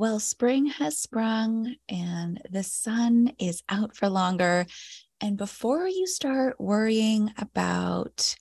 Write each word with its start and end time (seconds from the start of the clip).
Well, 0.00 0.18
spring 0.18 0.64
has 0.64 0.98
sprung 0.98 1.74
and 1.86 2.40
the 2.50 2.62
sun 2.62 3.34
is 3.38 3.62
out 3.68 3.94
for 3.94 4.08
longer. 4.08 4.64
And 5.20 5.36
before 5.36 5.86
you 5.86 6.06
start 6.06 6.58
worrying 6.58 7.34
about 7.36 8.34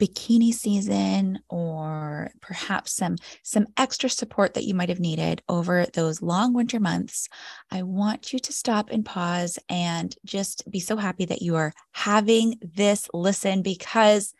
bikini 0.00 0.54
season 0.54 1.40
or 1.50 2.30
perhaps 2.40 2.94
some 2.94 3.16
some 3.42 3.66
extra 3.76 4.08
support 4.08 4.54
that 4.54 4.64
you 4.64 4.72
might 4.72 4.88
have 4.88 5.00
needed 5.00 5.42
over 5.50 5.84
those 5.92 6.22
long 6.22 6.54
winter 6.54 6.80
months 6.80 7.28
i 7.70 7.82
want 7.82 8.32
you 8.32 8.38
to 8.38 8.50
stop 8.50 8.88
and 8.88 9.04
pause 9.04 9.58
and 9.68 10.16
just 10.24 10.62
be 10.70 10.80
so 10.80 10.96
happy 10.96 11.26
that 11.26 11.42
you 11.42 11.54
are 11.54 11.74
having 11.92 12.54
this 12.62 13.10
listen 13.12 13.60
because 13.60 14.32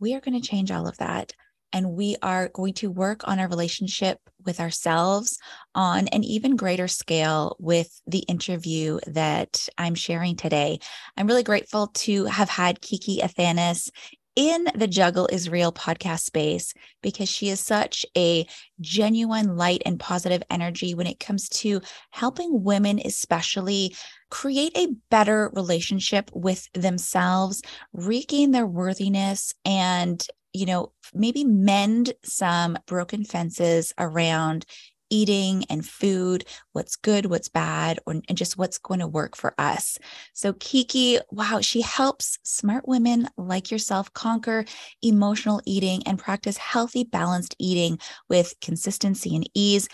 we 0.00 0.14
are 0.14 0.20
going 0.20 0.38
to 0.38 0.46
change 0.46 0.70
all 0.70 0.86
of 0.86 0.98
that 0.98 1.32
and 1.72 1.92
we 1.92 2.16
are 2.22 2.48
going 2.48 2.74
to 2.74 2.90
work 2.90 3.26
on 3.28 3.38
our 3.38 3.48
relationship 3.48 4.18
with 4.44 4.60
ourselves 4.60 5.38
on 5.74 6.08
an 6.08 6.24
even 6.24 6.56
greater 6.56 6.88
scale 6.88 7.56
with 7.58 8.00
the 8.06 8.20
interview 8.20 8.98
that 9.06 9.68
I'm 9.78 9.94
sharing 9.94 10.36
today. 10.36 10.78
I'm 11.16 11.26
really 11.26 11.42
grateful 11.42 11.88
to 11.88 12.24
have 12.26 12.48
had 12.48 12.80
Kiki 12.80 13.20
Athanas 13.20 13.90
in 14.36 14.66
the 14.74 14.86
Juggle 14.86 15.26
is 15.26 15.50
Real 15.50 15.72
podcast 15.72 16.20
space 16.20 16.72
because 17.02 17.28
she 17.28 17.48
is 17.48 17.60
such 17.60 18.06
a 18.16 18.46
genuine 18.80 19.56
light 19.56 19.82
and 19.84 19.98
positive 19.98 20.42
energy 20.50 20.94
when 20.94 21.06
it 21.06 21.20
comes 21.20 21.48
to 21.48 21.80
helping 22.10 22.62
women, 22.62 23.00
especially 23.04 23.94
create 24.30 24.76
a 24.76 24.94
better 25.10 25.50
relationship 25.54 26.30
with 26.32 26.70
themselves, 26.72 27.60
regain 27.92 28.52
their 28.52 28.66
worthiness, 28.66 29.52
and 29.64 30.26
you 30.52 30.66
know, 30.66 30.92
maybe 31.14 31.44
mend 31.44 32.12
some 32.24 32.78
broken 32.86 33.24
fences 33.24 33.92
around 33.98 34.64
eating 35.12 35.64
and 35.68 35.84
food, 35.84 36.44
what's 36.72 36.94
good, 36.94 37.26
what's 37.26 37.48
bad, 37.48 37.98
or, 38.06 38.14
and 38.28 38.38
just 38.38 38.56
what's 38.56 38.78
going 38.78 39.00
to 39.00 39.08
work 39.08 39.36
for 39.36 39.54
us. 39.58 39.98
So, 40.34 40.52
Kiki, 40.52 41.18
wow, 41.32 41.58
she 41.60 41.80
helps 41.80 42.38
smart 42.44 42.86
women 42.86 43.28
like 43.36 43.70
yourself 43.72 44.12
conquer 44.12 44.64
emotional 45.02 45.60
eating 45.66 46.06
and 46.06 46.18
practice 46.18 46.56
healthy, 46.56 47.02
balanced 47.04 47.56
eating 47.58 47.98
with 48.28 48.54
consistency 48.60 49.34
and 49.34 49.48
ease 49.52 49.88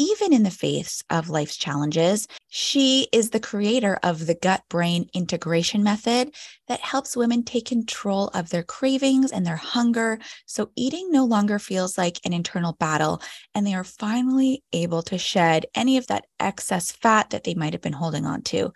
even 0.00 0.32
in 0.32 0.44
the 0.44 0.50
face 0.50 1.04
of 1.10 1.28
life's 1.28 1.58
challenges. 1.58 2.26
She 2.48 3.06
is 3.12 3.28
the 3.28 3.38
creator 3.38 3.98
of 4.02 4.26
the 4.26 4.34
gut 4.34 4.62
brain 4.70 5.10
integration 5.12 5.82
method 5.82 6.34
that 6.68 6.80
helps 6.80 7.18
women 7.18 7.42
take 7.42 7.66
control 7.66 8.28
of 8.28 8.48
their 8.48 8.62
cravings 8.62 9.30
and 9.30 9.46
their 9.46 9.56
hunger. 9.56 10.18
So 10.46 10.70
eating 10.74 11.12
no 11.12 11.26
longer 11.26 11.58
feels 11.58 11.98
like 11.98 12.18
an 12.24 12.32
internal 12.32 12.72
battle, 12.72 13.20
and 13.54 13.66
they 13.66 13.74
are 13.74 13.84
finally 13.84 14.62
able 14.72 15.02
to 15.02 15.18
shed 15.18 15.66
any 15.74 15.98
of 15.98 16.06
that 16.06 16.24
excess 16.38 16.92
fat 16.92 17.28
that 17.28 17.44
they 17.44 17.52
might 17.52 17.74
have 17.74 17.82
been 17.82 17.92
holding 17.92 18.24
on 18.24 18.40
to. 18.44 18.72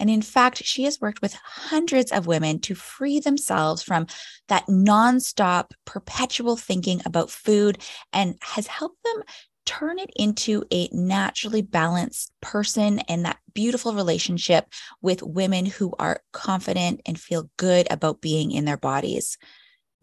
And 0.00 0.10
in 0.10 0.22
fact, 0.22 0.64
she 0.64 0.82
has 0.84 1.00
worked 1.00 1.22
with 1.22 1.34
hundreds 1.34 2.10
of 2.10 2.26
women 2.26 2.58
to 2.62 2.74
free 2.74 3.20
themselves 3.20 3.80
from 3.80 4.08
that 4.48 4.66
nonstop, 4.66 5.70
perpetual 5.84 6.56
thinking 6.56 7.00
about 7.06 7.30
food 7.30 7.78
and 8.12 8.36
has 8.42 8.66
helped 8.66 9.04
them 9.04 9.22
turn 9.64 9.98
it 9.98 10.10
into 10.16 10.64
a 10.70 10.88
naturally 10.92 11.62
balanced 11.62 12.32
person 12.40 13.00
and 13.00 13.24
that 13.24 13.38
beautiful 13.54 13.94
relationship 13.94 14.66
with 15.00 15.22
women 15.22 15.66
who 15.66 15.92
are 15.98 16.20
confident 16.32 17.00
and 17.06 17.18
feel 17.18 17.50
good 17.56 17.86
about 17.90 18.20
being 18.20 18.50
in 18.52 18.64
their 18.64 18.76
bodies. 18.76 19.38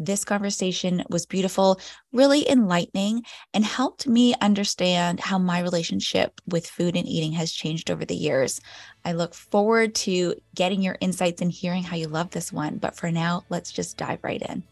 This 0.04 0.26
conversation 0.26 1.04
was 1.10 1.28
beautiful, 1.28 1.80
really 2.12 2.50
enlightening, 2.50 3.22
and 3.54 3.64
helped 3.64 4.08
me 4.08 4.34
understand 4.42 5.20
how 5.20 5.38
my 5.38 5.60
relationship 5.60 6.42
with 6.48 6.66
food 6.66 6.96
and 6.96 7.08
eating 7.08 7.34
has 7.34 7.52
changed 7.52 7.92
over 7.92 8.04
the 8.04 8.16
years. 8.16 8.62
I 9.06 9.12
look 9.12 9.36
forward 9.36 9.94
to 9.96 10.36
getting 10.56 10.82
your 10.82 10.98
insights 11.02 11.44
and 11.44 11.52
hearing 11.52 11.84
how 11.84 11.98
you 11.98 12.08
love 12.08 12.32
this 12.32 12.52
one. 12.52 12.78
But 12.78 12.96
for 12.96 13.12
now, 13.12 13.44
let's 13.50 13.72
just 13.72 13.96
dive 13.98 14.24
right 14.24 14.42
in. 14.42 14.64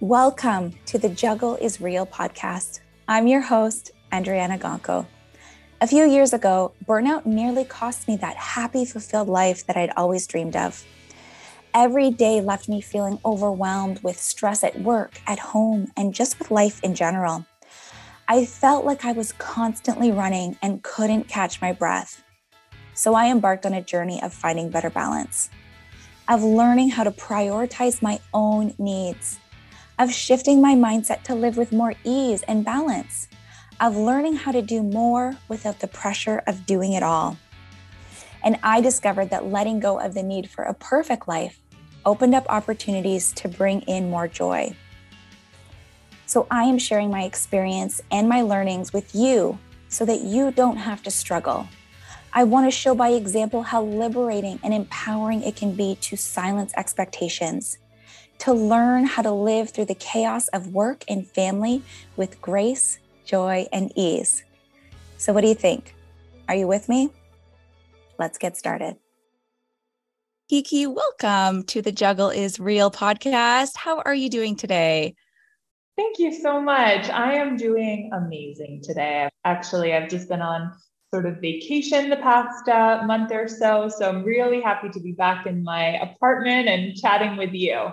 Welcome 0.00 0.74
to 0.86 0.96
the 0.96 1.08
Juggle 1.08 1.56
is 1.56 1.80
Real 1.80 2.06
podcast. 2.06 2.78
I'm 3.08 3.26
your 3.26 3.40
host, 3.40 3.90
Andryanna 4.12 4.56
Gonco. 4.56 5.04
A 5.80 5.88
few 5.88 6.04
years 6.04 6.32
ago, 6.32 6.70
burnout 6.86 7.26
nearly 7.26 7.64
cost 7.64 8.06
me 8.06 8.14
that 8.18 8.36
happy, 8.36 8.84
fulfilled 8.84 9.28
life 9.28 9.66
that 9.66 9.76
I'd 9.76 9.90
always 9.96 10.28
dreamed 10.28 10.54
of. 10.54 10.84
Every 11.74 12.12
day 12.12 12.40
left 12.40 12.68
me 12.68 12.80
feeling 12.80 13.18
overwhelmed 13.24 14.00
with 14.04 14.20
stress 14.20 14.62
at 14.62 14.80
work, 14.80 15.20
at 15.26 15.40
home, 15.40 15.90
and 15.96 16.14
just 16.14 16.38
with 16.38 16.52
life 16.52 16.78
in 16.84 16.94
general. 16.94 17.44
I 18.28 18.44
felt 18.44 18.84
like 18.84 19.04
I 19.04 19.10
was 19.10 19.32
constantly 19.32 20.12
running 20.12 20.56
and 20.62 20.80
couldn't 20.84 21.26
catch 21.26 21.60
my 21.60 21.72
breath. 21.72 22.22
So 22.94 23.14
I 23.14 23.32
embarked 23.32 23.66
on 23.66 23.74
a 23.74 23.82
journey 23.82 24.22
of 24.22 24.32
finding 24.32 24.70
better 24.70 24.90
balance, 24.90 25.50
of 26.28 26.44
learning 26.44 26.90
how 26.90 27.02
to 27.02 27.10
prioritize 27.10 28.00
my 28.00 28.20
own 28.32 28.74
needs 28.78 29.40
of 29.98 30.12
shifting 30.12 30.60
my 30.60 30.74
mindset 30.74 31.22
to 31.24 31.34
live 31.34 31.56
with 31.56 31.72
more 31.72 31.94
ease 32.04 32.42
and 32.42 32.64
balance, 32.64 33.28
of 33.80 33.96
learning 33.96 34.36
how 34.36 34.52
to 34.52 34.62
do 34.62 34.82
more 34.82 35.36
without 35.48 35.80
the 35.80 35.88
pressure 35.88 36.42
of 36.46 36.66
doing 36.66 36.92
it 36.92 37.02
all. 37.02 37.36
And 38.44 38.58
I 38.62 38.80
discovered 38.80 39.30
that 39.30 39.46
letting 39.46 39.80
go 39.80 39.98
of 39.98 40.14
the 40.14 40.22
need 40.22 40.48
for 40.48 40.64
a 40.64 40.74
perfect 40.74 41.26
life 41.26 41.60
opened 42.06 42.34
up 42.34 42.46
opportunities 42.48 43.32
to 43.32 43.48
bring 43.48 43.82
in 43.82 44.10
more 44.10 44.28
joy. 44.28 44.74
So 46.26 46.46
I 46.50 46.64
am 46.64 46.78
sharing 46.78 47.10
my 47.10 47.24
experience 47.24 48.00
and 48.10 48.28
my 48.28 48.42
learnings 48.42 48.92
with 48.92 49.14
you 49.14 49.58
so 49.88 50.04
that 50.04 50.20
you 50.20 50.52
don't 50.52 50.76
have 50.76 51.02
to 51.04 51.10
struggle. 51.10 51.66
I 52.32 52.44
want 52.44 52.66
to 52.66 52.70
show 52.70 52.94
by 52.94 53.10
example 53.10 53.62
how 53.62 53.82
liberating 53.82 54.60
and 54.62 54.72
empowering 54.72 55.42
it 55.42 55.56
can 55.56 55.72
be 55.72 55.96
to 56.02 56.16
silence 56.16 56.72
expectations 56.76 57.78
to 58.38 58.52
learn 58.52 59.04
how 59.04 59.22
to 59.22 59.32
live 59.32 59.70
through 59.70 59.86
the 59.86 59.94
chaos 59.94 60.48
of 60.48 60.68
work 60.68 61.04
and 61.08 61.26
family 61.26 61.82
with 62.16 62.40
grace, 62.40 62.98
joy, 63.24 63.66
and 63.72 63.92
ease. 63.96 64.44
So, 65.16 65.32
what 65.32 65.40
do 65.40 65.48
you 65.48 65.54
think? 65.54 65.94
Are 66.48 66.54
you 66.54 66.66
with 66.66 66.88
me? 66.88 67.10
Let's 68.18 68.38
get 68.38 68.56
started. 68.56 68.96
Kiki, 70.48 70.86
welcome 70.86 71.64
to 71.64 71.82
the 71.82 71.92
Juggle 71.92 72.30
is 72.30 72.58
Real 72.58 72.90
podcast. 72.90 73.76
How 73.76 74.00
are 74.00 74.14
you 74.14 74.30
doing 74.30 74.56
today? 74.56 75.14
Thank 75.96 76.18
you 76.18 76.32
so 76.32 76.60
much. 76.60 77.10
I 77.10 77.34
am 77.34 77.56
doing 77.56 78.10
amazing 78.14 78.82
today. 78.82 79.28
Actually, 79.44 79.92
I've 79.92 80.08
just 80.08 80.28
been 80.28 80.40
on 80.40 80.72
sort 81.12 81.26
of 81.26 81.40
vacation 81.40 82.08
the 82.08 82.16
past 82.16 82.68
uh, 82.68 83.02
month 83.04 83.32
or 83.32 83.48
so. 83.48 83.88
So 83.88 84.08
I'm 84.08 84.22
really 84.22 84.60
happy 84.60 84.88
to 84.90 85.00
be 85.00 85.12
back 85.12 85.46
in 85.46 85.64
my 85.64 85.98
apartment 86.00 86.68
and 86.68 86.96
chatting 86.96 87.36
with 87.36 87.52
you 87.52 87.90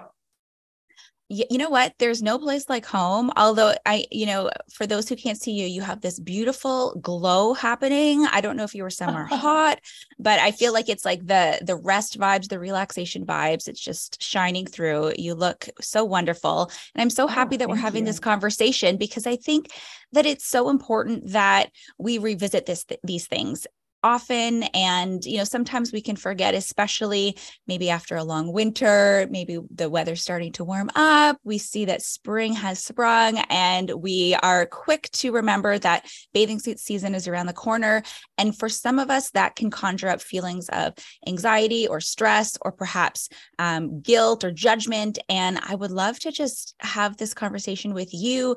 you 1.29 1.57
know 1.57 1.69
what? 1.69 1.93
There's 1.97 2.21
no 2.21 2.37
place 2.37 2.69
like 2.69 2.85
home 2.85 3.31
although 3.35 3.73
i 3.85 4.05
you 4.11 4.25
know 4.25 4.49
for 4.71 4.85
those 4.85 5.09
who 5.09 5.15
can't 5.15 5.39
see 5.41 5.51
you 5.51 5.65
you 5.65 5.81
have 5.81 6.01
this 6.01 6.19
beautiful 6.19 6.97
glow 7.01 7.53
happening. 7.53 8.25
I 8.25 8.41
don't 8.41 8.55
know 8.57 8.63
if 8.63 8.75
you 8.75 8.83
were 8.83 8.89
somewhere 8.89 9.25
hot 9.31 9.79
but 10.19 10.39
i 10.39 10.51
feel 10.51 10.73
like 10.73 10.89
it's 10.89 11.05
like 11.05 11.25
the 11.25 11.59
the 11.61 11.75
rest 11.75 12.19
vibes 12.19 12.47
the 12.47 12.59
relaxation 12.59 13.25
vibes 13.25 13.67
it's 13.67 13.79
just 13.79 14.21
shining 14.21 14.65
through. 14.65 15.13
You 15.17 15.35
look 15.35 15.67
so 15.81 16.03
wonderful 16.03 16.71
and 16.93 17.01
i'm 17.01 17.09
so 17.09 17.25
oh, 17.25 17.27
happy 17.27 17.55
oh, 17.55 17.59
that 17.59 17.69
we're 17.69 17.75
having 17.75 18.03
you. 18.03 18.07
this 18.07 18.19
conversation 18.19 18.97
because 18.97 19.25
i 19.25 19.35
think 19.35 19.67
that 20.11 20.25
it's 20.25 20.45
so 20.45 20.69
important 20.69 21.31
that 21.31 21.69
we 21.97 22.17
revisit 22.17 22.65
this 22.65 22.85
these 23.03 23.27
things 23.27 23.67
often 24.05 24.63
and 24.75 25.25
you 25.25 25.37
know 25.37 25.43
sometimes 25.43 25.91
we 25.91 26.01
can 26.01 26.15
forget 26.15 26.53
especially 26.53 27.35
maybe 27.65 27.89
after 27.89 28.15
a 28.15 28.23
long 28.23 28.53
winter 28.53 29.27
maybe 29.31 29.57
the 29.73 29.89
weather's 29.89 30.21
starting 30.21 30.51
to 30.51 30.63
warm 30.63 30.91
up 30.95 31.39
we 31.43 31.57
see 31.57 31.85
that 31.85 32.03
spring 32.03 32.53
has 32.53 32.83
sprung 32.83 33.39
and 33.49 33.89
we 33.91 34.35
are 34.43 34.67
quick 34.67 35.09
to 35.11 35.31
remember 35.31 35.79
that 35.79 36.05
bathing 36.33 36.59
suit 36.59 36.79
season 36.79 37.15
is 37.15 37.27
around 37.27 37.47
the 37.47 37.53
corner. 37.53 38.03
And 38.37 38.57
for 38.57 38.69
some 38.69 38.99
of 38.99 39.09
us 39.09 39.31
that 39.31 39.55
can 39.55 39.71
conjure 39.71 40.09
up 40.09 40.21
feelings 40.21 40.69
of 40.69 40.93
anxiety 41.27 41.87
or 41.87 41.99
stress 41.99 42.57
or 42.61 42.71
perhaps 42.71 43.29
um, 43.59 44.01
guilt 44.01 44.43
or 44.43 44.51
judgment. 44.51 45.17
And 45.29 45.59
i 45.63 45.73
would 45.73 45.91
love 45.91 46.19
to 46.19 46.31
just 46.31 46.75
have 46.79 47.17
this 47.17 47.33
conversation 47.33 47.93
with 47.93 48.13
you 48.13 48.55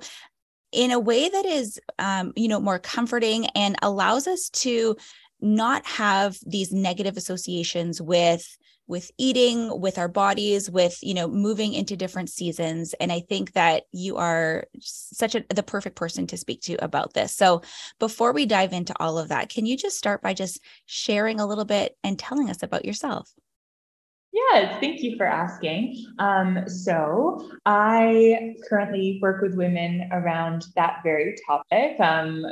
in 0.73 0.91
a 0.91 0.99
way 0.99 1.29
that 1.29 1.47
is 1.47 1.81
um, 1.99 2.33
you 2.37 2.49
know 2.49 2.61
more 2.61 2.79
comforting 2.79 3.47
and 3.55 3.77
allows 3.83 4.27
us 4.27 4.51
to 4.51 4.97
not 5.41 5.87
have 5.87 6.37
these 6.47 6.73
negative 6.73 7.17
associations 7.17 8.01
with 8.01 8.47
with 8.87 9.11
eating 9.19 9.81
with 9.81 9.99
our 9.99 10.09
bodies 10.09 10.71
with 10.71 10.99
you 11.03 11.15
know 11.15 11.29
moving 11.29 11.75
into 11.75 11.97
different 11.97 12.31
seasons. 12.31 12.95
And 13.01 13.13
i 13.13 13.21
think 13.21 13.53
that 13.53 13.85
you 13.93 14.17
are 14.17 14.65
such 14.81 15.35
a 15.35 15.45
the 15.55 15.63
perfect 15.63 15.97
person 15.97 16.27
to 16.29 16.37
speak 16.37 16.63
to 16.63 16.83
about 16.83 17.15
this. 17.15 17.35
So 17.35 17.63
before 17.99 18.33
we 18.33 18.47
dive 18.47 18.73
into 18.73 18.95
all 18.99 19.19
of 19.19 19.29
that 19.29 19.49
can 19.51 19.67
you 19.67 19.77
just 19.77 19.99
start 19.99 20.23
by 20.23 20.35
just 20.35 20.61
sharing 20.87 21.41
a 21.41 21.47
little 21.47 21.67
bit 21.67 21.97
and 22.03 22.19
telling 22.19 22.51
us 22.51 22.63
about 22.63 22.85
yourself? 22.85 23.31
Yes, 24.33 24.79
thank 24.81 25.01
you 25.01 25.17
for 25.17 25.27
asking. 25.27 26.05
Um, 26.19 26.69
so, 26.69 27.51
I 27.65 28.57
currently 28.69 29.19
work 29.23 29.41
with 29.43 29.55
women 29.55 30.09
around 30.13 30.67
that 30.77 31.01
very 31.03 31.37
topic 31.47 31.99
um, 31.99 32.45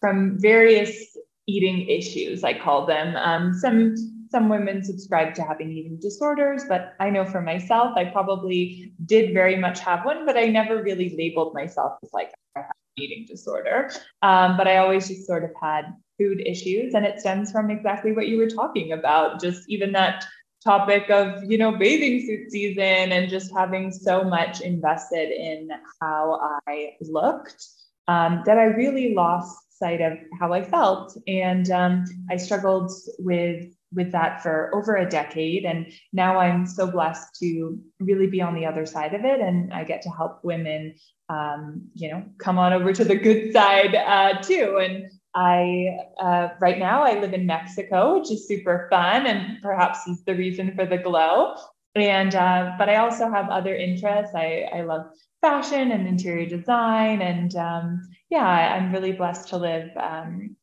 from 0.00 0.38
various 0.38 1.16
eating 1.46 1.88
issues, 1.88 2.44
I 2.44 2.58
call 2.58 2.86
them. 2.86 3.16
Um, 3.16 3.54
some 3.54 3.94
some 4.30 4.48
women 4.48 4.82
subscribe 4.82 5.32
to 5.34 5.42
having 5.42 5.70
eating 5.70 5.96
disorders, 6.00 6.64
but 6.68 6.94
I 6.98 7.08
know 7.08 7.24
for 7.24 7.40
myself, 7.40 7.96
I 7.96 8.06
probably 8.06 8.92
did 9.06 9.32
very 9.32 9.54
much 9.54 9.78
have 9.80 10.04
one, 10.04 10.26
but 10.26 10.36
I 10.36 10.46
never 10.46 10.82
really 10.82 11.14
labeled 11.16 11.54
myself 11.54 11.98
as 12.02 12.12
like 12.12 12.32
I 12.56 12.60
have 12.62 12.70
eating 12.96 13.26
disorder. 13.28 13.92
Um, 14.22 14.56
but 14.56 14.66
I 14.66 14.78
always 14.78 15.06
just 15.06 15.26
sort 15.26 15.44
of 15.44 15.50
had 15.60 15.94
food 16.18 16.42
issues, 16.44 16.94
and 16.94 17.04
it 17.04 17.20
stems 17.20 17.52
from 17.52 17.70
exactly 17.70 18.12
what 18.12 18.26
you 18.26 18.38
were 18.38 18.48
talking 18.48 18.92
about, 18.92 19.40
just 19.40 19.68
even 19.68 19.92
that 19.92 20.24
topic 20.64 21.10
of 21.10 21.44
you 21.44 21.58
know 21.58 21.76
bathing 21.76 22.26
suit 22.26 22.50
season 22.50 23.12
and 23.12 23.28
just 23.28 23.52
having 23.54 23.92
so 23.92 24.24
much 24.24 24.62
invested 24.62 25.30
in 25.30 25.68
how 26.00 26.58
I 26.66 26.94
looked 27.02 27.66
um, 28.08 28.42
that 28.46 28.58
I 28.58 28.64
really 28.64 29.14
lost 29.14 29.63
sight 29.78 30.00
of 30.00 30.18
how 30.38 30.52
I 30.52 30.62
felt, 30.62 31.16
and 31.26 31.70
um, 31.70 32.04
I 32.30 32.36
struggled 32.36 32.92
with 33.18 33.74
with 33.94 34.12
that 34.12 34.42
for 34.42 34.74
over 34.74 34.96
a 34.96 35.08
decade. 35.08 35.64
And 35.64 35.92
now 36.12 36.38
I'm 36.38 36.66
so 36.66 36.90
blessed 36.90 37.36
to 37.40 37.78
really 38.00 38.26
be 38.26 38.42
on 38.42 38.54
the 38.54 38.66
other 38.66 38.86
side 38.86 39.14
of 39.14 39.24
it. 39.24 39.40
And 39.40 39.72
I 39.72 39.84
get 39.84 40.02
to 40.02 40.10
help 40.10 40.40
women, 40.42 40.94
um, 41.28 41.82
you 41.94 42.10
know, 42.10 42.24
come 42.38 42.58
on 42.58 42.72
over 42.72 42.92
to 42.92 43.04
the 43.04 43.16
good 43.16 43.52
side 43.52 43.94
uh, 43.94 44.42
too. 44.42 44.78
And 44.82 45.10
I, 45.34 45.98
uh, 46.20 46.48
right 46.60 46.78
now, 46.78 47.02
I 47.02 47.18
live 47.18 47.34
in 47.34 47.46
Mexico, 47.46 48.18
which 48.18 48.30
is 48.30 48.46
super 48.46 48.86
fun 48.90 49.26
and 49.26 49.60
perhaps 49.62 50.06
is 50.06 50.24
the 50.24 50.34
reason 50.34 50.74
for 50.74 50.86
the 50.86 50.98
glow. 50.98 51.54
And, 51.96 52.34
uh, 52.34 52.72
but 52.78 52.88
I 52.88 52.96
also 52.96 53.30
have 53.30 53.48
other 53.48 53.74
interests. 53.74 54.34
I, 54.34 54.68
I 54.72 54.82
love 54.82 55.06
fashion 55.44 55.92
and 55.92 56.08
interior 56.08 56.48
design. 56.48 57.20
And 57.20 57.54
um, 57.54 58.08
yeah, 58.30 58.46
I'm 58.46 58.92
really 58.92 59.12
blessed 59.12 59.48
to 59.48 59.58
live 59.58 59.90
um, 59.96 60.56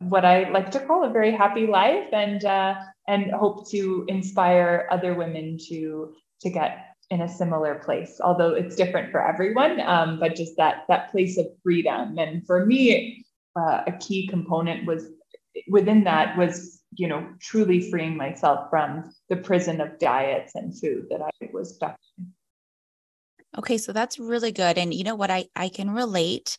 what 0.00 0.26
I 0.26 0.50
like 0.50 0.70
to 0.72 0.80
call 0.80 1.04
a 1.04 1.10
very 1.10 1.32
happy 1.32 1.66
life 1.66 2.08
and 2.12 2.44
uh, 2.44 2.74
and 3.08 3.30
hope 3.32 3.70
to 3.70 4.04
inspire 4.08 4.86
other 4.90 5.14
women 5.14 5.56
to 5.68 6.14
to 6.42 6.50
get 6.50 6.84
in 7.10 7.22
a 7.22 7.28
similar 7.28 7.76
place 7.76 8.20
although 8.22 8.52
it's 8.52 8.76
different 8.76 9.10
for 9.10 9.26
everyone 9.26 9.80
um, 9.80 10.20
but 10.20 10.36
just 10.36 10.56
that 10.58 10.84
that 10.88 11.10
place 11.10 11.38
of 11.38 11.46
freedom 11.62 12.18
and 12.18 12.46
for 12.46 12.66
me 12.66 13.24
uh, 13.56 13.82
a 13.86 13.92
key 13.92 14.28
component 14.28 14.86
was 14.86 15.08
within 15.68 16.04
that 16.04 16.36
was 16.36 16.82
you 16.96 17.08
know 17.08 17.26
truly 17.40 17.90
freeing 17.90 18.14
myself 18.14 18.68
from 18.68 19.10
the 19.30 19.36
prison 19.36 19.80
of 19.80 19.98
diets 19.98 20.54
and 20.54 20.78
food 20.78 21.06
that 21.08 21.22
i 21.22 21.48
was 21.50 21.74
stuck 21.74 21.96
in 22.18 22.26
okay 23.56 23.78
so 23.78 23.92
that's 23.92 24.18
really 24.18 24.52
good 24.52 24.78
and 24.78 24.92
you 24.92 25.04
know 25.04 25.14
what 25.14 25.30
i 25.30 25.46
i 25.56 25.68
can 25.68 25.90
relate 25.90 26.58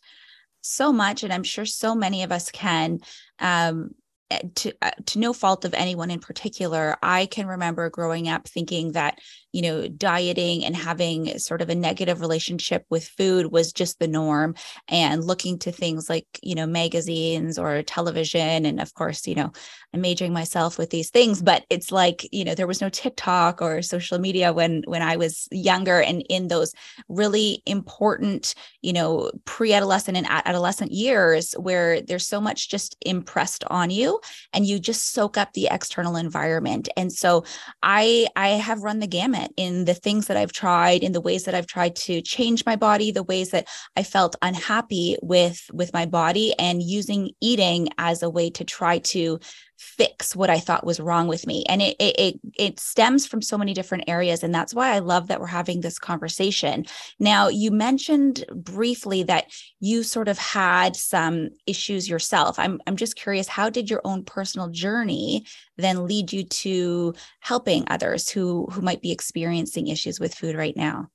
so 0.62 0.92
much 0.92 1.22
and 1.22 1.32
i'm 1.32 1.42
sure 1.42 1.66
so 1.66 1.94
many 1.94 2.22
of 2.22 2.32
us 2.32 2.50
can 2.50 2.98
um, 3.38 3.90
Eh, 4.30 4.42
to 4.54 4.72
uh, 4.80 4.92
to 5.06 5.18
no 5.18 5.32
fault 5.32 5.64
of 5.64 5.74
anyone 5.74 6.10
in 6.10 6.20
particular 6.20 6.96
i 7.02 7.26
can 7.26 7.48
remember 7.48 7.90
growing 7.90 8.28
up 8.28 8.46
thinking 8.46 8.92
that 8.92 9.18
you 9.52 9.62
know 9.62 9.88
dieting 9.88 10.64
and 10.64 10.76
having 10.76 11.38
sort 11.38 11.62
of 11.62 11.68
a 11.68 11.74
negative 11.74 12.20
relationship 12.20 12.84
with 12.90 13.06
food 13.06 13.52
was 13.52 13.72
just 13.72 13.98
the 13.98 14.08
norm. 14.08 14.54
And 14.88 15.24
looking 15.24 15.58
to 15.60 15.72
things 15.72 16.08
like 16.08 16.26
you 16.42 16.54
know 16.54 16.66
magazines 16.66 17.58
or 17.58 17.82
television 17.82 18.66
and 18.66 18.80
of 18.80 18.94
course 18.94 19.26
you 19.26 19.34
know 19.34 19.52
i'm 19.94 20.00
majoring 20.00 20.32
myself 20.32 20.78
with 20.78 20.90
these 20.90 21.10
things 21.10 21.42
but 21.42 21.64
it's 21.70 21.90
like 21.92 22.26
you 22.32 22.44
know 22.44 22.54
there 22.54 22.66
was 22.66 22.80
no 22.80 22.88
tiktok 22.88 23.62
or 23.62 23.82
social 23.82 24.18
media 24.18 24.52
when 24.52 24.82
when 24.86 25.02
i 25.02 25.16
was 25.16 25.48
younger 25.50 26.00
and 26.00 26.24
in 26.28 26.48
those 26.48 26.74
really 27.08 27.62
important 27.66 28.54
you 28.82 28.92
know 28.92 29.30
pre-adolescent 29.44 30.16
and 30.16 30.26
adolescent 30.28 30.92
years 30.92 31.52
where 31.54 32.00
there's 32.00 32.26
so 32.26 32.40
much 32.40 32.68
just 32.68 32.96
impressed 33.06 33.64
on 33.68 33.90
you 33.90 34.20
and 34.52 34.66
you 34.66 34.78
just 34.78 35.12
soak 35.12 35.36
up 35.36 35.52
the 35.52 35.68
external 35.70 36.16
environment. 36.16 36.88
And 36.96 37.12
so 37.12 37.44
i 37.82 38.26
i 38.36 38.48
have 38.48 38.82
run 38.82 39.00
the 39.00 39.06
gamut 39.06 39.39
in 39.56 39.84
the 39.84 39.94
things 39.94 40.26
that 40.26 40.36
i've 40.36 40.52
tried 40.52 41.02
in 41.02 41.12
the 41.12 41.20
ways 41.20 41.44
that 41.44 41.54
i've 41.54 41.66
tried 41.66 41.94
to 41.96 42.20
change 42.22 42.64
my 42.66 42.76
body 42.76 43.10
the 43.10 43.22
ways 43.22 43.50
that 43.50 43.68
i 43.96 44.02
felt 44.02 44.36
unhappy 44.42 45.16
with 45.22 45.70
with 45.72 45.92
my 45.92 46.06
body 46.06 46.54
and 46.58 46.82
using 46.82 47.30
eating 47.40 47.88
as 47.98 48.22
a 48.22 48.30
way 48.30 48.50
to 48.50 48.64
try 48.64 48.98
to 48.98 49.38
fix 49.80 50.36
what 50.36 50.50
I 50.50 50.60
thought 50.60 50.84
was 50.84 51.00
wrong 51.00 51.26
with 51.26 51.46
me. 51.46 51.64
And 51.66 51.80
it, 51.80 51.96
it, 51.98 52.18
it 52.18 52.40
it 52.58 52.80
stems 52.80 53.26
from 53.26 53.40
so 53.40 53.56
many 53.56 53.72
different 53.72 54.04
areas. 54.08 54.42
And 54.42 54.54
that's 54.54 54.74
why 54.74 54.94
I 54.94 54.98
love 54.98 55.28
that 55.28 55.40
we're 55.40 55.46
having 55.46 55.80
this 55.80 55.98
conversation. 55.98 56.84
Now, 57.18 57.48
you 57.48 57.70
mentioned 57.70 58.44
briefly 58.54 59.22
that 59.22 59.46
you 59.80 60.02
sort 60.02 60.28
of 60.28 60.36
had 60.36 60.96
some 60.96 61.48
issues 61.66 62.10
yourself. 62.10 62.58
I'm 62.58 62.78
I'm 62.86 62.96
just 62.96 63.16
curious, 63.16 63.48
how 63.48 63.70
did 63.70 63.88
your 63.88 64.02
own 64.04 64.22
personal 64.24 64.68
journey 64.68 65.46
then 65.78 66.06
lead 66.06 66.30
you 66.30 66.44
to 66.44 67.14
helping 67.40 67.84
others 67.88 68.28
who 68.28 68.66
who 68.70 68.82
might 68.82 69.00
be 69.00 69.12
experiencing 69.12 69.88
issues 69.88 70.20
with 70.20 70.34
food 70.34 70.56
right 70.56 70.76
now? 70.76 71.08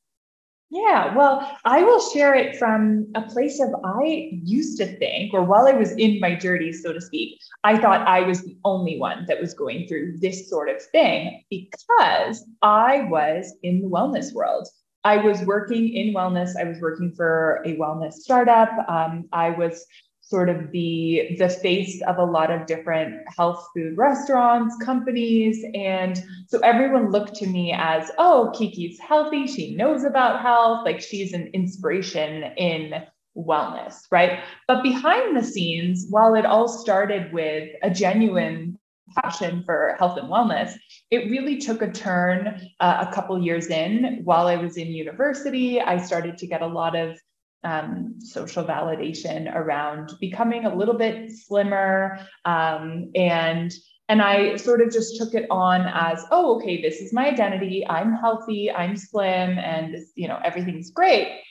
Yeah, 0.72 1.16
well, 1.16 1.58
I 1.64 1.84
will 1.84 2.00
share 2.12 2.34
it 2.34 2.58
from 2.58 3.08
a 3.16 3.22
place 3.22 3.62
of 3.62 3.70
I 3.84 4.30
used 4.44 4.78
to 4.80 4.86
think, 4.98 5.34
or 5.34 5.44
while 5.44 5.68
I 5.68 5.74
was 5.74 5.92
in 5.92 6.20
my 6.20 6.36
journey, 6.36 6.74
so 6.74 6.92
to 6.92 7.00
speak, 7.00 7.40
I 7.64 7.78
thought 7.78 8.08
I 8.08 8.22
was 8.22 8.42
the 8.42 8.58
only 8.66 9.00
one 9.00 9.26
that 9.28 9.40
was 9.40 9.54
going 9.54 9.88
through 9.88 10.18
this 10.18 10.50
sort 10.50 10.70
of 10.70 10.82
thing 10.82 11.44
because 11.50 12.44
I 12.64 13.08
was 13.10 13.54
in 13.62 13.82
the 13.82 13.88
wellness 13.88 14.34
world. 14.34 14.68
I 15.04 15.18
was 15.18 15.40
working 15.44 15.94
in 15.94 16.16
wellness. 16.16 16.60
I 16.60 16.64
was 16.64 16.82
working 16.82 17.14
for 17.16 17.62
a 17.64 17.78
wellness 17.78 18.14
startup. 18.14 18.72
Um, 18.90 19.30
I 19.32 19.52
was 19.52 19.86
sort 20.28 20.50
of 20.50 20.72
the 20.72 21.36
the 21.38 21.50
face 21.50 22.02
of 22.08 22.18
a 22.18 22.24
lot 22.24 22.50
of 22.50 22.66
different 22.66 23.16
health 23.38 23.68
food 23.76 23.96
restaurants 23.96 24.76
companies 24.84 25.64
and 25.76 26.24
so 26.48 26.60
everyone 26.60 27.12
looked 27.12 27.36
to 27.36 27.46
me 27.48 27.72
as 27.78 28.12
oh 28.18 28.52
kiki's 28.58 29.00
healthy 29.00 29.46
she 29.46 29.76
knows 29.76 30.04
about 30.04 30.42
health 30.42 30.84
like 30.84 31.00
she's 31.00 31.34
an 31.34 31.48
inspiration 31.54 32.44
in 32.58 32.94
wellness 33.38 34.02
right? 34.12 34.40
But 34.68 34.82
behind 34.82 35.36
the 35.36 35.44
scenes 35.44 36.08
while 36.10 36.36
it 36.36 36.46
all 36.46 36.68
started 36.68 37.34
with 37.34 37.70
a 37.84 37.90
genuine 37.90 38.80
passion 39.18 39.64
for 39.66 39.96
health 40.00 40.18
and 40.18 40.30
wellness 40.30 40.74
it 41.12 41.30
really 41.30 41.58
took 41.58 41.82
a 41.82 41.92
turn 41.92 42.60
uh, 42.80 43.06
a 43.08 43.14
couple 43.14 43.40
years 43.42 43.68
in 43.68 44.22
while 44.24 44.48
i 44.48 44.56
was 44.56 44.78
in 44.78 44.88
university. 44.88 45.80
I 45.80 45.98
started 45.98 46.38
to 46.40 46.48
get 46.48 46.62
a 46.64 46.68
lot 46.68 46.96
of 46.96 47.20
um, 47.66 48.16
social 48.20 48.64
validation 48.64 49.54
around 49.54 50.14
becoming 50.22 50.66
a 50.66 50.76
little 50.76 50.94
bit 50.94 51.32
slimmer 51.32 52.20
um, 52.46 53.12
and 53.16 53.74
and 54.08 54.22
I 54.22 54.56
sort 54.58 54.82
of 54.82 54.92
just 54.92 55.18
took 55.18 55.34
it 55.34 55.48
on 55.50 55.82
as, 55.82 56.24
oh, 56.30 56.58
okay, 56.58 56.82
this 56.82 57.00
is 57.02 57.12
my 57.12 57.28
identity. 57.28 57.86
I'm 57.88 58.14
healthy, 58.14 58.72
I'm 58.72 58.96
slim, 58.96 59.58
and 59.58 59.94
this, 59.96 60.12
you 60.16 60.28
know, 60.28 60.40
everything's 60.44 60.92
great. 60.92 61.42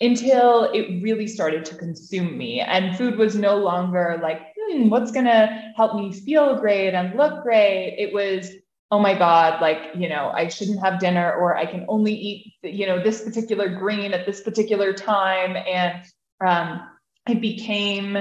Until 0.00 0.64
it 0.72 1.02
really 1.02 1.26
started 1.26 1.64
to 1.66 1.76
consume 1.76 2.38
me. 2.38 2.60
And 2.60 2.96
food 2.96 3.16
was 3.16 3.36
no 3.36 3.58
longer 3.58 4.18
like, 4.22 4.40
hmm, 4.58 4.88
what's 4.88 5.12
gonna 5.12 5.72
help 5.76 5.94
me 5.94 6.10
feel 6.12 6.58
great 6.58 6.94
and 6.94 7.16
look 7.18 7.42
great? 7.42 7.96
It 7.98 8.14
was, 8.14 8.50
oh 8.94 9.00
my 9.00 9.14
god 9.26 9.60
like 9.60 9.80
you 9.94 10.08
know 10.08 10.24
i 10.34 10.44
shouldn't 10.48 10.80
have 10.80 11.00
dinner 11.00 11.28
or 11.40 11.56
i 11.56 11.66
can 11.66 11.84
only 11.88 12.14
eat 12.14 12.54
you 12.62 12.86
know 12.86 13.02
this 13.02 13.22
particular 13.22 13.68
green 13.68 14.12
at 14.12 14.26
this 14.26 14.40
particular 14.40 14.92
time. 14.92 15.56
And 15.56 16.04
um, 16.44 16.88
it 17.28 17.40
became 17.40 18.16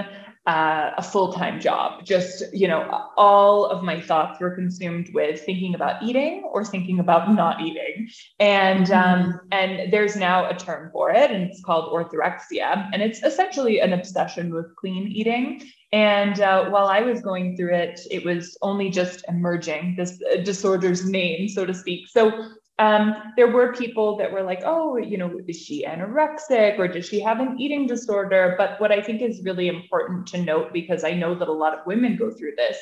uh, 0.46 0.92
a 0.98 1.02
full-time 1.02 1.62
job. 1.62 2.06
Just 2.06 2.54
you 2.54 2.68
know 2.68 3.10
all 3.16 3.66
of 3.66 3.84
my 3.84 4.02
thoughts 4.02 4.40
were 4.40 4.56
consumed 4.56 5.10
with 5.14 5.42
thinking 5.42 5.74
about 5.74 6.04
eating 6.04 6.44
or 6.52 6.66
thinking 6.66 7.00
about 7.00 7.34
not 7.34 7.62
eating. 7.62 8.10
And 8.40 8.92
um, 8.92 9.20
mm-hmm. 9.20 9.38
and 9.52 9.94
there's 9.94 10.16
now 10.16 10.50
a 10.50 10.56
term 10.56 10.90
for 10.92 11.12
it 11.12 11.32
and 11.32 11.44
it's 11.44 11.64
called 11.64 11.92
orthorexia. 11.94 12.90
And 12.92 13.02
it's 13.02 13.24
essentially 13.24 13.80
an 13.80 13.94
obsession 13.94 14.54
with 14.54 14.76
clean 14.76 15.08
eating 15.08 15.64
and 15.94 16.42
uh, 16.42 16.72
while 16.72 16.88
I 16.88 17.02
was 17.02 17.22
going 17.22 17.56
through 17.56 17.76
it, 17.76 18.02
it 18.10 18.26
was 18.26 18.58
only 18.64 18.90
just 18.90 19.24
emerging, 19.30 19.94
this 19.96 20.20
uh, 20.34 20.42
disorder's 20.42 21.06
name, 21.06 21.48
so 21.48 21.68
to 21.68 21.74
speak. 21.74 22.08
So 22.08 22.50
um, 22.80 23.14
there 23.38 23.52
were 23.52 23.74
people 23.74 24.18
that 24.18 24.32
were 24.32 24.42
like, 24.42 24.64
oh, 24.66 24.98
you 24.98 25.20
know, 25.20 25.40
is 25.48 25.62
she 25.62 25.86
anorexic 25.86 26.80
or 26.80 26.88
does 26.88 27.06
she 27.06 27.20
have 27.20 27.40
an 27.40 27.60
eating 27.60 27.86
disorder? 27.86 28.56
But 28.58 28.82
what 28.82 28.92
I 28.92 29.04
think 29.04 29.22
is 29.22 29.44
really 29.44 29.68
important 29.68 30.26
to 30.30 30.42
note, 30.42 30.74
because 30.74 31.04
I 31.04 31.12
know 31.12 31.36
that 31.36 31.48
a 31.48 31.54
lot 31.54 31.78
of 31.78 31.86
women 31.86 32.18
go 32.18 32.32
through 32.32 32.54
this, 32.58 32.78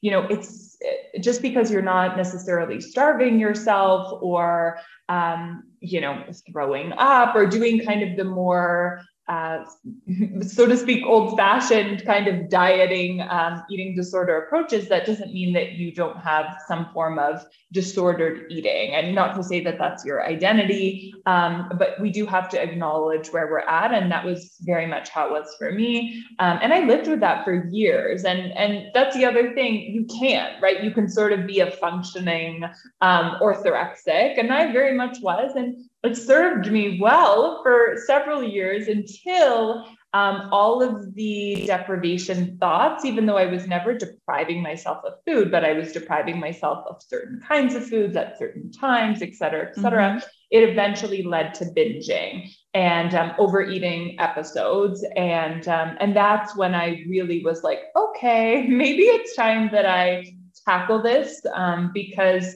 you 0.00 0.10
know, 0.10 0.22
it's 0.30 0.78
uh, 0.86 1.20
just 1.20 1.42
because 1.42 1.70
you're 1.70 1.82
not 1.82 2.16
necessarily 2.16 2.80
starving 2.80 3.38
yourself 3.38 4.22
or, 4.22 4.78
um, 5.10 5.64
you 5.80 6.00
know, 6.00 6.24
throwing 6.50 6.94
up 6.96 7.36
or 7.36 7.44
doing 7.44 7.84
kind 7.84 8.02
of 8.02 8.16
the 8.16 8.24
more 8.24 9.02
uh, 9.28 9.64
so 10.46 10.66
to 10.66 10.76
speak, 10.76 11.04
old 11.06 11.36
fashioned 11.36 12.04
kind 12.04 12.28
of 12.28 12.48
dieting, 12.48 13.22
um, 13.22 13.62
eating 13.70 13.96
disorder 13.96 14.42
approaches, 14.42 14.88
that 14.88 15.06
doesn't 15.06 15.32
mean 15.32 15.52
that 15.54 15.72
you 15.72 15.92
don't 15.92 16.18
have 16.18 16.58
some 16.68 16.88
form 16.92 17.18
of 17.18 17.44
disordered 17.72 18.46
eating. 18.50 18.94
And 18.94 19.14
not 19.14 19.34
to 19.36 19.42
say 19.42 19.62
that 19.64 19.78
that's 19.78 20.04
your 20.04 20.24
identity, 20.26 21.14
um, 21.26 21.72
but 21.78 22.00
we 22.00 22.10
do 22.10 22.26
have 22.26 22.48
to 22.50 22.62
acknowledge 22.62 23.28
where 23.28 23.46
we're 23.46 23.60
at. 23.60 23.92
And 23.92 24.10
that 24.12 24.24
was 24.24 24.56
very 24.60 24.86
much 24.86 25.08
how 25.08 25.26
it 25.28 25.32
was 25.32 25.54
for 25.58 25.72
me. 25.72 26.22
Um, 26.38 26.58
and 26.60 26.72
I 26.72 26.80
lived 26.80 27.08
with 27.08 27.20
that 27.20 27.44
for 27.44 27.66
years. 27.70 28.24
And, 28.24 28.52
and 28.52 28.90
that's 28.94 29.16
the 29.16 29.24
other 29.24 29.54
thing 29.54 29.74
you 29.92 30.06
can, 30.06 30.60
right? 30.60 30.82
You 30.82 30.90
can 30.90 31.08
sort 31.08 31.32
of 31.32 31.46
be 31.46 31.60
a 31.60 31.70
functioning 31.70 32.64
um, 33.00 33.36
orthorexic. 33.40 34.38
And 34.38 34.52
I 34.52 34.70
very 34.72 34.94
much 34.94 35.18
was. 35.22 35.52
And 35.56 35.88
it 36.04 36.16
served 36.16 36.70
me 36.70 36.98
well 37.00 37.62
for 37.62 37.96
several 38.06 38.42
years 38.42 38.88
until 38.88 39.86
um, 40.14 40.48
all 40.52 40.80
of 40.80 41.12
the 41.16 41.64
deprivation 41.66 42.56
thoughts, 42.58 43.04
even 43.04 43.26
though 43.26 43.36
I 43.36 43.46
was 43.46 43.66
never 43.66 43.94
depriving 43.94 44.62
myself 44.62 45.04
of 45.04 45.14
food, 45.26 45.50
but 45.50 45.64
I 45.64 45.72
was 45.72 45.90
depriving 45.90 46.38
myself 46.38 46.84
of 46.88 47.02
certain 47.02 47.40
kinds 47.40 47.74
of 47.74 47.84
foods 47.84 48.16
at 48.16 48.38
certain 48.38 48.70
times, 48.70 49.22
et 49.22 49.34
cetera, 49.34 49.66
et 49.68 49.74
cetera, 49.74 50.10
mm-hmm. 50.10 50.26
it 50.52 50.68
eventually 50.68 51.24
led 51.24 51.52
to 51.54 51.64
binging 51.64 52.48
and 52.74 53.12
um, 53.16 53.32
overeating 53.38 54.14
episodes. 54.20 55.04
And, 55.16 55.66
um, 55.66 55.96
and 55.98 56.14
that's 56.14 56.56
when 56.56 56.76
I 56.76 57.04
really 57.08 57.42
was 57.42 57.64
like, 57.64 57.80
okay, 57.96 58.66
maybe 58.68 59.02
it's 59.02 59.34
time 59.34 59.68
that 59.72 59.84
I 59.84 60.32
tackle 60.64 61.02
this 61.02 61.44
um, 61.54 61.90
because 61.92 62.54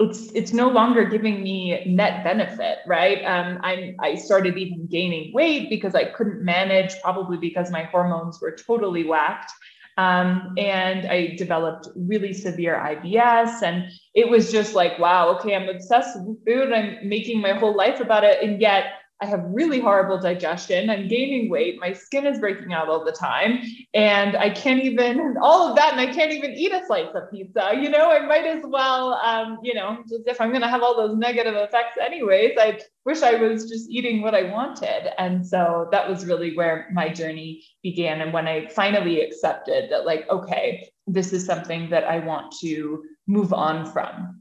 it's 0.00 0.32
it's 0.32 0.52
no 0.52 0.68
longer 0.68 1.04
giving 1.04 1.42
me 1.42 1.84
net 1.86 2.24
benefit 2.24 2.78
right? 2.86 3.22
Um, 3.24 3.58
i 3.62 3.94
i 4.00 4.14
started 4.14 4.56
even 4.56 4.86
gaining 4.86 5.32
weight 5.32 5.68
because 5.68 5.94
i 5.94 6.04
couldn't 6.04 6.42
manage 6.42 7.00
probably 7.02 7.36
because 7.36 7.70
my 7.70 7.84
hormones 7.84 8.40
were 8.40 8.52
totally 8.52 9.04
whacked. 9.04 9.52
Um, 9.98 10.54
and 10.56 11.06
i 11.06 11.34
developed 11.36 11.88
really 11.94 12.32
severe 12.32 12.76
ibs 12.76 13.62
and 13.62 13.90
it 14.14 14.30
was 14.30 14.50
just 14.50 14.74
like 14.74 14.98
wow 14.98 15.28
okay 15.34 15.54
i'm 15.54 15.68
obsessed 15.68 16.16
with 16.20 16.42
food 16.46 16.72
i'm 16.72 17.06
making 17.06 17.40
my 17.40 17.52
whole 17.52 17.76
life 17.76 18.00
about 18.00 18.24
it 18.24 18.42
and 18.42 18.60
yet 18.62 18.99
I 19.22 19.26
have 19.26 19.44
really 19.46 19.80
horrible 19.80 20.18
digestion. 20.18 20.88
I'm 20.88 21.06
gaining 21.06 21.50
weight. 21.50 21.78
My 21.78 21.92
skin 21.92 22.26
is 22.26 22.38
breaking 22.38 22.72
out 22.72 22.88
all 22.88 23.04
the 23.04 23.12
time. 23.12 23.60
And 23.92 24.34
I 24.36 24.48
can't 24.48 24.82
even, 24.82 25.36
all 25.42 25.68
of 25.68 25.76
that, 25.76 25.92
and 25.92 26.00
I 26.00 26.12
can't 26.12 26.32
even 26.32 26.52
eat 26.52 26.72
a 26.72 26.84
slice 26.86 27.14
of 27.14 27.30
pizza. 27.30 27.72
You 27.74 27.90
know, 27.90 28.10
I 28.10 28.24
might 28.26 28.46
as 28.46 28.64
well, 28.64 29.14
um, 29.14 29.58
you 29.62 29.74
know, 29.74 30.02
just 30.08 30.26
if 30.26 30.40
I'm 30.40 30.48
going 30.50 30.62
to 30.62 30.68
have 30.68 30.82
all 30.82 30.96
those 30.96 31.18
negative 31.18 31.54
effects, 31.54 31.98
anyways, 32.00 32.52
I 32.58 32.80
wish 33.04 33.22
I 33.22 33.34
was 33.34 33.68
just 33.68 33.90
eating 33.90 34.22
what 34.22 34.34
I 34.34 34.44
wanted. 34.50 35.12
And 35.20 35.46
so 35.46 35.88
that 35.92 36.08
was 36.08 36.24
really 36.24 36.56
where 36.56 36.88
my 36.92 37.10
journey 37.10 37.62
began. 37.82 38.22
And 38.22 38.32
when 38.32 38.48
I 38.48 38.68
finally 38.68 39.20
accepted 39.20 39.90
that, 39.90 40.06
like, 40.06 40.28
okay, 40.30 40.88
this 41.06 41.32
is 41.32 41.44
something 41.44 41.90
that 41.90 42.04
I 42.04 42.20
want 42.20 42.54
to 42.60 43.04
move 43.26 43.52
on 43.52 43.84
from. 43.92 44.40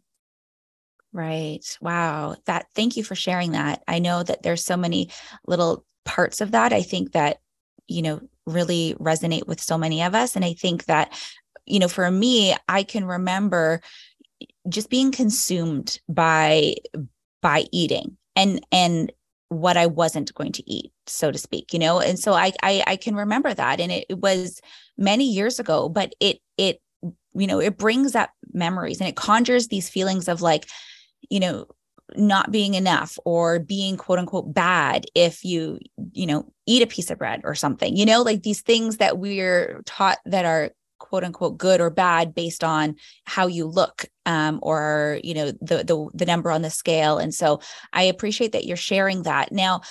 Right. 1.11 1.65
Wow. 1.81 2.35
That 2.45 2.67
thank 2.75 2.95
you 2.95 3.03
for 3.03 3.15
sharing 3.15 3.51
that. 3.53 3.83
I 3.87 3.99
know 3.99 4.21
that 4.23 4.43
there's 4.43 4.63
so 4.63 4.77
many 4.77 5.09
little 5.47 5.85
parts 6.05 6.39
of 6.39 6.51
that. 6.51 6.71
I 6.71 6.83
think 6.83 7.13
that, 7.13 7.39
you 7.87 8.01
know, 8.03 8.21
really 8.45 8.95
resonate 8.99 9.47
with 9.47 9.59
so 9.59 9.77
many 9.77 10.03
of 10.03 10.13
us. 10.13 10.35
And 10.35 10.45
I 10.45 10.53
think 10.53 10.85
that, 10.85 11.11
you 11.65 11.79
know, 11.79 11.87
for 11.87 12.09
me, 12.11 12.55
I 12.67 12.83
can 12.83 13.05
remember 13.05 13.81
just 14.69 14.89
being 14.89 15.11
consumed 15.11 15.99
by 16.09 16.75
by 17.41 17.65
eating 17.71 18.17
and 18.35 18.65
and 18.71 19.11
what 19.49 19.77
I 19.77 19.87
wasn't 19.87 20.33
going 20.35 20.51
to 20.53 20.71
eat, 20.71 20.91
so 21.07 21.31
to 21.31 21.37
speak, 21.37 21.73
you 21.73 21.79
know? 21.79 21.99
And 21.99 22.19
so 22.19 22.33
I 22.33 22.53
I, 22.63 22.83
I 22.87 22.95
can 22.97 23.15
remember 23.15 23.53
that. 23.53 23.79
And 23.79 23.91
it, 23.91 24.05
it 24.09 24.19
was 24.19 24.61
many 24.97 25.25
years 25.25 25.59
ago, 25.59 25.89
but 25.89 26.13
it 26.19 26.39
it 26.57 26.81
you 27.33 27.47
know, 27.47 27.59
it 27.59 27.77
brings 27.77 28.15
up 28.15 28.31
memories 28.53 28.99
and 28.99 29.07
it 29.07 29.15
conjures 29.15 29.67
these 29.67 29.89
feelings 29.89 30.27
of 30.27 30.41
like, 30.41 30.67
you 31.29 31.39
know 31.39 31.65
not 32.15 32.51
being 32.51 32.73
enough 32.73 33.19
or 33.23 33.59
being 33.59 33.95
quote 33.95 34.19
unquote 34.19 34.53
bad 34.53 35.05
if 35.13 35.45
you 35.45 35.79
you 36.13 36.25
know 36.25 36.51
eat 36.65 36.81
a 36.81 36.87
piece 36.87 37.11
of 37.11 37.19
bread 37.19 37.41
or 37.43 37.53
something 37.53 37.95
you 37.95 38.05
know 38.05 38.21
like 38.21 38.41
these 38.43 38.61
things 38.61 38.97
that 38.97 39.19
we're 39.19 39.81
taught 39.85 40.17
that 40.25 40.45
are 40.45 40.71
quote 40.99 41.23
unquote 41.23 41.57
good 41.57 41.81
or 41.81 41.89
bad 41.89 42.35
based 42.35 42.63
on 42.63 42.95
how 43.23 43.47
you 43.47 43.65
look 43.65 44.05
um, 44.25 44.59
or 44.61 45.19
you 45.23 45.33
know 45.33 45.51
the, 45.61 45.83
the 45.83 46.09
the 46.13 46.25
number 46.25 46.51
on 46.51 46.61
the 46.61 46.69
scale. 46.69 47.17
And 47.17 47.33
so 47.33 47.61
i 47.93 48.03
appreciate 48.03 48.51
that 48.51 48.65
you're 48.65 48.77
sharing 48.77 49.23
that. 49.23 49.51
Now 49.51 49.81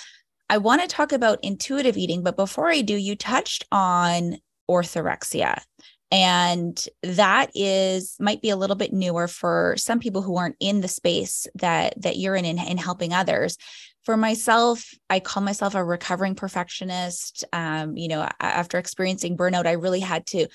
i 0.49 0.57
want 0.57 0.81
to 0.81 0.87
talk 0.87 1.11
about 1.11 1.39
intuitive 1.43 1.97
eating 1.97 2.23
but 2.23 2.35
before 2.37 2.69
i 2.69 2.81
do 2.81 2.95
you 2.95 3.15
touched 3.15 3.65
on 3.71 4.37
orthorexia 4.69 5.61
and 6.11 6.83
that 7.03 7.51
is 7.53 8.15
might 8.19 8.41
be 8.41 8.49
a 8.49 8.55
little 8.55 8.75
bit 8.75 8.93
newer 8.93 9.27
for 9.27 9.75
some 9.77 9.99
people 9.99 10.21
who 10.21 10.37
aren't 10.37 10.55
in 10.59 10.81
the 10.81 10.87
space 10.87 11.47
that 11.55 11.93
that 12.01 12.17
you're 12.17 12.35
in 12.35 12.45
in, 12.45 12.59
in 12.59 12.77
helping 12.77 13.13
others. 13.13 13.57
For 14.03 14.17
myself 14.17 14.89
i 15.09 15.19
call 15.19 15.43
myself 15.43 15.75
a 15.75 15.83
recovering 15.83 16.35
perfectionist. 16.35 17.43
Um, 17.53 17.97
you 17.97 18.07
know 18.07 18.27
after 18.39 18.77
experiencing 18.77 19.37
burnout 19.37 19.67
i 19.67 19.73
really 19.73 19.99
had 19.99 20.25
to 20.27 20.47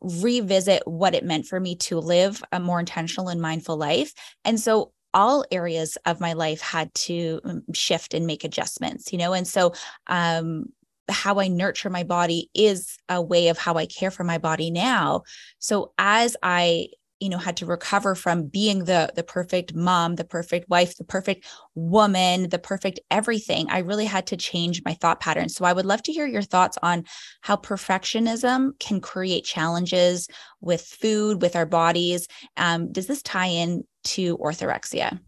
revisit 0.00 0.82
what 0.86 1.14
it 1.14 1.24
meant 1.24 1.46
for 1.46 1.60
me 1.60 1.76
to 1.76 1.98
live 1.98 2.42
a 2.52 2.60
more 2.60 2.80
intentional 2.80 3.28
and 3.28 3.40
mindful 3.40 3.76
life. 3.76 4.12
And 4.44 4.58
so 4.60 4.92
all 5.14 5.44
areas 5.50 5.96
of 6.04 6.20
my 6.20 6.34
life 6.34 6.60
had 6.60 6.92
to 6.94 7.40
um, 7.44 7.62
shift 7.72 8.12
and 8.12 8.26
make 8.26 8.44
adjustments 8.44 9.12
you 9.12 9.18
know? 9.18 9.32
And 9.32 9.46
so 9.46 9.72
um, 10.08 10.66
how 11.12 11.38
I 11.38 11.48
nurture 11.48 11.90
my 11.90 12.02
body 12.02 12.50
is 12.54 12.96
a 13.08 13.22
way 13.22 13.48
of 13.48 13.58
how 13.58 13.74
I 13.74 13.86
care 13.86 14.10
for 14.10 14.24
my 14.24 14.38
body 14.38 14.70
now. 14.70 15.22
So 15.58 15.92
as 15.98 16.36
I 16.42 16.88
you 17.20 17.30
know 17.30 17.38
had 17.38 17.56
to 17.56 17.66
recover 17.66 18.14
from 18.14 18.46
being 18.46 18.84
the 18.84 19.10
the 19.14 19.22
perfect 19.22 19.74
mom 19.74 20.16
the 20.16 20.24
perfect 20.24 20.68
wife 20.68 20.96
the 20.96 21.04
perfect 21.04 21.46
woman 21.74 22.48
the 22.50 22.58
perfect 22.58 23.00
everything 23.10 23.66
i 23.70 23.78
really 23.78 24.04
had 24.04 24.26
to 24.26 24.36
change 24.36 24.82
my 24.84 24.92
thought 24.94 25.20
patterns. 25.20 25.54
So 25.54 25.64
i 25.64 25.72
would 25.72 25.86
love 25.86 26.02
to 26.04 26.12
hear 26.12 26.26
your 26.26 26.42
thoughts 26.42 26.76
on 26.82 27.04
how 27.40 27.56
perfectionism 27.56 28.78
can 28.78 29.00
create 29.00 29.44
challenges 29.44 30.28
with 30.60 30.82
food 30.82 31.40
with 31.40 31.56
our 31.56 31.66
bodies. 31.66 32.28
Um, 32.56 32.92
does 32.92 33.06
this 33.06 33.22
tie 33.22 33.46
in 33.46 33.84
to 34.04 34.36
orthorexia 34.38 35.18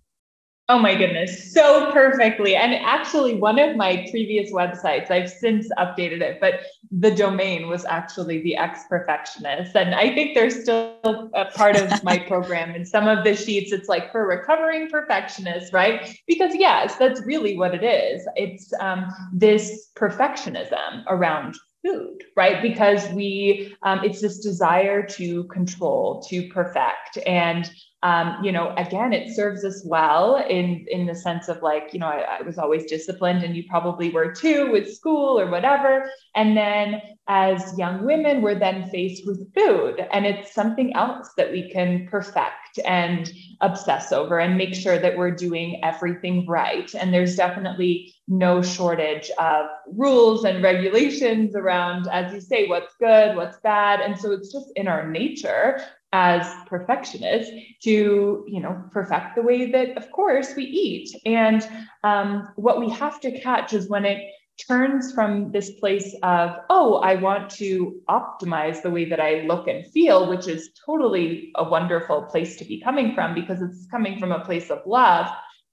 Oh 0.70 0.78
my 0.78 0.94
goodness, 0.94 1.50
so 1.54 1.90
perfectly. 1.92 2.54
And 2.54 2.74
actually, 2.74 3.36
one 3.36 3.58
of 3.58 3.74
my 3.74 4.06
previous 4.10 4.52
websites, 4.52 5.10
I've 5.10 5.30
since 5.30 5.66
updated 5.78 6.20
it, 6.20 6.40
but 6.42 6.60
the 6.90 7.10
domain 7.10 7.68
was 7.68 7.86
actually 7.86 8.42
the 8.42 8.54
ex 8.54 8.82
perfectionist. 8.86 9.74
And 9.74 9.94
I 9.94 10.14
think 10.14 10.34
there's 10.34 10.60
still 10.60 11.30
a 11.32 11.46
part 11.54 11.76
of 11.76 12.04
my 12.04 12.18
program 12.28 12.74
in 12.74 12.84
some 12.84 13.08
of 13.08 13.24
the 13.24 13.34
sheets. 13.34 13.72
It's 13.72 13.88
like 13.88 14.12
for 14.12 14.26
recovering 14.26 14.90
perfectionists, 14.90 15.72
right? 15.72 16.14
Because, 16.26 16.54
yes, 16.54 16.96
that's 16.96 17.22
really 17.22 17.56
what 17.56 17.74
it 17.74 17.82
is. 17.82 18.28
It's 18.36 18.70
um, 18.78 19.10
this 19.32 19.88
perfectionism 19.96 21.02
around 21.08 21.56
food, 21.82 22.24
right? 22.36 22.60
Because 22.60 23.08
we, 23.12 23.74
um, 23.84 24.04
it's 24.04 24.20
this 24.20 24.40
desire 24.40 25.02
to 25.06 25.44
control, 25.44 26.20
to 26.28 26.46
perfect. 26.50 27.18
And 27.26 27.70
um, 28.04 28.36
you 28.44 28.52
know, 28.52 28.72
again, 28.76 29.12
it 29.12 29.34
serves 29.34 29.64
us 29.64 29.82
well 29.84 30.36
in 30.36 30.86
in 30.88 31.04
the 31.06 31.16
sense 31.16 31.48
of 31.48 31.62
like, 31.62 31.92
you 31.92 31.98
know, 31.98 32.06
I, 32.06 32.38
I, 32.38 32.42
was 32.42 32.56
always 32.56 32.84
disciplined, 32.84 33.42
and 33.42 33.56
you 33.56 33.64
probably 33.68 34.10
were 34.10 34.32
too 34.32 34.70
with 34.70 34.94
school 34.94 35.38
or 35.38 35.50
whatever. 35.50 36.08
And 36.36 36.56
then 36.56 37.02
as 37.26 37.76
young 37.76 38.04
women, 38.06 38.40
we're 38.40 38.58
then 38.58 38.88
faced 38.90 39.26
with 39.26 39.52
food, 39.52 40.06
and 40.12 40.26
it's 40.26 40.54
something 40.54 40.94
else 40.94 41.32
that 41.36 41.50
we 41.50 41.70
can 41.70 42.06
perfect 42.06 42.78
and 42.86 43.32
obsess 43.62 44.12
over 44.12 44.38
and 44.38 44.56
make 44.56 44.74
sure 44.74 44.98
that 45.00 45.16
we're 45.16 45.32
doing 45.32 45.82
everything 45.82 46.46
right. 46.46 46.94
And 46.94 47.12
there's 47.12 47.34
definitely 47.34 48.14
no 48.28 48.62
shortage 48.62 49.28
of 49.40 49.66
rules 49.92 50.44
and 50.44 50.62
regulations 50.62 51.56
around, 51.56 52.06
as 52.12 52.32
you 52.32 52.40
say, 52.40 52.68
what's 52.68 52.94
good, 53.00 53.34
what's 53.34 53.58
bad. 53.58 54.00
And 54.00 54.16
so 54.16 54.30
it's 54.30 54.52
just 54.52 54.70
in 54.76 54.86
our 54.86 55.10
nature 55.10 55.82
as 56.12 56.46
perfectionists 56.66 57.52
to 57.82 58.44
you 58.48 58.60
know 58.60 58.82
perfect 58.90 59.36
the 59.36 59.42
way 59.42 59.70
that 59.70 59.96
of 59.96 60.10
course 60.10 60.54
we 60.56 60.64
eat. 60.64 61.14
And 61.26 61.66
um, 62.02 62.48
what 62.56 62.80
we 62.80 62.88
have 62.90 63.20
to 63.20 63.40
catch 63.40 63.72
is 63.72 63.88
when 63.88 64.04
it 64.04 64.22
turns 64.66 65.12
from 65.12 65.52
this 65.52 65.70
place 65.78 66.16
of 66.22 66.56
oh 66.68 66.96
i 66.96 67.14
want 67.14 67.48
to 67.48 68.00
optimize 68.08 68.82
the 68.82 68.90
way 68.90 69.04
that 69.04 69.20
i 69.20 69.42
look 69.42 69.68
and 69.68 69.86
feel 69.92 70.28
which 70.28 70.48
is 70.48 70.70
totally 70.84 71.52
a 71.56 71.68
wonderful 71.68 72.22
place 72.22 72.56
to 72.56 72.64
be 72.64 72.80
coming 72.80 73.14
from 73.14 73.34
because 73.34 73.62
it's 73.62 73.86
coming 73.90 74.18
from 74.18 74.32
a 74.32 74.44
place 74.44 74.70
of 74.70 74.80
love 74.84 75.28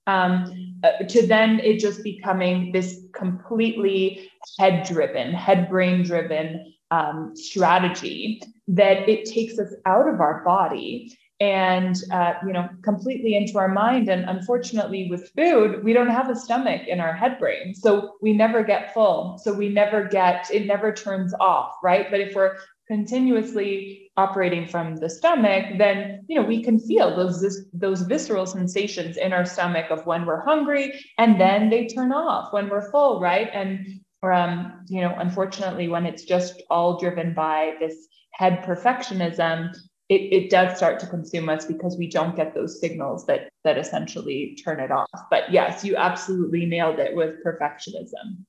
um, 0.06 0.78
uh, 0.84 1.04
to 1.08 1.26
then 1.26 1.58
it 1.60 1.80
just 1.80 2.04
becoming 2.04 2.70
this 2.70 3.00
completely 3.12 4.30
head 4.58 4.86
driven 4.86 5.32
head 5.32 5.68
brain 5.68 6.04
driven 6.04 6.72
um, 6.90 7.32
strategy 7.34 8.42
that 8.68 9.08
it 9.08 9.24
takes 9.26 9.58
us 9.58 9.72
out 9.84 10.08
of 10.08 10.20
our 10.20 10.44
body 10.44 11.16
and 11.38 11.96
uh, 12.12 12.34
you 12.46 12.52
know 12.52 12.68
completely 12.82 13.36
into 13.36 13.58
our 13.58 13.68
mind. 13.68 14.08
And 14.08 14.28
unfortunately 14.28 15.08
with 15.10 15.30
food 15.36 15.84
we 15.84 15.92
don't 15.92 16.10
have 16.10 16.30
a 16.30 16.36
stomach 16.36 16.86
in 16.88 17.00
our 17.00 17.12
head 17.12 17.38
brain 17.38 17.74
so 17.74 18.16
we 18.22 18.32
never 18.32 18.62
get 18.62 18.94
full. 18.94 19.38
So 19.38 19.52
we 19.52 19.68
never 19.68 20.04
get 20.04 20.50
it 20.50 20.66
never 20.66 20.92
turns 20.92 21.34
off 21.38 21.74
right? 21.82 22.10
But 22.10 22.20
if 22.20 22.34
we're 22.34 22.56
continuously 22.88 24.12
operating 24.16 24.66
from 24.66 24.96
the 24.96 25.10
stomach 25.10 25.76
then 25.76 26.24
you 26.28 26.40
know 26.40 26.46
we 26.46 26.62
can 26.62 26.78
feel 26.78 27.14
those 27.14 27.66
those 27.72 28.02
visceral 28.02 28.46
sensations 28.46 29.16
in 29.16 29.32
our 29.32 29.44
stomach 29.44 29.90
of 29.90 30.06
when 30.06 30.24
we're 30.24 30.44
hungry 30.44 31.04
and 31.18 31.38
then 31.38 31.68
they 31.68 31.86
turn 31.88 32.12
off 32.12 32.52
when 32.52 32.68
we're 32.68 32.90
full 32.90 33.20
right? 33.20 33.50
And 33.52 34.00
um, 34.22 34.84
you 34.88 35.00
know 35.00 35.14
unfortunately 35.18 35.88
when 35.88 36.06
it's 36.06 36.24
just 36.24 36.62
all 36.70 36.98
driven 36.98 37.34
by 37.34 37.74
this 37.80 38.08
head 38.32 38.62
perfectionism 38.64 39.74
it, 40.08 40.20
it 40.32 40.50
does 40.50 40.76
start 40.76 41.00
to 41.00 41.06
consume 41.06 41.48
us 41.48 41.64
because 41.64 41.96
we 41.98 42.08
don't 42.08 42.36
get 42.36 42.54
those 42.54 42.80
signals 42.80 43.26
that 43.26 43.48
that 43.64 43.78
essentially 43.78 44.56
turn 44.62 44.80
it 44.80 44.90
off 44.90 45.08
but 45.30 45.50
yes 45.50 45.84
you 45.84 45.96
absolutely 45.96 46.66
nailed 46.66 46.98
it 46.98 47.14
with 47.14 47.34
perfectionism 47.44 48.44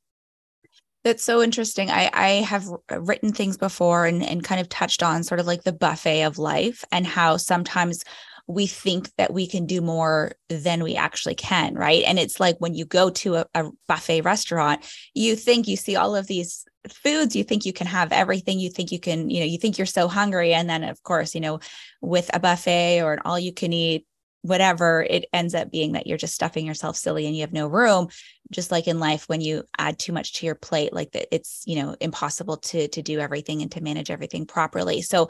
that's 1.04 1.24
so 1.24 1.42
interesting. 1.42 1.90
I, 1.90 2.10
I 2.12 2.28
have 2.42 2.68
written 2.92 3.32
things 3.32 3.56
before 3.56 4.06
and, 4.06 4.22
and 4.22 4.44
kind 4.44 4.60
of 4.60 4.68
touched 4.68 5.02
on 5.02 5.24
sort 5.24 5.40
of 5.40 5.48
like 5.48 5.64
the 5.64 5.72
buffet 5.72 6.24
of 6.24 6.38
life 6.38 6.84
and 6.92 7.08
how 7.08 7.38
sometimes 7.38 8.04
we 8.48 8.66
think 8.66 9.14
that 9.18 9.34
we 9.34 9.46
can 9.46 9.66
do 9.66 9.82
more 9.82 10.34
than 10.48 10.82
we 10.82 10.96
actually 10.96 11.36
can, 11.36 11.76
right? 11.76 12.04
And 12.06 12.18
it's 12.18 12.40
like 12.40 12.58
when 12.60 12.74
you 12.74 12.86
go 12.86 13.10
to 13.10 13.36
a, 13.36 13.46
a 13.54 13.70
buffet 13.88 14.22
restaurant, 14.22 14.86
you 15.14 15.36
think 15.36 15.68
you 15.68 15.76
see 15.76 15.98
all 15.98 16.16
of 16.16 16.28
these 16.28 16.66
foods 16.90 17.36
you 17.36 17.44
think 17.44 17.66
you 17.66 17.74
can 17.74 17.88
have 17.88 18.14
everything 18.14 18.60
you 18.60 18.70
think 18.70 18.92
you 18.92 19.00
can 19.00 19.30
you 19.30 19.42
know 19.42 19.46
you 19.46 19.58
think 19.58 19.78
you're 19.78 19.86
so 19.86 20.08
hungry. 20.08 20.54
And 20.54 20.70
then 20.70 20.84
of 20.84 21.02
course 21.04 21.36
you 21.36 21.42
know 21.42 21.60
with 22.02 22.30
a 22.34 22.40
buffet 22.40 23.02
or 23.02 23.14
an 23.14 23.20
all 23.26 23.40
you 23.40 23.54
can 23.54 23.74
eat 23.74 24.06
whatever 24.44 25.06
it 25.10 25.26
ends 25.34 25.54
up 25.54 25.70
being 25.72 25.94
that 25.94 26.08
you're 26.08 26.18
just 26.18 26.36
stuffing 26.36 26.66
yourself 26.66 26.96
silly 26.96 27.26
and 27.26 27.36
you 27.36 27.42
have 27.42 27.54
no 27.54 27.68
room. 27.68 28.08
Just 28.52 28.72
like 28.72 28.88
in 28.88 29.00
life 29.00 29.28
when 29.28 29.42
you 29.42 29.64
add 29.78 30.00
too 30.00 30.14
much 30.14 30.34
to 30.34 30.46
your 30.46 30.56
plate 30.56 30.94
like 30.94 31.12
that 31.12 31.28
it's 31.36 31.64
you 31.66 31.76
know 31.76 31.96
impossible 32.00 32.58
to 32.58 32.88
to 32.88 33.02
do 33.02 33.20
everything 33.20 33.62
and 33.62 33.72
to 33.74 33.82
manage 33.82 34.10
everything 34.10 34.46
properly. 34.46 35.02
So 35.02 35.30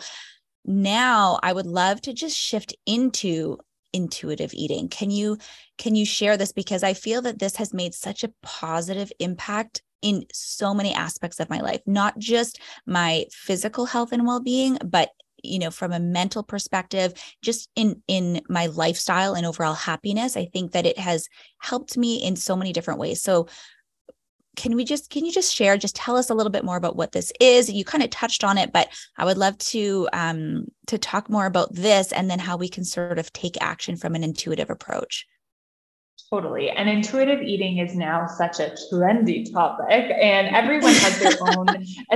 now 0.67 1.39
i 1.41 1.51
would 1.51 1.65
love 1.65 2.01
to 2.01 2.13
just 2.13 2.37
shift 2.37 2.75
into 2.85 3.57
intuitive 3.93 4.53
eating. 4.53 4.89
Can 4.89 5.09
you 5.09 5.37
can 5.77 5.95
you 5.95 6.05
share 6.05 6.37
this? 6.37 6.51
Because 6.51 6.83
i 6.83 6.93
feel 6.93 7.21
that 7.23 7.39
this 7.39 7.55
has 7.55 7.73
made 7.73 7.93
such 7.93 8.23
a 8.23 8.31
positive 8.43 9.11
impact 9.19 9.81
in 10.01 10.25
so 10.31 10.73
many 10.73 10.93
aspects 10.93 11.39
of 11.39 11.49
my 11.49 11.59
life 11.59 11.81
not 11.87 12.17
just 12.19 12.59
my 12.85 13.25
physical 13.31 13.85
health 13.87 14.11
and 14.11 14.27
well-being 14.27 14.77
but 14.85 15.09
you 15.43 15.57
know 15.57 15.71
from 15.71 15.91
a 15.91 15.99
mental 15.99 16.43
perspective 16.43 17.13
just 17.41 17.69
in 17.75 18.01
in 18.07 18.39
my 18.47 18.67
lifestyle 18.67 19.33
and 19.33 19.45
overall 19.45 19.73
happiness 19.73 20.37
i 20.37 20.45
think 20.45 20.73
that 20.73 20.85
it 20.85 20.99
has 20.99 21.27
helped 21.59 21.97
me 21.97 22.23
in 22.23 22.35
so 22.35 22.55
many 22.55 22.71
different 22.71 22.99
ways. 22.99 23.21
So 23.21 23.47
can 24.57 24.75
we 24.75 24.83
just 24.83 25.09
can 25.09 25.23
you 25.23 25.31
just 25.31 25.55
share 25.55 25.77
just 25.77 25.95
tell 25.95 26.17
us 26.17 26.29
a 26.29 26.33
little 26.33 26.51
bit 26.51 26.65
more 26.65 26.75
about 26.75 26.97
what 26.97 27.13
this 27.13 27.31
is 27.39 27.71
you 27.71 27.85
kind 27.85 28.03
of 28.03 28.09
touched 28.09 28.43
on 28.43 28.57
it 28.57 28.73
but 28.73 28.89
i 29.17 29.23
would 29.23 29.37
love 29.37 29.57
to 29.59 30.09
um 30.11 30.65
to 30.87 30.97
talk 30.97 31.29
more 31.29 31.45
about 31.45 31.73
this 31.73 32.11
and 32.11 32.29
then 32.29 32.39
how 32.39 32.57
we 32.57 32.67
can 32.67 32.83
sort 32.83 33.17
of 33.17 33.31
take 33.31 33.55
action 33.61 33.95
from 33.95 34.15
an 34.15 34.23
intuitive 34.23 34.69
approach 34.69 35.25
Totally. 36.29 36.69
And 36.69 36.89
intuitive 36.89 37.41
eating 37.41 37.77
is 37.77 37.95
now 37.95 38.27
such 38.27 38.59
a 38.59 38.75
trendy 38.91 39.49
topic 39.49 40.11
and 40.19 40.53
everyone 40.53 40.93
has 40.93 41.19
their 41.19 41.37
own 41.57 41.67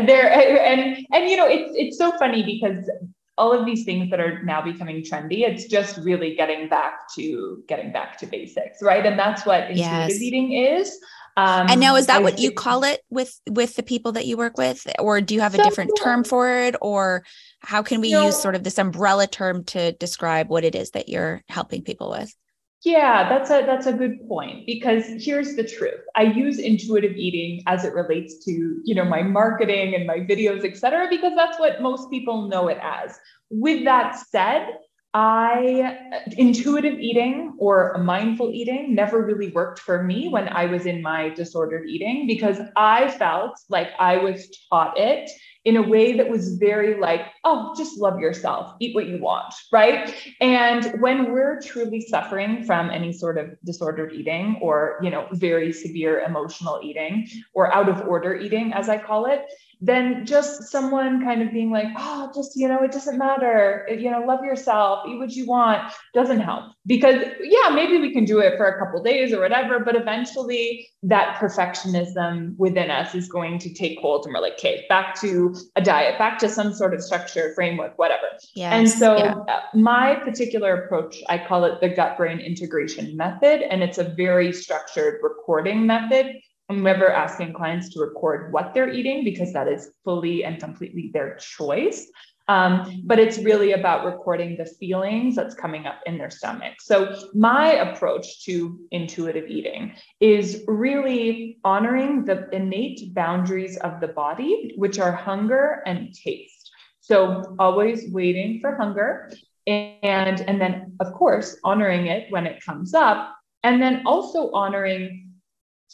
their 0.06 0.30
and 0.34 1.08
and 1.14 1.30
you 1.30 1.38
know 1.38 1.48
it's 1.48 1.72
it's 1.76 1.98
so 1.98 2.12
funny 2.18 2.44
because 2.44 2.90
all 3.38 3.58
of 3.58 3.66
these 3.66 3.86
things 3.86 4.10
that 4.12 4.20
are 4.20 4.44
now 4.44 4.62
becoming 4.62 5.02
trendy, 5.02 5.48
it's 5.48 5.66
just 5.66 5.98
really 5.98 6.36
getting 6.36 6.68
back 6.68 7.12
to 7.16 7.64
getting 7.68 7.92
back 7.92 8.18
to 8.20 8.26
basics, 8.26 8.82
right? 8.82 9.06
And 9.06 9.18
that's 9.18 9.46
what 9.46 9.62
intuitive 9.62 10.10
yes. 10.10 10.22
eating 10.22 10.52
is. 10.54 11.00
Um, 11.38 11.68
and 11.70 11.80
now, 11.80 11.96
is 11.96 12.08
that 12.08 12.20
I 12.20 12.24
what 12.24 12.40
you 12.40 12.52
call 12.52 12.84
it 12.84 13.02
with 13.10 13.40
with 13.50 13.76
the 13.76 13.84
people 13.84 14.12
that 14.14 14.26
you 14.26 14.38
work 14.38 14.58
with, 14.58 14.86
or 15.00 15.22
do 15.22 15.34
you 15.34 15.42
have 15.42 15.54
a 15.54 15.58
so, 15.58 15.64
different 15.64 15.92
term 15.98 16.24
for 16.24 16.50
it, 16.50 16.76
or 16.82 17.24
how 17.60 17.82
can 17.84 18.02
we 18.02 18.10
you 18.10 18.16
know, 18.16 18.26
use 18.26 18.40
sort 18.40 18.56
of 18.56 18.64
this 18.64 18.78
umbrella 18.78 19.28
term 19.28 19.64
to 19.66 19.94
describe 19.94 20.50
what 20.50 20.64
it 20.64 20.76
is 20.76 20.92
that 20.92 21.10
you're 21.10 21.42
helping 21.48 21.84
people 21.84 22.12
with? 22.12 22.36
Yeah, 22.84 23.30
that's 23.30 23.52
a 23.52 23.64
that's 23.66 23.86
a 23.86 23.94
good 23.94 24.28
point 24.28 24.66
because 24.66 25.06
here's 25.24 25.56
the 25.56 25.64
truth. 25.64 26.02
I 26.16 26.24
use 26.24 26.58
intuitive 26.58 27.16
eating 27.16 27.64
as 27.68 27.86
it 27.86 27.94
relates 27.94 28.44
to, 28.46 28.82
you 28.84 28.96
know, 28.96 29.06
my 29.06 29.22
marketing 29.22 29.94
and 29.94 30.08
my 30.08 30.18
videos, 30.18 30.66
et 30.66 30.78
cetera, 30.78 31.08
because 31.08 31.34
that's 31.36 31.60
what 31.60 31.82
most 31.82 32.10
people 32.10 32.48
know 32.48 32.70
it 32.70 32.80
as. 32.82 33.20
With 33.52 33.86
that 33.86 34.18
said, 34.32 34.68
I 35.14 35.98
intuitive 36.38 37.00
eating 37.00 37.56
or 37.58 37.98
mindful 37.98 38.52
eating 38.54 38.96
never 38.96 39.26
really 39.26 39.52
worked 39.52 39.80
for 39.80 40.04
me 40.04 40.30
when 40.30 40.48
I 40.48 40.66
was 40.68 40.86
in 40.86 41.02
my 41.02 41.30
disordered 41.30 41.90
eating 41.90 42.28
because 42.28 42.60
I 42.78 43.12
felt 43.12 43.60
like 43.68 43.90
I 44.00 44.18
was 44.18 44.48
taught 44.70 44.98
it 44.98 45.30
in 45.64 45.78
a 45.78 45.82
way 45.82 46.18
that 46.18 46.28
was 46.28 46.58
very 46.58 47.00
like, 47.00 47.22
oh, 47.44 47.74
just 47.78 48.00
love 48.00 48.20
yourself, 48.20 48.74
eat 48.80 48.96
what 48.96 49.08
you 49.08 49.20
want, 49.22 49.54
right? 49.72 50.16
And 50.40 51.00
when 51.02 51.32
we're 51.32 51.62
truly 51.62 52.02
suffering 52.02 52.64
from 52.64 52.90
any 52.90 53.14
sort 53.14 53.38
of 53.38 53.50
disordered 53.64 54.14
eating 54.14 54.58
or, 54.62 54.98
you 55.04 55.12
know, 55.12 55.28
very 55.34 55.72
severe 55.72 56.22
emotional 56.22 56.80
eating 56.82 57.28
or 57.54 57.72
out 57.74 57.90
of 57.90 58.02
order 58.08 58.34
eating, 58.36 58.74
as 58.74 58.90
I 58.90 58.98
call 58.98 59.26
it, 59.26 59.46
then 59.82 60.26
just 60.26 60.64
someone 60.66 61.24
kind 61.24 61.42
of 61.42 61.52
being 61.52 61.72
like, 61.72 61.88
oh, 61.98 62.32
just, 62.36 62.56
you 62.56 62.68
know, 62.68 62.84
it 62.84 62.92
doesn't 62.92 63.18
matter. 63.18 63.88
You 63.90 64.12
know, 64.12 64.22
love 64.22 64.44
yourself, 64.44 65.08
eat 65.10 65.18
what 65.18 65.32
you 65.32 65.48
want 65.48 65.92
doesn't 66.14 66.40
help 66.40 66.74
because, 66.86 67.16
yeah, 67.42 67.70
maybe 67.70 67.98
we 67.98 68.14
can 68.14 68.24
do 68.24 68.40
it 68.40 68.58
for 68.58 68.68
a 68.68 68.80
couple 68.80 69.02
days 69.02 69.34
or 69.34 69.42
whatever, 69.42 69.80
but 69.80 69.96
eventually 69.96 70.88
that 71.02 71.38
perfectionism 71.38 72.56
within 72.58 72.92
us 72.92 73.16
is 73.16 73.28
going 73.28 73.58
to 73.58 73.74
take 73.74 74.00
hold 74.00 74.26
and 74.26 74.36
we're 74.36 74.42
like, 74.42 74.54
okay, 74.54 74.86
back 74.88 75.20
to 75.22 75.56
a 75.76 75.82
diet, 75.82 76.20
back 76.20 76.38
to 76.38 76.48
some 76.48 76.74
sort 76.74 76.94
of 76.94 77.02
structure, 77.02 77.52
framework, 77.56 77.98
whatever. 77.98 78.28
Yes, 78.56 78.74
and 78.74 78.90
so 78.90 79.18
yeah. 79.18 79.36
Uh, 79.48 79.62
my 79.74 80.16
particular 80.16 80.84
approach, 80.84 81.18
I 81.28 81.40
call 81.40 81.66
it 81.66 81.82
the 81.82 81.90
gut 81.90 82.18
brain 82.18 82.40
integration 82.40 83.18
method, 83.18 83.64
and 83.64 83.82
it's 83.82 83.98
a 83.98 84.04
very 84.04 84.54
structured 84.54 85.20
recording 85.24 85.88
method 85.88 86.36
I'm 86.72 86.84
never 86.84 87.12
asking 87.12 87.52
clients 87.52 87.90
to 87.90 88.00
record 88.00 88.54
what 88.54 88.74
they're 88.74 88.92
eating 88.92 89.26
because 89.26 89.52
that 89.52 89.68
is 89.68 89.92
fully 90.06 90.46
and 90.46 90.58
completely 90.58 91.12
their 91.14 91.36
choice. 91.36 92.08
Um, 92.48 93.04
but 93.04 93.20
it's 93.20 93.38
really 93.40 93.74
about 93.74 94.06
recording 94.06 94.58
the 94.58 94.66
feelings 94.66 95.36
that's 95.36 95.54
coming 95.54 95.86
up 95.86 96.00
in 96.06 96.18
their 96.18 96.30
stomach. 96.30 96.76
So, 96.80 97.30
my 97.34 97.74
approach 97.74 98.44
to 98.46 98.80
intuitive 98.92 99.48
eating 99.50 99.94
is 100.20 100.64
really 100.68 101.60
honoring 101.64 102.26
the 102.26 102.50
innate 102.52 103.14
boundaries 103.14 103.78
of 103.78 104.00
the 104.00 104.08
body, 104.08 104.74
which 104.78 104.98
are 104.98 105.12
hunger 105.12 105.84
and 105.86 106.14
taste. 106.14 106.72
So, 107.02 107.56
always 107.60 108.12
waiting 108.12 108.60
for 108.60 108.76
hunger. 108.76 109.32
And, 109.68 110.42
and 110.42 110.60
then, 110.60 110.96
of 111.00 111.14
course, 111.14 111.58
honoring 111.64 112.08
it 112.08 112.32
when 112.32 112.48
it 112.48 112.64
comes 112.64 112.94
up. 112.94 113.36
And 113.64 113.82
then 113.82 114.04
also 114.06 114.52
honoring 114.52 115.31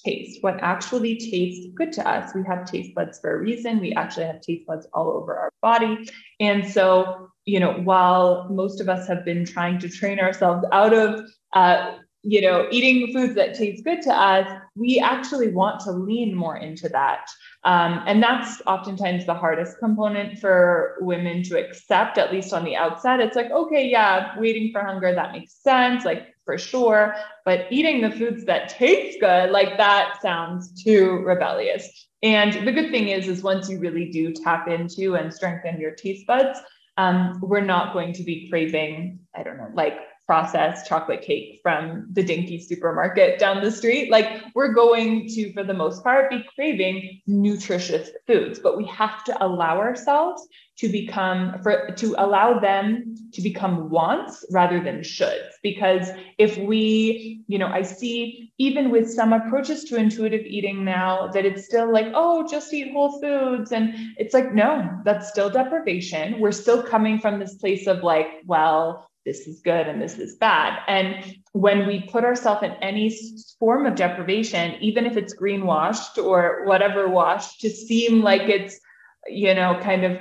taste, 0.05 0.41
what 0.41 0.59
actually 0.61 1.17
tastes 1.17 1.67
good 1.75 1.91
to 1.93 2.07
us. 2.07 2.33
We 2.35 2.43
have 2.47 2.65
taste 2.65 2.93
buds 2.95 3.19
for 3.19 3.35
a 3.35 3.39
reason. 3.39 3.79
We 3.79 3.93
actually 3.93 4.25
have 4.25 4.41
taste 4.41 4.65
buds 4.67 4.87
all 4.93 5.09
over 5.11 5.37
our 5.37 5.51
body. 5.61 6.09
And 6.39 6.67
so, 6.67 7.29
you 7.45 7.59
know, 7.59 7.73
while 7.73 8.47
most 8.49 8.81
of 8.81 8.89
us 8.89 9.07
have 9.07 9.25
been 9.25 9.45
trying 9.45 9.79
to 9.79 9.89
train 9.89 10.19
ourselves 10.19 10.65
out 10.71 10.93
of, 10.93 11.21
uh, 11.53 11.97
you 12.23 12.41
know, 12.41 12.67
eating 12.71 13.13
foods 13.13 13.35
that 13.35 13.55
taste 13.55 13.83
good 13.85 14.01
to 14.01 14.11
us, 14.11 14.47
we 14.75 14.99
actually 14.99 15.53
want 15.53 15.79
to 15.81 15.91
lean 15.91 16.35
more 16.35 16.57
into 16.57 16.89
that. 16.89 17.25
Um, 17.63 18.03
and 18.05 18.21
that's 18.21 18.61
oftentimes 18.67 19.25
the 19.25 19.33
hardest 19.33 19.77
component 19.79 20.39
for 20.39 20.97
women 20.99 21.41
to 21.43 21.57
accept, 21.57 22.17
at 22.17 22.31
least 22.31 22.53
on 22.53 22.65
the 22.65 22.75
outset. 22.75 23.19
It's 23.19 23.35
like, 23.35 23.51
okay, 23.51 23.87
yeah, 23.87 24.37
waiting 24.37 24.71
for 24.71 24.83
hunger, 24.83 25.13
that 25.13 25.31
makes 25.31 25.53
sense. 25.53 26.05
Like, 26.05 26.27
for 26.47 26.57
sure. 26.57 27.13
But 27.45 27.67
eating 27.69 28.01
the 28.01 28.09
foods 28.09 28.45
that 28.45 28.69
taste 28.69 29.19
good, 29.19 29.51
like 29.51 29.77
that 29.77 30.19
sounds 30.21 30.81
too 30.81 31.21
rebellious. 31.25 32.07
And 32.23 32.65
the 32.65 32.71
good 32.71 32.89
thing 32.89 33.09
is, 33.09 33.27
is 33.27 33.43
once 33.43 33.69
you 33.69 33.79
really 33.79 34.09
do 34.09 34.33
tap 34.33 34.67
into 34.67 35.15
and 35.15 35.31
strengthen 35.31 35.79
your 35.79 35.91
taste 35.91 36.25
buds, 36.25 36.57
um, 36.95 37.39
we're 37.41 37.61
not 37.61 37.93
going 37.93 38.13
to 38.13 38.23
be 38.23 38.49
craving, 38.49 39.19
I 39.35 39.43
don't 39.43 39.57
know, 39.57 39.69
like 39.73 39.99
processed 40.27 40.87
chocolate 40.87 41.21
cake 41.21 41.59
from 41.63 42.05
the 42.11 42.21
dinky 42.21 42.59
supermarket 42.59 43.39
down 43.39 43.63
the 43.63 43.71
street. 43.71 44.11
Like 44.11 44.43
we're 44.53 44.73
going 44.73 45.27
to, 45.29 45.53
for 45.53 45.63
the 45.63 45.73
most 45.73 46.03
part, 46.03 46.29
be 46.29 46.45
craving 46.53 47.21
nutritious 47.25 48.09
foods, 48.27 48.59
but 48.59 48.77
we 48.77 48.85
have 48.87 49.23
to 49.23 49.43
allow 49.43 49.79
ourselves 49.79 50.45
to 50.77 50.89
become 50.89 51.59
for 51.63 51.89
to 51.95 52.13
allow 52.19 52.59
them 52.59 53.15
to 53.33 53.41
become 53.41 53.89
wants 53.89 54.45
rather 54.51 54.79
than 54.79 54.99
shoulds. 54.99 55.53
Because 55.63 56.09
if 56.37 56.57
we 56.57 57.41
you 57.47 57.57
know 57.57 57.67
i 57.67 57.81
see 57.81 58.51
even 58.59 58.91
with 58.91 59.11
some 59.11 59.33
approaches 59.33 59.83
to 59.85 59.95
intuitive 59.95 60.45
eating 60.45 60.85
now 60.85 61.27
that 61.27 61.45
it's 61.45 61.65
still 61.65 61.91
like 61.91 62.07
oh 62.13 62.47
just 62.47 62.71
eat 62.73 62.91
whole 62.93 63.19
foods. 63.19 63.71
And 63.71 63.93
it's 64.17 64.33
like 64.33 64.53
no 64.53 65.01
that's 65.03 65.29
still 65.29 65.49
deprivation. 65.49 66.39
We're 66.39 66.51
still 66.51 66.83
coming 66.83 67.17
from 67.19 67.39
this 67.39 67.55
place 67.55 67.87
of 67.87 68.03
like 68.03 68.27
well 68.45 69.06
this 69.27 69.45
is 69.45 69.59
good 69.59 69.87
and 69.87 70.01
this 70.01 70.17
is 70.17 70.37
bad. 70.37 70.79
And 70.87 71.37
when 71.51 71.85
we 71.85 72.07
put 72.09 72.23
ourselves 72.23 72.63
in 72.63 72.71
any 72.81 73.13
form 73.59 73.85
of 73.85 73.95
deprivation, 73.95 74.75
even 74.79 75.05
if 75.05 75.17
it's 75.17 75.35
greenwashed 75.35 76.23
or 76.23 76.63
whatever 76.63 77.09
washed 77.09 77.59
to 77.59 77.69
seem 77.69 78.21
like 78.21 78.43
it's, 78.43 78.79
you 79.27 79.53
know, 79.53 79.77
kind 79.83 80.05
of 80.05 80.17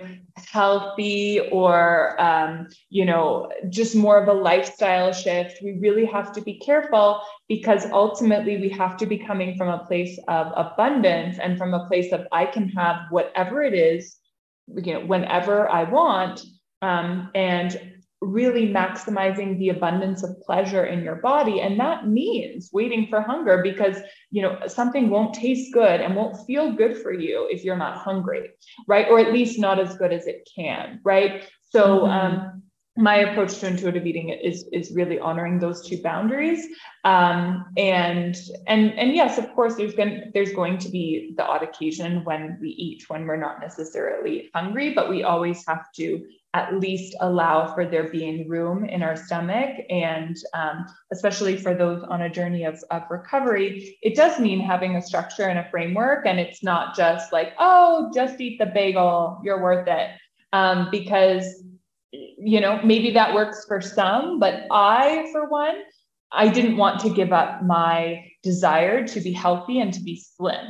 healthy 0.51 1.39
or, 1.53 2.21
um, 2.21 2.67
you 2.91 3.05
know, 3.05 3.49
just 3.69 3.95
more 3.95 4.21
of 4.21 4.27
a 4.27 4.33
lifestyle 4.33 5.13
shift, 5.13 5.63
we 5.63 5.79
really 5.79 6.05
have 6.05 6.33
to 6.33 6.41
be 6.41 6.59
careful 6.59 7.23
because 7.49 7.87
ultimately 7.93 8.57
we 8.57 8.69
have 8.69 8.97
to 8.97 9.07
be 9.07 9.19
coming 9.19 9.57
from 9.57 9.69
a 9.69 9.85
place 9.87 10.19
of 10.27 10.49
abundance 10.57 11.39
and 11.39 11.57
from 11.57 11.75
a 11.75 11.87
place 11.87 12.13
of 12.13 12.27
I 12.33 12.45
can 12.45 12.69
have 12.71 13.03
whatever 13.11 13.63
it 13.63 13.73
is, 13.73 14.17
you 14.67 14.95
know, 14.95 15.07
whenever 15.07 15.71
I 15.71 15.85
want. 15.85 16.45
Um, 16.83 17.31
and 17.35 17.96
really 18.27 18.69
maximizing 18.69 19.59
the 19.59 19.69
abundance 19.69 20.23
of 20.23 20.41
pleasure 20.43 20.85
in 20.85 21.03
your 21.03 21.17
body. 21.17 21.61
And 21.61 21.79
that 21.81 22.09
means 22.09 22.71
waiting 22.73 23.07
for 23.09 23.21
hunger 23.21 23.63
because 23.63 23.97
you 24.31 24.43
know 24.43 24.59
something 24.67 25.09
won't 25.09 25.35
taste 25.35 25.73
good 25.73 26.01
and 26.01 26.17
won't 26.17 26.47
feel 26.47 26.73
good 26.73 26.97
for 26.99 27.13
you 27.13 27.47
if 27.51 27.65
you're 27.65 27.77
not 27.77 27.99
hungry 27.99 28.51
right? 28.89 29.07
Or 29.09 29.19
at 29.19 29.33
least 29.33 29.59
not 29.59 29.79
as 29.79 29.97
good 29.97 30.13
as 30.13 30.27
it 30.27 30.49
can 30.55 31.01
right? 31.05 31.45
So 31.71 32.01
mm-hmm. 32.01 32.11
um 32.11 32.63
my 32.97 33.17
approach 33.17 33.59
to 33.59 33.67
intuitive 33.67 34.07
eating 34.07 34.31
is 34.31 34.67
is 34.73 34.93
really 34.95 35.19
honoring 35.19 35.59
those 35.59 35.87
two 35.87 36.01
boundaries. 36.03 36.67
Um, 37.05 37.67
and 37.77 38.35
and 38.67 38.99
and 38.99 39.15
yes 39.15 39.39
of 39.39 39.53
course 39.55 39.77
there's 39.77 39.95
going 39.95 40.31
there's 40.33 40.53
going 40.53 40.79
to 40.79 40.89
be 40.89 41.35
the 41.37 41.45
odd 41.45 41.63
occasion 41.63 42.25
when 42.25 42.59
we 42.61 42.71
eat 42.71 43.05
when 43.09 43.27
we're 43.27 43.37
not 43.37 43.61
necessarily 43.61 44.51
hungry 44.55 44.95
but 44.95 45.09
we 45.09 45.23
always 45.23 45.65
have 45.69 45.93
to 45.93 46.27
at 46.57 46.81
least 46.81 47.15
allow 47.21 47.75
for 47.75 47.85
there 47.85 48.09
being 48.09 48.49
room 48.49 48.87
in 48.87 49.03
our 49.03 49.15
stomach. 49.15 49.77
And 49.91 50.35
um, 50.55 50.87
especially 51.13 51.59
for 51.59 51.75
those 51.75 52.03
on 52.05 52.23
a 52.23 52.31
journey 52.31 52.65
of, 52.65 52.83
of 52.91 53.03
recovery, 53.11 53.99
it 54.01 54.17
does 54.17 54.41
mean 54.41 54.59
having 54.59 54.97
a 54.97 55.03
structure 55.03 55.49
and 55.49 55.59
a 55.59 55.69
framework. 55.71 56.25
And 56.25 56.41
it's 56.41 56.63
not 56.63 56.97
just 56.97 57.31
like, 57.31 57.53
oh, 57.59 58.11
just 58.15 58.41
eat 58.41 58.59
the 58.59 58.65
bagel, 58.67 59.39
you're 59.45 59.63
worth 59.63 59.87
it. 59.87 60.09
Um, 60.55 60.89
because, 60.91 61.63
you 62.13 62.61
know, 62.63 62.81
maybe 62.83 63.11
that 63.11 63.35
works 63.35 63.67
for 63.69 63.83
some, 63.83 64.41
but 64.41 64.63
I, 64.71 65.29
for 65.33 65.51
one, 65.51 65.77
I 66.33 66.49
didn't 66.49 66.79
want 66.79 67.01
to 67.01 67.11
give 67.11 67.35
up 67.35 67.65
my 67.65 68.25
desire 68.43 69.07
to 69.09 69.21
be 69.21 69.33
healthy 69.33 69.81
and 69.81 69.93
to 69.93 70.01
be 70.01 70.25
slim. 70.37 70.65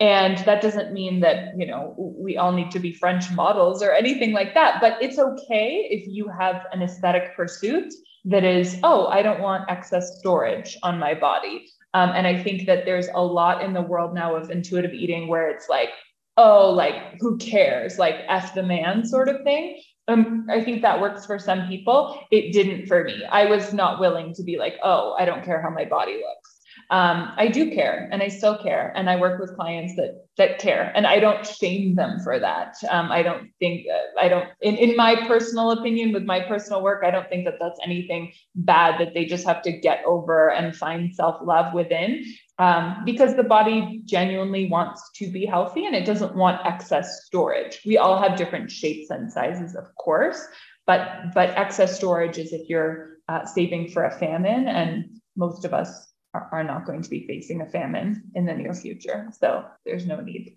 And 0.00 0.38
that 0.38 0.62
doesn't 0.62 0.94
mean 0.94 1.20
that, 1.20 1.52
you 1.58 1.66
know, 1.66 1.94
we 1.98 2.38
all 2.38 2.52
need 2.52 2.70
to 2.70 2.78
be 2.78 2.92
French 2.94 3.30
models 3.32 3.82
or 3.82 3.92
anything 3.92 4.32
like 4.32 4.54
that. 4.54 4.80
But 4.80 4.96
it's 5.02 5.18
okay 5.18 5.86
if 5.90 6.08
you 6.08 6.26
have 6.28 6.64
an 6.72 6.82
aesthetic 6.82 7.36
pursuit 7.36 7.92
that 8.24 8.42
is, 8.42 8.78
oh, 8.82 9.08
I 9.08 9.22
don't 9.22 9.40
want 9.40 9.70
excess 9.70 10.18
storage 10.18 10.78
on 10.82 10.98
my 10.98 11.12
body. 11.12 11.66
Um, 11.92 12.12
and 12.14 12.26
I 12.26 12.42
think 12.42 12.66
that 12.66 12.86
there's 12.86 13.08
a 13.14 13.22
lot 13.22 13.62
in 13.62 13.74
the 13.74 13.82
world 13.82 14.14
now 14.14 14.36
of 14.36 14.50
intuitive 14.50 14.94
eating 14.94 15.28
where 15.28 15.50
it's 15.50 15.68
like, 15.68 15.90
oh, 16.38 16.70
like 16.70 17.18
who 17.20 17.36
cares? 17.36 17.98
Like 17.98 18.16
F 18.28 18.54
the 18.54 18.62
man 18.62 19.04
sort 19.04 19.28
of 19.28 19.42
thing. 19.42 19.82
Um, 20.08 20.46
I 20.50 20.64
think 20.64 20.80
that 20.80 21.00
works 21.00 21.26
for 21.26 21.38
some 21.38 21.68
people. 21.68 22.18
It 22.30 22.52
didn't 22.52 22.86
for 22.86 23.04
me. 23.04 23.22
I 23.30 23.44
was 23.46 23.74
not 23.74 24.00
willing 24.00 24.32
to 24.34 24.42
be 24.42 24.56
like, 24.56 24.76
oh, 24.82 25.14
I 25.18 25.26
don't 25.26 25.44
care 25.44 25.60
how 25.60 25.70
my 25.70 25.84
body 25.84 26.14
looks 26.14 26.49
um, 26.90 27.32
I 27.36 27.46
do 27.46 27.70
care 27.70 28.08
and 28.10 28.20
I 28.20 28.26
still 28.26 28.58
care. 28.58 28.92
And 28.96 29.08
I 29.08 29.14
work 29.14 29.40
with 29.40 29.54
clients 29.54 29.94
that 29.94 30.26
that 30.36 30.58
care 30.58 30.90
and 30.94 31.06
I 31.06 31.20
don't 31.20 31.46
shame 31.46 31.94
them 31.94 32.18
for 32.24 32.38
that. 32.38 32.74
Um, 32.88 33.12
I 33.12 33.22
don't 33.22 33.50
think, 33.60 33.86
uh, 33.92 34.20
I 34.20 34.28
don't, 34.28 34.48
in, 34.62 34.74
in 34.76 34.96
my 34.96 35.14
personal 35.28 35.70
opinion, 35.70 36.12
with 36.12 36.24
my 36.24 36.40
personal 36.40 36.82
work, 36.82 37.04
I 37.04 37.10
don't 37.10 37.28
think 37.28 37.44
that 37.44 37.58
that's 37.60 37.78
anything 37.84 38.32
bad 38.54 38.98
that 39.00 39.14
they 39.14 39.24
just 39.24 39.46
have 39.46 39.62
to 39.62 39.72
get 39.72 40.02
over 40.04 40.50
and 40.50 40.74
find 40.74 41.14
self 41.14 41.36
love 41.44 41.74
within. 41.74 42.24
Um, 42.58 43.02
because 43.04 43.36
the 43.36 43.44
body 43.44 44.02
genuinely 44.04 44.68
wants 44.68 45.10
to 45.16 45.30
be 45.30 45.46
healthy 45.46 45.86
and 45.86 45.94
it 45.94 46.04
doesn't 46.04 46.34
want 46.34 46.66
excess 46.66 47.24
storage. 47.24 47.80
We 47.86 47.98
all 47.98 48.20
have 48.20 48.36
different 48.36 48.70
shapes 48.70 49.10
and 49.10 49.32
sizes, 49.32 49.76
of 49.76 49.84
course, 49.94 50.44
but 50.86 51.32
but 51.34 51.50
excess 51.50 51.96
storage 51.96 52.36
is 52.36 52.52
if 52.52 52.68
you're 52.68 53.18
uh, 53.28 53.46
saving 53.46 53.90
for 53.90 54.04
a 54.04 54.18
famine, 54.18 54.66
and 54.66 55.20
most 55.36 55.64
of 55.64 55.72
us 55.72 56.09
are, 56.34 56.48
are 56.52 56.64
not 56.64 56.86
going 56.86 57.02
to 57.02 57.10
be 57.10 57.26
facing 57.26 57.60
a 57.60 57.66
famine 57.66 58.30
in 58.34 58.46
the 58.46 58.54
near 58.54 58.74
future. 58.74 59.28
So 59.38 59.64
there's 59.84 60.06
no 60.06 60.20
need. 60.20 60.56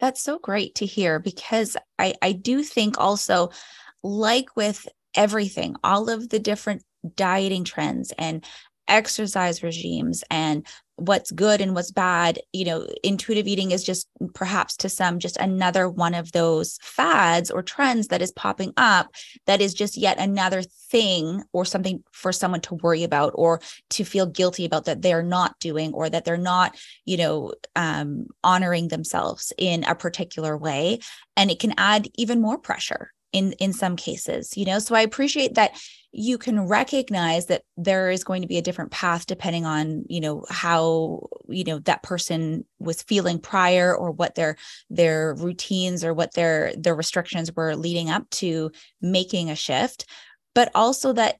That's 0.00 0.22
so 0.22 0.38
great 0.38 0.74
to 0.76 0.86
hear 0.86 1.18
because 1.18 1.76
I, 1.98 2.14
I 2.20 2.32
do 2.32 2.62
think 2.62 2.98
also, 2.98 3.50
like 4.02 4.56
with 4.56 4.86
everything, 5.14 5.76
all 5.84 6.10
of 6.10 6.28
the 6.28 6.38
different 6.38 6.82
dieting 7.16 7.64
trends 7.64 8.12
and 8.18 8.44
exercise 8.88 9.62
regimes 9.62 10.24
and 10.30 10.66
what's 10.96 11.32
good 11.32 11.60
and 11.60 11.74
what's 11.74 11.90
bad 11.90 12.38
you 12.52 12.64
know 12.64 12.86
intuitive 13.02 13.46
eating 13.48 13.72
is 13.72 13.82
just 13.82 14.08
perhaps 14.32 14.76
to 14.76 14.88
some 14.88 15.18
just 15.18 15.36
another 15.38 15.88
one 15.88 16.14
of 16.14 16.30
those 16.32 16.78
fads 16.82 17.50
or 17.50 17.62
trends 17.62 18.08
that 18.08 18.22
is 18.22 18.30
popping 18.32 18.72
up 18.76 19.10
that 19.46 19.60
is 19.60 19.74
just 19.74 19.96
yet 19.96 20.18
another 20.18 20.62
thing 20.62 21.42
or 21.52 21.64
something 21.64 22.02
for 22.12 22.32
someone 22.32 22.60
to 22.60 22.74
worry 22.76 23.02
about 23.02 23.32
or 23.34 23.60
to 23.90 24.04
feel 24.04 24.26
guilty 24.26 24.64
about 24.64 24.84
that 24.84 25.02
they're 25.02 25.22
not 25.22 25.58
doing 25.58 25.92
or 25.92 26.08
that 26.08 26.24
they're 26.24 26.36
not 26.36 26.76
you 27.04 27.16
know 27.16 27.52
um, 27.76 28.26
honoring 28.42 28.88
themselves 28.88 29.52
in 29.58 29.84
a 29.84 29.94
particular 29.94 30.56
way. 30.56 31.00
And 31.36 31.50
it 31.50 31.58
can 31.58 31.74
add 31.76 32.08
even 32.14 32.40
more 32.40 32.58
pressure 32.58 33.12
in 33.32 33.52
in 33.54 33.72
some 33.72 33.96
cases 33.96 34.56
you 34.56 34.64
know? 34.64 34.78
So 34.78 34.94
i 34.94 35.00
appreciate 35.00 35.54
that 35.54 35.72
you 36.16 36.38
can 36.38 36.68
recognize 36.68 37.46
that 37.46 37.62
there 37.76 38.08
is 38.08 38.22
going 38.22 38.40
to 38.40 38.48
be 38.48 38.56
a 38.56 38.62
different 38.62 38.92
path 38.92 39.26
depending 39.26 39.66
on 39.66 40.04
you 40.08 40.20
know 40.20 40.44
how 40.48 41.26
you 41.48 41.64
know 41.64 41.80
that 41.80 42.04
person 42.04 42.64
was 42.78 43.02
feeling 43.02 43.38
prior 43.40 43.94
or 43.94 44.12
what 44.12 44.36
their 44.36 44.56
their 44.88 45.34
routines 45.34 46.04
or 46.04 46.14
what 46.14 46.32
their 46.34 46.72
their 46.76 46.94
restrictions 46.94 47.52
were 47.56 47.74
leading 47.74 48.10
up 48.10 48.30
to 48.30 48.70
making 49.02 49.50
a 49.50 49.56
shift. 49.56 50.06
But 50.54 50.70
also 50.72 51.12
that 51.14 51.38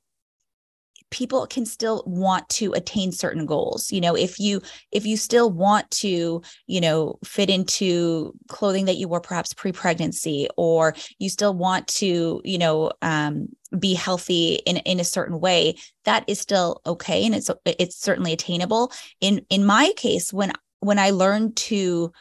people 1.13 1.47
can 1.47 1.65
still 1.65 2.03
want 2.05 2.49
to 2.49 2.73
attain 2.73 3.13
certain 3.13 3.47
goals. 3.47 3.93
You 3.93 4.01
know 4.01 4.17
if 4.17 4.41
you 4.41 4.61
if 4.91 5.07
you 5.07 5.17
still 5.17 5.53
want 5.53 5.89
to 5.93 6.43
you 6.67 6.81
know 6.81 7.19
fit 7.25 7.49
into 7.49 8.35
clothing 8.49 8.87
that 8.87 8.97
you 8.97 9.07
wore 9.07 9.21
perhaps 9.21 9.55
pre-pregnancy 9.55 10.49
or 10.57 10.97
you 11.21 11.29
still 11.29 11.55
want 11.55 11.87
to 11.89 12.41
you 12.45 12.59
know 12.59 12.91
um, 13.03 13.49
be 13.79 13.95
healthy 13.95 14.55
in 14.67 14.79
in 14.79 15.01
a 15.01 15.05
certain 15.05 15.41
way 15.41 15.77
that 16.05 16.25
is 16.27 16.41
still 16.41 16.81
okay 16.87 17.25
and 17.25 17.35
it's 17.35 17.51
it's 17.65 17.97
certainly 17.97 18.33
attainable. 18.33 18.93
In 19.21 19.45
in 19.51 19.65
my 19.65 19.93
case 19.97 20.33
when 20.33 20.53
when 20.81 20.99
i 20.99 21.11
learned 21.11 21.57
to 21.57 22.13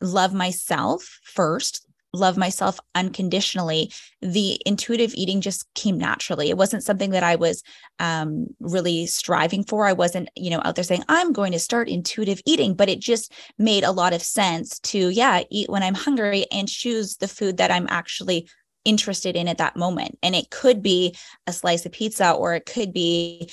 love 0.00 0.32
myself 0.32 1.20
first 1.22 1.88
love 2.14 2.38
myself 2.38 2.80
unconditionally 2.94 3.92
the 4.22 4.60
intuitive 4.64 5.12
eating 5.14 5.42
just 5.42 5.66
came 5.74 5.98
naturally. 5.98 6.48
It 6.48 6.56
wasn't 6.56 6.82
something 6.82 7.10
that 7.10 7.22
i 7.22 7.36
was 7.36 7.62
um, 7.98 8.46
really 8.60 9.06
striving 9.06 9.62
for. 9.64 9.86
I 9.86 9.92
wasn't 9.92 10.30
you 10.36 10.50
know 10.50 10.62
out 10.64 10.74
there 10.74 10.84
saying 10.84 11.04
i'm 11.08 11.32
going 11.32 11.52
to 11.52 11.58
start 11.58 11.88
intuitive 11.88 12.40
eating 12.46 12.74
but 12.74 12.88
it 12.88 13.00
just 13.00 13.32
made 13.58 13.84
a 13.84 13.92
lot 13.92 14.12
of 14.12 14.22
sense 14.22 14.78
to 14.80 15.10
yeah 15.10 15.42
eat 15.50 15.68
when 15.68 15.82
i'm 15.82 15.94
hungry 15.94 16.46
and 16.50 16.68
choose 16.68 17.16
the 17.16 17.28
food 17.28 17.56
that 17.58 17.70
i'm 17.70 17.86
actually 17.90 18.48
interested 18.84 19.36
in 19.36 19.48
at 19.48 19.58
that 19.58 19.76
moment 19.76 20.18
and 20.22 20.34
it 20.34 20.50
could 20.50 20.82
be 20.82 21.14
a 21.46 21.52
slice 21.52 21.84
of 21.84 21.92
pizza 21.92 22.32
or 22.32 22.54
it 22.54 22.64
could 22.66 22.92
be 22.92 23.50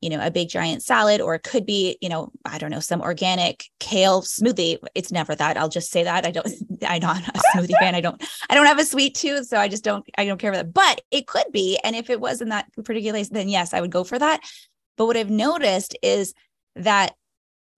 you 0.00 0.10
know, 0.10 0.24
a 0.24 0.30
big 0.30 0.48
giant 0.48 0.82
salad, 0.82 1.20
or 1.20 1.34
it 1.34 1.42
could 1.42 1.64
be, 1.66 1.98
you 2.00 2.08
know, 2.08 2.30
I 2.44 2.58
don't 2.58 2.70
know, 2.70 2.80
some 2.80 3.00
organic 3.00 3.64
kale 3.80 4.22
smoothie. 4.22 4.78
It's 4.94 5.10
never 5.10 5.34
that. 5.34 5.56
I'll 5.56 5.68
just 5.68 5.90
say 5.90 6.04
that. 6.04 6.26
I 6.26 6.30
don't, 6.30 6.46
I'm 6.86 7.00
not 7.00 7.26
a 7.28 7.40
smoothie 7.54 7.78
fan. 7.78 7.94
I 7.94 8.00
don't, 8.00 8.22
I 8.50 8.54
don't 8.54 8.66
have 8.66 8.78
a 8.78 8.84
sweet 8.84 9.14
tooth. 9.14 9.46
So 9.46 9.58
I 9.58 9.68
just 9.68 9.84
don't, 9.84 10.04
I 10.18 10.24
don't 10.24 10.38
care 10.38 10.52
for 10.52 10.58
that. 10.58 10.72
But 10.72 11.00
it 11.10 11.26
could 11.26 11.50
be. 11.52 11.78
And 11.82 11.96
if 11.96 12.10
it 12.10 12.20
was 12.20 12.40
in 12.40 12.50
that 12.50 12.72
particular 12.84 13.18
case, 13.18 13.30
then 13.30 13.48
yes, 13.48 13.72
I 13.74 13.80
would 13.80 13.90
go 13.90 14.04
for 14.04 14.18
that. 14.18 14.40
But 14.96 15.06
what 15.06 15.16
I've 15.16 15.30
noticed 15.30 15.96
is 16.02 16.34
that 16.76 17.14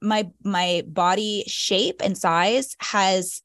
my 0.01 0.31
my 0.45 0.85
body 0.87 1.43
shape 1.49 2.01
and 2.05 2.17
size 2.17 2.77
has 2.81 3.43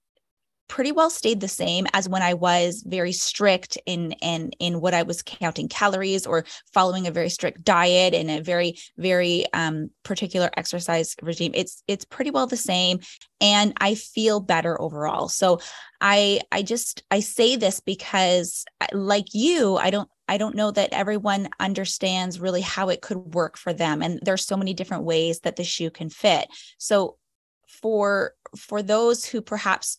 pretty 0.74 0.92
well 0.92 1.12
stayed 1.12 1.40
the 1.40 1.48
same 1.48 1.86
as 1.94 2.10
when 2.10 2.24
I 2.24 2.34
was 2.34 2.84
very 2.88 3.12
strict 3.12 3.78
in 3.86 4.14
in 4.24 4.50
in 4.58 4.82
what 4.82 4.96
I 4.96 5.04
was 5.04 5.22
counting 5.22 5.70
calories 5.70 6.26
or 6.26 6.46
following 6.74 7.06
a 7.06 7.12
very 7.12 7.30
strict 7.30 7.64
diet 7.64 8.16
and 8.16 8.32
a 8.32 8.42
very 8.42 8.80
very 8.98 9.46
um, 9.54 9.92
particular 10.02 10.50
exercise 10.58 11.16
regime. 11.22 11.52
It's 11.54 11.84
it's 11.88 12.06
pretty 12.06 12.32
well 12.32 12.48
the 12.48 12.58
same, 12.58 13.02
and 13.40 13.74
I 13.82 13.94
feel 13.94 14.40
better 14.40 14.82
overall. 14.82 15.30
So 15.30 15.60
I 16.02 16.42
I 16.52 16.64
just 16.64 17.04
I 17.12 17.20
say 17.20 17.56
this 17.56 17.80
because 17.80 18.66
like 18.94 19.36
you, 19.36 19.78
I 19.78 19.92
don't 19.92 20.10
I 20.28 20.40
don't 20.40 20.56
know 20.56 20.72
that 20.72 20.92
everyone 20.92 21.50
understands 21.60 22.40
really 22.40 22.62
how 22.62 22.90
it 22.90 23.04
could 23.04 23.36
work 23.36 23.58
for 23.58 23.74
them, 23.74 24.02
and 24.02 24.20
there's 24.24 24.48
so 24.48 24.58
many 24.58 24.74
different 24.74 25.04
ways 25.04 25.42
that 25.42 25.56
the 25.56 25.64
shoe 25.64 25.92
can 25.92 26.10
fit. 26.10 26.48
So 26.80 27.18
for 27.68 28.34
for 28.58 28.82
those 28.82 29.24
who 29.24 29.40
perhaps 29.40 29.98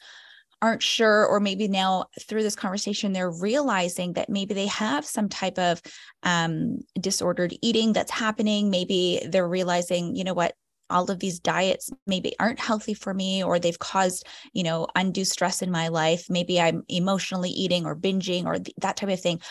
aren't 0.64 0.82
sure 0.82 1.26
or 1.26 1.40
maybe 1.40 1.68
now 1.68 2.06
through 2.22 2.42
this 2.42 2.56
conversation 2.56 3.12
they're 3.12 3.30
realizing 3.30 4.14
that 4.14 4.30
maybe 4.30 4.54
they 4.54 4.66
have 4.66 5.04
some 5.04 5.28
type 5.28 5.58
of 5.58 5.82
um, 6.22 6.78
disordered 6.98 7.54
eating 7.60 7.92
that's 7.92 8.10
happening. 8.10 8.70
Maybe 8.70 9.20
they're 9.28 9.46
realizing 9.46 10.16
you 10.16 10.24
know 10.24 10.32
what 10.32 10.54
all 10.88 11.10
of 11.10 11.18
these 11.18 11.38
diets 11.38 11.90
maybe 12.06 12.34
aren't 12.38 12.60
healthy 12.60 12.94
for 12.94 13.12
me 13.12 13.44
or 13.44 13.58
they've 13.58 13.78
caused 13.78 14.26
you 14.54 14.62
know 14.62 14.86
undue 14.94 15.26
stress 15.26 15.60
in 15.60 15.70
my 15.70 15.88
life. 15.88 16.24
Maybe 16.30 16.58
i'm 16.58 16.82
emotionally 16.88 17.50
eating 17.50 17.84
or 17.84 17.94
binging 17.94 18.46
or 18.46 18.54
th- 18.54 18.74
that 18.78 18.96
type 18.96 19.10
of 19.10 19.20
thing. 19.20 19.42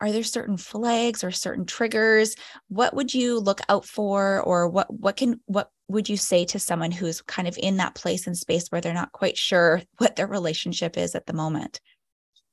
Are 0.00 0.12
there 0.12 0.22
certain 0.22 0.56
flags 0.56 1.24
or 1.24 1.32
certain 1.32 1.66
triggers? 1.66 2.36
What 2.68 2.94
would 2.94 3.12
you 3.14 3.40
look 3.40 3.60
out 3.68 3.84
for 3.84 4.40
or 4.42 4.68
what 4.68 4.92
what 4.94 5.16
can 5.16 5.40
what 5.46 5.70
would 5.92 6.08
you 6.08 6.16
say 6.16 6.44
to 6.46 6.58
someone 6.58 6.90
who's 6.90 7.22
kind 7.22 7.46
of 7.46 7.58
in 7.58 7.76
that 7.76 7.94
place 7.94 8.26
and 8.26 8.36
space 8.36 8.68
where 8.68 8.80
they're 8.80 8.94
not 8.94 9.12
quite 9.12 9.36
sure 9.36 9.82
what 9.98 10.16
their 10.16 10.26
relationship 10.26 10.96
is 10.98 11.14
at 11.14 11.26
the 11.26 11.32
moment? 11.32 11.80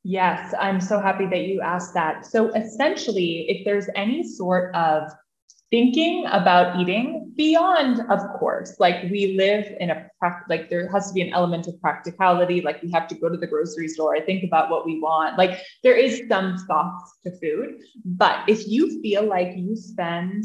Yes 0.04 0.54
i'm 0.60 0.80
so 0.80 1.00
happy 1.00 1.26
that 1.26 1.42
you 1.42 1.62
asked 1.62 1.94
that. 1.94 2.26
So 2.26 2.54
essentially 2.54 3.46
if 3.50 3.66
there's 3.66 3.88
any 3.96 4.28
sort 4.28 4.74
of 4.76 5.10
thinking 5.72 6.26
about 6.28 6.80
eating 6.80 7.32
beyond 7.36 8.00
of 8.10 8.20
course 8.40 8.76
like 8.80 9.04
we 9.12 9.36
live 9.38 9.66
in 9.80 9.92
a 9.92 10.10
like 10.50 10.70
there 10.70 10.90
has 10.92 11.08
to 11.08 11.14
be 11.14 11.22
an 11.22 11.32
element 11.32 11.68
of 11.68 11.80
practicality 11.80 12.60
like 12.62 12.82
we 12.82 12.92
have 12.92 13.08
to 13.08 13.14
go 13.14 13.30
to 13.30 13.38
the 13.38 13.46
grocery 13.46 13.88
store 13.88 14.16
i 14.16 14.20
think 14.20 14.44
about 14.44 14.72
what 14.72 14.84
we 14.84 15.00
want 15.00 15.38
like 15.38 15.62
there 15.84 15.96
is 15.96 16.24
some 16.28 16.58
thoughts 16.68 17.20
to 17.24 17.32
food. 17.40 17.82
But 18.06 18.48
if 18.48 18.68
you 18.68 19.02
feel 19.02 19.24
like 19.24 19.54
you 19.56 19.76
spend 19.76 20.44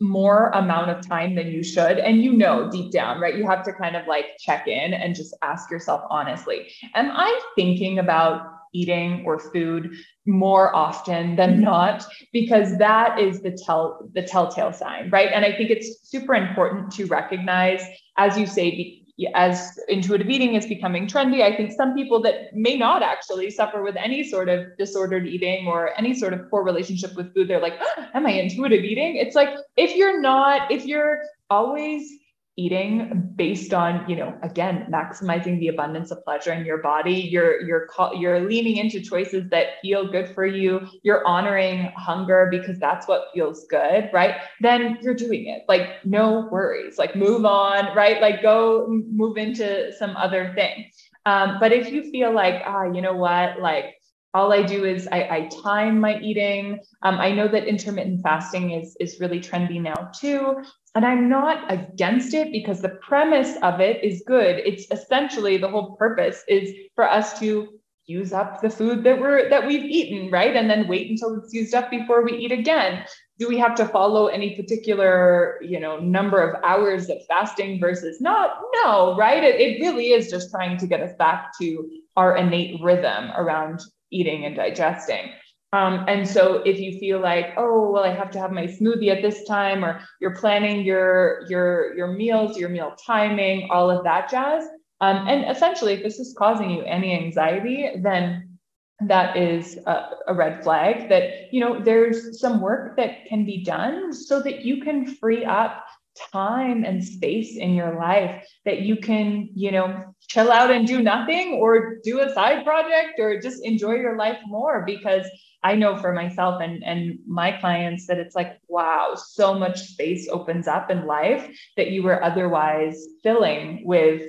more 0.00 0.48
amount 0.50 0.90
of 0.90 1.06
time 1.06 1.34
than 1.34 1.48
you 1.48 1.62
should. 1.62 1.98
And 1.98 2.22
you 2.22 2.32
know 2.32 2.70
deep 2.70 2.90
down 2.92 3.20
right 3.20 3.36
you 3.36 3.46
have 3.46 3.62
to 3.64 3.72
kind 3.72 3.96
of 3.96 4.06
like 4.06 4.26
check 4.38 4.66
in 4.66 4.94
and 4.94 5.14
just 5.14 5.36
ask 5.42 5.70
yourself 5.70 6.02
honestly 6.10 6.72
am 6.94 7.10
i 7.12 7.40
thinking 7.54 7.98
about 7.98 8.46
eating 8.72 9.24
or 9.26 9.38
food 9.38 9.92
more 10.26 10.74
often 10.76 11.34
than 11.34 11.54
mm-hmm. 11.54 11.62
not? 11.62 12.06
Because 12.32 12.78
that 12.78 13.18
is 13.18 13.42
the 13.42 13.50
tell 13.50 14.08
the 14.14 14.22
telltale 14.22 14.72
sign 14.72 15.10
right? 15.10 15.30
And 15.32 15.44
i 15.44 15.56
think 15.56 15.70
it's 15.70 16.08
super 16.08 16.34
important 16.34 16.92
to 16.92 17.06
recognize 17.06 17.82
as 18.16 18.38
you 18.38 18.46
say 18.46 18.99
as 19.34 19.78
intuitive 19.88 20.28
eating 20.28 20.54
is 20.54 20.66
becoming 20.66 21.06
trendy 21.06 21.42
i 21.42 21.54
think 21.56 21.72
some 21.72 21.94
people 21.94 22.20
that 22.22 22.54
may 22.54 22.76
not 22.76 23.02
actually 23.02 23.50
suffer 23.50 23.82
with 23.82 23.96
any 23.96 24.22
sort 24.24 24.48
of 24.48 24.66
disordered 24.78 25.26
eating 25.26 25.66
or 25.66 25.90
any 25.98 26.14
sort 26.14 26.32
of 26.32 26.48
poor 26.50 26.62
relationship 26.62 27.14
with 27.16 27.32
food 27.34 27.48
they're 27.48 27.60
like 27.60 27.78
oh, 27.80 28.06
am 28.14 28.26
i 28.26 28.30
intuitive 28.30 28.84
eating? 28.84 29.16
It's 29.16 29.34
like 29.34 29.50
if 29.76 29.94
you're 29.96 30.20
not 30.20 30.70
if 30.70 30.84
you're 30.84 31.22
always 31.48 32.10
eating 32.60 33.32
based 33.36 33.72
on 33.72 34.08
you 34.08 34.16
know 34.16 34.36
again 34.42 34.86
maximizing 34.92 35.58
the 35.60 35.68
abundance 35.68 36.10
of 36.10 36.22
pleasure 36.24 36.52
in 36.52 36.64
your 36.64 36.78
body. 36.78 37.14
You're 37.14 37.60
you're 37.62 37.88
you're 38.14 38.40
leaning 38.40 38.76
into 38.76 39.00
choices 39.00 39.48
that 39.50 39.80
feel 39.82 40.10
good 40.10 40.28
for 40.34 40.46
you. 40.46 40.86
You're 41.02 41.26
honoring 41.26 41.92
hunger 41.96 42.48
because 42.50 42.78
that's 42.78 43.08
what 43.08 43.28
feels 43.34 43.66
good 43.66 44.10
right? 44.12 44.36
Then 44.60 44.98
you're 45.02 45.14
doing 45.14 45.46
it. 45.46 45.62
Like 45.68 46.04
no 46.04 46.48
worries. 46.50 46.98
Like 46.98 47.16
move 47.16 47.44
on 47.44 47.94
right? 47.96 48.20
Like 48.20 48.42
go 48.42 48.86
move 48.88 49.36
into 49.36 49.92
some 49.98 50.16
other 50.16 50.52
thing. 50.54 50.90
Um, 51.26 51.58
but 51.60 51.72
if 51.72 51.90
you 51.92 52.10
feel 52.10 52.32
like 52.34 52.62
ah 52.64 52.84
you 52.84 53.00
know 53.00 53.14
what? 53.14 53.60
Like 53.60 53.99
all 54.32 54.52
I 54.52 54.62
do 54.62 54.84
is 54.84 55.08
I, 55.10 55.20
I 55.22 55.50
time 55.62 55.98
my 56.00 56.18
eating. 56.20 56.80
Um, 57.02 57.18
I 57.18 57.32
know 57.32 57.48
that 57.48 57.66
intermittent 57.66 58.22
fasting 58.22 58.70
is 58.72 58.96
is 59.00 59.18
really 59.20 59.40
trendy 59.40 59.80
now 59.80 60.10
too. 60.18 60.62
And 60.94 61.04
I'm 61.04 61.28
not 61.28 61.70
against 61.72 62.34
it 62.34 62.52
because 62.52 62.80
the 62.80 62.98
premise 63.00 63.56
of 63.62 63.80
it 63.80 64.02
is 64.04 64.22
good. 64.26 64.60
It's 64.64 64.86
essentially 64.90 65.56
the 65.56 65.68
whole 65.68 65.96
purpose 65.96 66.42
is 66.48 66.72
for 66.94 67.08
us 67.08 67.38
to 67.40 67.68
use 68.06 68.32
up 68.32 68.60
the 68.60 68.70
food 68.70 69.04
that 69.04 69.20
we're 69.20 69.48
that 69.48 69.66
we've 69.66 69.84
eaten, 69.84 70.30
right? 70.30 70.54
And 70.54 70.70
then 70.70 70.88
wait 70.88 71.10
until 71.10 71.34
it's 71.36 71.52
used 71.52 71.74
up 71.74 71.90
before 71.90 72.24
we 72.24 72.32
eat 72.32 72.52
again. 72.52 73.04
Do 73.38 73.48
we 73.48 73.58
have 73.58 73.74
to 73.76 73.88
follow 73.88 74.26
any 74.26 74.54
particular, 74.54 75.58
you 75.62 75.80
know, 75.80 75.98
number 75.98 76.40
of 76.42 76.62
hours 76.62 77.08
of 77.08 77.18
fasting 77.26 77.80
versus 77.80 78.20
not? 78.20 78.58
No, 78.82 79.16
right? 79.16 79.42
It, 79.42 79.60
it 79.60 79.80
really 79.80 80.10
is 80.12 80.30
just 80.30 80.50
trying 80.50 80.76
to 80.78 80.86
get 80.86 81.00
us 81.00 81.14
back 81.18 81.56
to 81.60 81.88
our 82.16 82.36
innate 82.36 82.80
rhythm 82.82 83.30
around 83.36 83.80
eating 84.10 84.44
and 84.44 84.56
digesting. 84.56 85.32
Um, 85.72 86.04
and 86.08 86.26
so 86.28 86.62
if 86.64 86.80
you 86.80 86.98
feel 86.98 87.20
like, 87.20 87.54
oh, 87.56 87.90
well, 87.90 88.02
I 88.02 88.12
have 88.12 88.30
to 88.32 88.40
have 88.40 88.50
my 88.50 88.66
smoothie 88.66 89.14
at 89.14 89.22
this 89.22 89.44
time, 89.44 89.84
or 89.84 90.00
you're 90.20 90.34
planning 90.34 90.84
your 90.84 91.46
your 91.48 91.96
your 91.96 92.08
meals, 92.08 92.58
your 92.58 92.68
meal 92.68 92.94
timing, 93.06 93.70
all 93.70 93.88
of 93.88 94.02
that 94.04 94.28
jazz. 94.30 94.64
Um, 95.00 95.28
and 95.28 95.48
essentially, 95.48 95.94
if 95.94 96.02
this 96.02 96.18
is 96.18 96.34
causing 96.36 96.70
you 96.70 96.82
any 96.82 97.14
anxiety, 97.14 97.92
then 98.02 98.58
that 99.00 99.36
is 99.36 99.78
a, 99.86 100.10
a 100.26 100.34
red 100.34 100.62
flag 100.62 101.08
that 101.08 101.52
you 101.52 101.60
know 101.60 101.80
there's 101.80 102.40
some 102.40 102.60
work 102.60 102.96
that 102.96 103.24
can 103.26 103.46
be 103.46 103.62
done 103.64 104.12
so 104.12 104.42
that 104.42 104.64
you 104.64 104.82
can 104.82 105.06
free 105.06 105.44
up 105.44 105.86
time 106.32 106.84
and 106.84 107.04
space 107.04 107.56
in 107.56 107.74
your 107.74 107.96
life 107.96 108.46
that 108.64 108.82
you 108.82 108.96
can, 108.96 109.48
you 109.54 109.70
know, 109.70 110.14
chill 110.28 110.52
out 110.52 110.70
and 110.70 110.86
do 110.86 111.00
nothing 111.00 111.54
or 111.54 111.98
do 112.04 112.20
a 112.20 112.32
side 112.32 112.64
project 112.64 113.18
or 113.18 113.40
just 113.40 113.64
enjoy 113.64 113.94
your 113.94 114.16
life 114.16 114.38
more 114.46 114.84
because 114.86 115.26
I 115.62 115.74
know 115.74 115.96
for 115.96 116.12
myself 116.12 116.62
and 116.62 116.82
and 116.84 117.18
my 117.26 117.52
clients 117.52 118.06
that 118.06 118.18
it's 118.18 118.34
like 118.34 118.60
wow 118.68 119.14
so 119.14 119.58
much 119.58 119.80
space 119.88 120.28
opens 120.30 120.66
up 120.66 120.90
in 120.90 121.06
life 121.06 121.50
that 121.76 121.90
you 121.90 122.02
were 122.02 122.22
otherwise 122.22 123.06
filling 123.22 123.82
with 123.84 124.22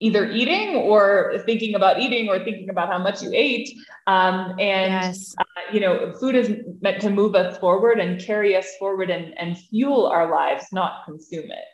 either 0.00 0.30
eating 0.30 0.76
or 0.76 1.42
thinking 1.44 1.74
about 1.74 2.00
eating 2.00 2.28
or 2.28 2.42
thinking 2.42 2.70
about 2.70 2.88
how 2.88 2.98
much 2.98 3.22
you 3.22 3.30
ate. 3.34 3.68
Um, 4.06 4.56
and, 4.58 4.92
yes. 4.92 5.34
You 5.72 5.80
know, 5.80 6.12
food 6.18 6.34
is 6.34 6.50
meant 6.80 7.00
to 7.02 7.10
move 7.10 7.34
us 7.34 7.58
forward 7.58 7.98
and 7.98 8.20
carry 8.20 8.56
us 8.56 8.66
forward 8.78 9.10
and, 9.10 9.38
and 9.38 9.58
fuel 9.58 10.06
our 10.06 10.30
lives, 10.30 10.66
not 10.72 11.04
consume 11.04 11.50
it. 11.50 11.64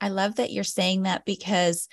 I 0.00 0.08
love 0.08 0.36
that 0.36 0.52
you're 0.52 0.64
saying 0.64 1.02
that 1.02 1.24
because 1.24 1.88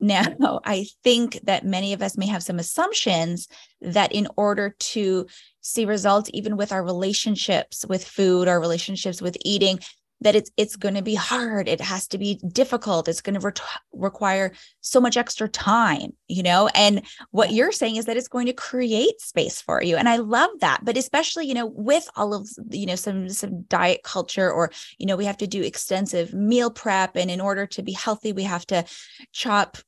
now 0.00 0.60
I 0.64 0.86
think 1.02 1.40
that 1.44 1.64
many 1.64 1.92
of 1.92 2.02
us 2.02 2.16
may 2.16 2.26
have 2.26 2.42
some 2.42 2.58
assumptions 2.58 3.48
that 3.80 4.12
in 4.12 4.28
order 4.36 4.74
to 4.78 5.26
see 5.60 5.84
results, 5.84 6.30
even 6.32 6.56
with 6.56 6.72
our 6.72 6.84
relationships 6.84 7.84
with 7.88 8.06
food, 8.06 8.48
our 8.48 8.60
relationships 8.60 9.20
with 9.20 9.36
eating, 9.44 9.80
that 10.20 10.34
it's 10.34 10.50
it's 10.56 10.76
going 10.76 10.94
to 10.94 11.02
be 11.02 11.14
hard 11.14 11.68
it 11.68 11.80
has 11.80 12.06
to 12.08 12.18
be 12.18 12.40
difficult 12.52 13.08
it's 13.08 13.20
going 13.20 13.38
to 13.38 13.46
re- 13.46 13.52
require 13.92 14.52
so 14.80 15.00
much 15.00 15.16
extra 15.16 15.48
time 15.48 16.12
you 16.28 16.42
know? 16.42 16.68
And 16.74 17.02
what 17.30 17.52
you're 17.52 17.72
saying 17.72 17.96
is 17.96 18.06
that 18.06 18.16
it's 18.16 18.28
going 18.28 18.46
to 18.46 18.52
create 18.52 19.20
space 19.20 19.60
for 19.60 19.82
you 19.82 19.96
and 19.96 20.08
i 20.08 20.16
love 20.16 20.50
that 20.60 20.84
but 20.84 20.96
especially 20.96 21.46
you 21.46 21.54
know 21.54 21.66
with 21.66 22.08
all 22.16 22.34
of 22.34 22.48
you 22.70 22.86
know 22.86 22.94
some 22.94 23.28
some 23.28 23.62
diet 23.62 24.02
culture 24.02 24.50
or 24.50 24.70
you 24.98 25.06
know 25.06 25.16
we 25.16 25.24
have 25.24 25.36
to 25.38 25.46
do 25.46 25.62
extensive 25.62 26.32
meal 26.34 26.70
prep 26.70 27.16
and 27.16 27.30
in 27.30 27.40
order 27.40 27.66
to 27.66 27.82
be 27.82 27.92
healthy 27.92 28.32
we 28.32 28.42
have 28.42 28.66
to 28.66 28.84
chop 29.32 29.78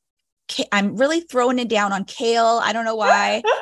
I'm 0.73 0.97
really 0.97 1.21
throwing 1.21 1.59
it 1.59 1.69
down 1.69 1.93
on 1.93 2.05
kale. 2.05 2.61
I 2.63 2.73
don't 2.73 2.85
know 2.85 2.97
why. 2.97 3.43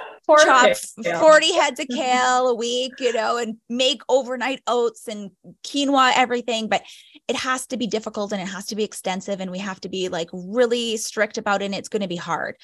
chop 0.44 0.76
40 1.20 1.52
heads 1.52 1.80
of 1.80 1.86
kale 1.88 2.48
a 2.48 2.54
week, 2.54 2.94
you 2.98 3.12
know, 3.12 3.36
and 3.36 3.58
make 3.68 4.02
overnight 4.08 4.60
oats 4.66 5.06
and 5.06 5.30
quinoa, 5.64 6.12
everything. 6.16 6.68
But 6.68 6.82
it 7.28 7.36
has 7.36 7.66
to 7.68 7.76
be 7.76 7.86
difficult 7.86 8.32
and 8.32 8.42
it 8.42 8.48
has 8.48 8.66
to 8.66 8.76
be 8.76 8.84
extensive. 8.84 9.40
And 9.40 9.50
we 9.50 9.58
have 9.58 9.80
to 9.82 9.88
be 9.88 10.08
like 10.08 10.28
really 10.32 10.96
strict 10.96 11.38
about 11.38 11.62
it. 11.62 11.66
And 11.66 11.74
it's 11.74 11.88
going 11.88 12.02
to 12.02 12.08
be 12.08 12.16
hard. 12.16 12.56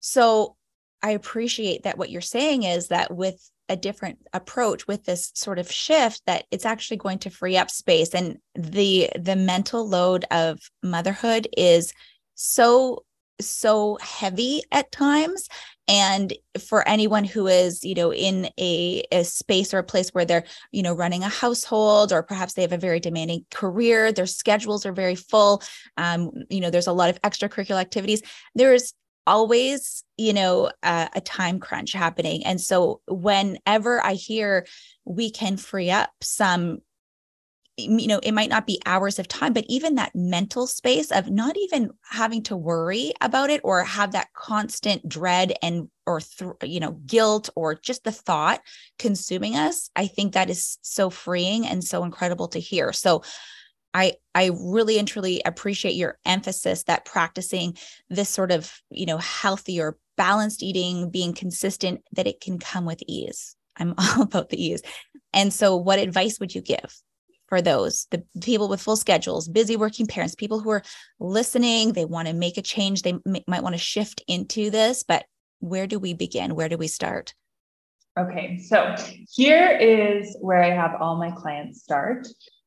So 0.00 0.56
I 1.02 1.10
appreciate 1.10 1.84
that 1.84 1.98
what 1.98 2.10
you're 2.10 2.20
saying 2.20 2.62
is 2.64 2.88
that 2.88 3.14
with 3.14 3.50
a 3.68 3.76
different 3.76 4.18
approach 4.32 4.86
with 4.86 5.04
this 5.04 5.30
sort 5.34 5.58
of 5.58 5.70
shift 5.70 6.22
that 6.26 6.44
it's 6.50 6.64
actually 6.64 6.96
going 6.96 7.18
to 7.18 7.30
free 7.30 7.56
up 7.56 7.70
space 7.70 8.14
and 8.14 8.38
the 8.54 9.10
the 9.14 9.36
mental 9.36 9.86
load 9.86 10.24
of 10.30 10.58
motherhood 10.82 11.46
is 11.54 11.92
so 12.34 13.04
so 13.40 13.98
heavy 14.00 14.62
at 14.72 14.90
times. 14.92 15.48
And 15.86 16.34
for 16.60 16.86
anyone 16.86 17.24
who 17.24 17.46
is 17.46 17.82
you 17.82 17.94
know 17.94 18.12
in 18.12 18.50
a, 18.58 19.04
a 19.10 19.24
space 19.24 19.72
or 19.72 19.78
a 19.78 19.84
place 19.84 20.10
where 20.10 20.24
they're 20.24 20.44
you 20.70 20.82
know 20.82 20.92
running 20.92 21.22
a 21.22 21.28
household 21.28 22.12
or 22.12 22.22
perhaps 22.22 22.52
they 22.52 22.62
have 22.62 22.72
a 22.72 22.78
very 22.78 23.00
demanding 23.00 23.46
career 23.50 24.12
their 24.12 24.26
schedules 24.26 24.84
are 24.84 24.92
very 24.92 25.14
full 25.14 25.62
um, 25.96 26.30
you 26.50 26.60
know 26.60 26.68
there's 26.68 26.86
a 26.88 26.92
lot 26.92 27.08
of 27.08 27.20
extracurricular 27.22 27.80
activities 27.80 28.20
there's 28.54 28.92
always 29.28 30.04
you 30.16 30.32
know 30.32 30.70
a, 30.82 31.08
a 31.14 31.20
time 31.20 31.60
crunch 31.60 31.92
happening. 31.92 32.44
And 32.44 32.60
so 32.60 33.00
whenever 33.06 34.04
i 34.04 34.14
hear 34.14 34.66
we 35.04 35.30
can 35.30 35.56
free 35.56 35.90
up 35.90 36.10
some 36.22 36.78
you 37.78 38.08
know 38.08 38.18
it 38.22 38.32
might 38.32 38.50
not 38.50 38.66
be 38.66 38.80
hours 38.86 39.18
of 39.18 39.28
time 39.28 39.52
but 39.52 39.64
even 39.68 39.94
that 39.94 40.14
mental 40.14 40.66
space 40.66 41.12
of 41.12 41.30
not 41.30 41.56
even 41.56 41.90
having 42.02 42.42
to 42.42 42.56
worry 42.56 43.12
about 43.20 43.50
it 43.50 43.60
or 43.62 43.84
have 43.84 44.12
that 44.12 44.32
constant 44.34 45.08
dread 45.08 45.52
and 45.62 45.88
or 46.06 46.20
th- 46.20 46.52
you 46.64 46.80
know 46.80 46.92
guilt 47.06 47.48
or 47.54 47.74
just 47.74 48.02
the 48.04 48.12
thought 48.12 48.60
consuming 48.98 49.54
us 49.54 49.90
i 49.94 50.06
think 50.06 50.34
that 50.34 50.50
is 50.50 50.78
so 50.82 51.08
freeing 51.08 51.66
and 51.66 51.84
so 51.84 52.02
incredible 52.02 52.48
to 52.48 52.58
hear 52.58 52.92
so 52.92 53.22
I 53.94 54.14
I 54.34 54.50
really 54.60 54.98
and 54.98 55.08
truly 55.08 55.40
appreciate 55.46 55.94
your 55.94 56.18
emphasis 56.26 56.84
that 56.84 57.06
practicing 57.06 57.76
this 58.10 58.28
sort 58.28 58.52
of, 58.52 58.70
you 58.90 59.06
know, 59.06 59.16
healthier, 59.16 59.96
balanced 60.16 60.62
eating, 60.62 61.10
being 61.10 61.32
consistent, 61.32 62.02
that 62.12 62.26
it 62.26 62.38
can 62.40 62.58
come 62.58 62.84
with 62.84 63.02
ease. 63.06 63.56
I'm 63.78 63.94
all 63.98 64.22
about 64.22 64.50
the 64.50 64.62
ease. 64.62 64.82
And 65.32 65.54
so 65.54 65.74
what 65.74 65.98
advice 65.98 66.38
would 66.38 66.54
you 66.54 66.60
give 66.60 67.00
for 67.48 67.62
those 67.62 68.06
the 68.10 68.22
people 68.40 68.68
with 68.68 68.80
full 68.80 68.96
schedules, 68.96 69.48
busy 69.48 69.76
working 69.76 70.06
parents, 70.06 70.34
people 70.34 70.60
who 70.60 70.70
are 70.70 70.82
listening, 71.18 71.92
they 71.92 72.04
want 72.04 72.28
to 72.28 72.34
make 72.34 72.58
a 72.58 72.62
change, 72.62 73.02
they 73.02 73.14
m- 73.14 73.36
might 73.46 73.62
want 73.62 73.74
to 73.74 73.80
shift 73.80 74.22
into 74.28 74.70
this, 74.70 75.02
but 75.02 75.24
where 75.60 75.86
do 75.86 75.98
we 75.98 76.14
begin? 76.14 76.54
Where 76.54 76.68
do 76.68 76.76
we 76.76 76.86
start? 76.86 77.34
Okay, 78.18 78.58
so 78.58 78.94
here 79.32 79.76
is 79.76 80.36
where 80.40 80.62
I 80.62 80.70
have 80.70 81.00
all 81.00 81.16
my 81.16 81.30
clients 81.30 81.82
start. 81.82 82.26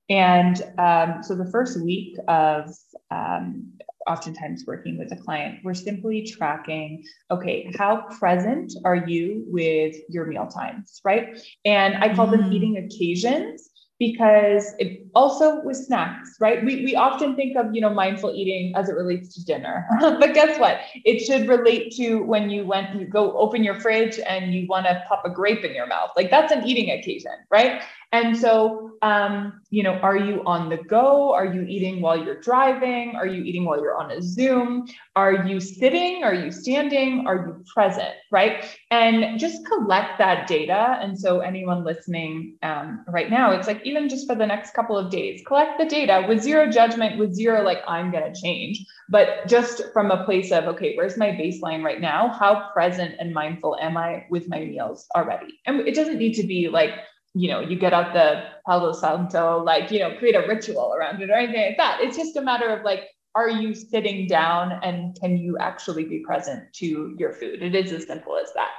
And 0.09 0.61
um, 0.77 1.23
so 1.23 1.35
the 1.35 1.49
first 1.51 1.81
week 1.81 2.17
of 2.27 2.69
um, 3.11 3.71
oftentimes 4.07 4.63
working 4.65 4.97
with 4.97 5.11
a 5.11 5.15
client, 5.15 5.59
we're 5.63 5.73
simply 5.73 6.25
tracking, 6.25 7.03
okay, 7.29 7.71
how 7.77 8.07
present 8.19 8.73
are 8.83 8.95
you 8.95 9.43
with 9.47 9.95
your 10.09 10.25
meal 10.25 10.47
times, 10.47 11.01
right? 11.03 11.37
And 11.65 11.95
I 11.95 12.13
call 12.13 12.27
mm. 12.27 12.31
them 12.31 12.53
eating 12.53 12.77
occasions 12.77 13.70
because 14.01 14.73
it 14.79 15.05
also 15.13 15.61
with 15.61 15.77
snacks, 15.77 16.37
right? 16.39 16.65
We, 16.65 16.83
we 16.83 16.95
often 16.95 17.35
think 17.35 17.55
of, 17.55 17.67
you 17.71 17.81
know, 17.81 17.93
mindful 17.93 18.33
eating 18.33 18.73
as 18.75 18.89
it 18.89 18.93
relates 18.93 19.35
to 19.35 19.45
dinner, 19.45 19.85
but 20.01 20.33
guess 20.33 20.59
what? 20.59 20.79
It 21.05 21.23
should 21.23 21.47
relate 21.47 21.93
to 21.97 22.23
when 22.23 22.49
you 22.49 22.65
went, 22.65 22.99
you 22.99 23.05
go 23.05 23.37
open 23.37 23.63
your 23.63 23.79
fridge 23.79 24.17
and 24.27 24.55
you 24.55 24.65
want 24.67 24.87
to 24.87 25.03
pop 25.07 25.21
a 25.23 25.29
grape 25.29 25.63
in 25.63 25.75
your 25.75 25.85
mouth. 25.85 26.09
Like 26.15 26.31
that's 26.31 26.51
an 26.51 26.65
eating 26.65 26.89
occasion, 26.89 27.33
right? 27.51 27.83
And 28.13 28.37
so, 28.37 28.91
um, 29.01 29.61
you 29.69 29.83
know, 29.83 29.93
are 29.93 30.17
you 30.17 30.43
on 30.45 30.69
the 30.69 30.77
go? 30.77 31.33
Are 31.33 31.45
you 31.45 31.63
eating 31.63 32.01
while 32.01 32.21
you're 32.21 32.41
driving? 32.41 33.15
Are 33.15 33.25
you 33.25 33.41
eating 33.41 33.63
while 33.63 33.81
you're 33.81 33.97
on 33.97 34.11
a 34.11 34.21
Zoom? 34.21 34.85
Are 35.15 35.47
you 35.47 35.59
sitting? 35.59 36.23
Are 36.23 36.33
you 36.33 36.51
standing? 36.51 37.25
Are 37.25 37.35
you 37.35 37.63
present? 37.73 38.13
Right. 38.29 38.65
And 38.91 39.39
just 39.39 39.65
collect 39.65 40.17
that 40.19 40.45
data. 40.45 40.99
And 41.01 41.17
so, 41.17 41.39
anyone 41.39 41.83
listening 41.85 42.57
um, 42.63 43.03
right 43.07 43.29
now, 43.29 43.51
it's 43.51 43.67
like 43.67 43.81
even 43.85 44.09
just 44.09 44.27
for 44.27 44.35
the 44.35 44.45
next 44.45 44.73
couple 44.73 44.97
of 44.97 45.09
days, 45.09 45.41
collect 45.47 45.79
the 45.79 45.85
data 45.85 46.25
with 46.27 46.43
zero 46.43 46.69
judgment, 46.69 47.17
with 47.17 47.33
zero, 47.33 47.63
like, 47.63 47.79
I'm 47.87 48.11
going 48.11 48.31
to 48.31 48.39
change, 48.39 48.85
but 49.09 49.47
just 49.47 49.81
from 49.93 50.11
a 50.11 50.23
place 50.25 50.51
of, 50.51 50.65
okay, 50.65 50.95
where's 50.95 51.17
my 51.17 51.29
baseline 51.29 51.83
right 51.83 52.01
now? 52.01 52.29
How 52.29 52.69
present 52.73 53.15
and 53.19 53.33
mindful 53.33 53.77
am 53.81 53.97
I 53.97 54.25
with 54.29 54.47
my 54.49 54.59
meals 54.59 55.07
already? 55.15 55.59
And 55.65 55.87
it 55.87 55.95
doesn't 55.95 56.17
need 56.17 56.33
to 56.33 56.43
be 56.43 56.67
like, 56.67 56.91
you 57.33 57.49
know, 57.49 57.61
you 57.61 57.77
get 57.77 57.93
out 57.93 58.13
the 58.13 58.43
Palo 58.65 58.93
Santo, 58.93 59.63
like, 59.63 59.91
you 59.91 59.99
know, 59.99 60.15
create 60.17 60.35
a 60.35 60.47
ritual 60.47 60.93
around 60.93 61.21
it 61.21 61.29
or 61.29 61.33
anything 61.33 61.61
like 61.61 61.77
that. 61.77 61.99
It's 62.01 62.17
just 62.17 62.35
a 62.35 62.41
matter 62.41 62.67
of 62.67 62.83
like, 62.83 63.07
are 63.35 63.49
you 63.49 63.73
sitting 63.73 64.27
down 64.27 64.79
and 64.83 65.17
can 65.19 65.37
you 65.37 65.57
actually 65.57 66.03
be 66.03 66.19
present 66.19 66.73
to 66.73 67.15
your 67.17 67.31
food? 67.31 67.61
It 67.61 67.75
is 67.75 67.93
as 67.93 68.05
simple 68.05 68.37
as 68.37 68.51
that. 68.55 68.69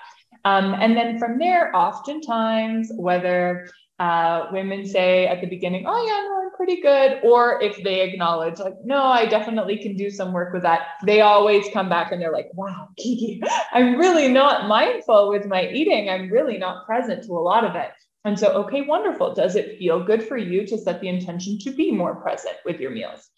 Um, 0.45 0.75
and 0.75 0.97
then 0.97 1.19
from 1.19 1.39
there, 1.39 1.75
oftentimes, 1.75 2.91
whether 2.97 3.69
uh, 3.99 4.49
women 4.51 4.85
say 4.85 5.27
at 5.27 5.41
the 5.41 5.47
beginning, 5.47 5.85
oh, 5.87 6.07
yeah, 6.07 6.29
no, 6.29 6.43
I'm 6.43 6.51
pretty 6.57 6.83
good, 6.83 7.21
or 7.23 7.63
if 7.63 7.83
they 7.85 8.01
acknowledge, 8.01 8.59
like, 8.59 8.75
no, 8.85 9.05
I 9.05 9.27
definitely 9.27 9.79
can 9.79 9.97
do 9.97 10.11
some 10.11 10.33
work 10.33 10.53
with 10.53 10.63
that, 10.63 10.89
they 11.05 11.21
always 11.21 11.67
come 11.73 11.89
back 11.89 12.11
and 12.13 12.21
they're 12.21 12.33
like, 12.33 12.51
wow, 12.55 12.89
Kiki, 12.99 13.43
I'm 13.73 13.97
really 13.97 14.29
not 14.29 14.69
mindful 14.69 15.29
with 15.29 15.47
my 15.47 15.69
eating. 15.69 16.11
I'm 16.11 16.31
really 16.31 16.59
not 16.59 16.85
present 16.85 17.25
to 17.25 17.33
a 17.33 17.41
lot 17.41 17.65
of 17.65 17.77
it. 17.77 17.93
And 18.25 18.39
so, 18.39 18.53
okay, 18.65 18.83
wonderful. 18.83 19.35
Does 19.35 19.57
it 19.57 19.79
feel 19.79 20.05
good 20.05 20.23
for 20.23 20.37
you 20.37 20.67
to 20.67 20.79
set 20.79 21.01
the 21.01 21.09
intention 21.09 21.59
to 21.61 21.71
be 21.71 21.91
more 21.91 22.15
present 22.17 22.57
with 22.65 22.79
your 22.79 22.91
meals? 22.91 23.29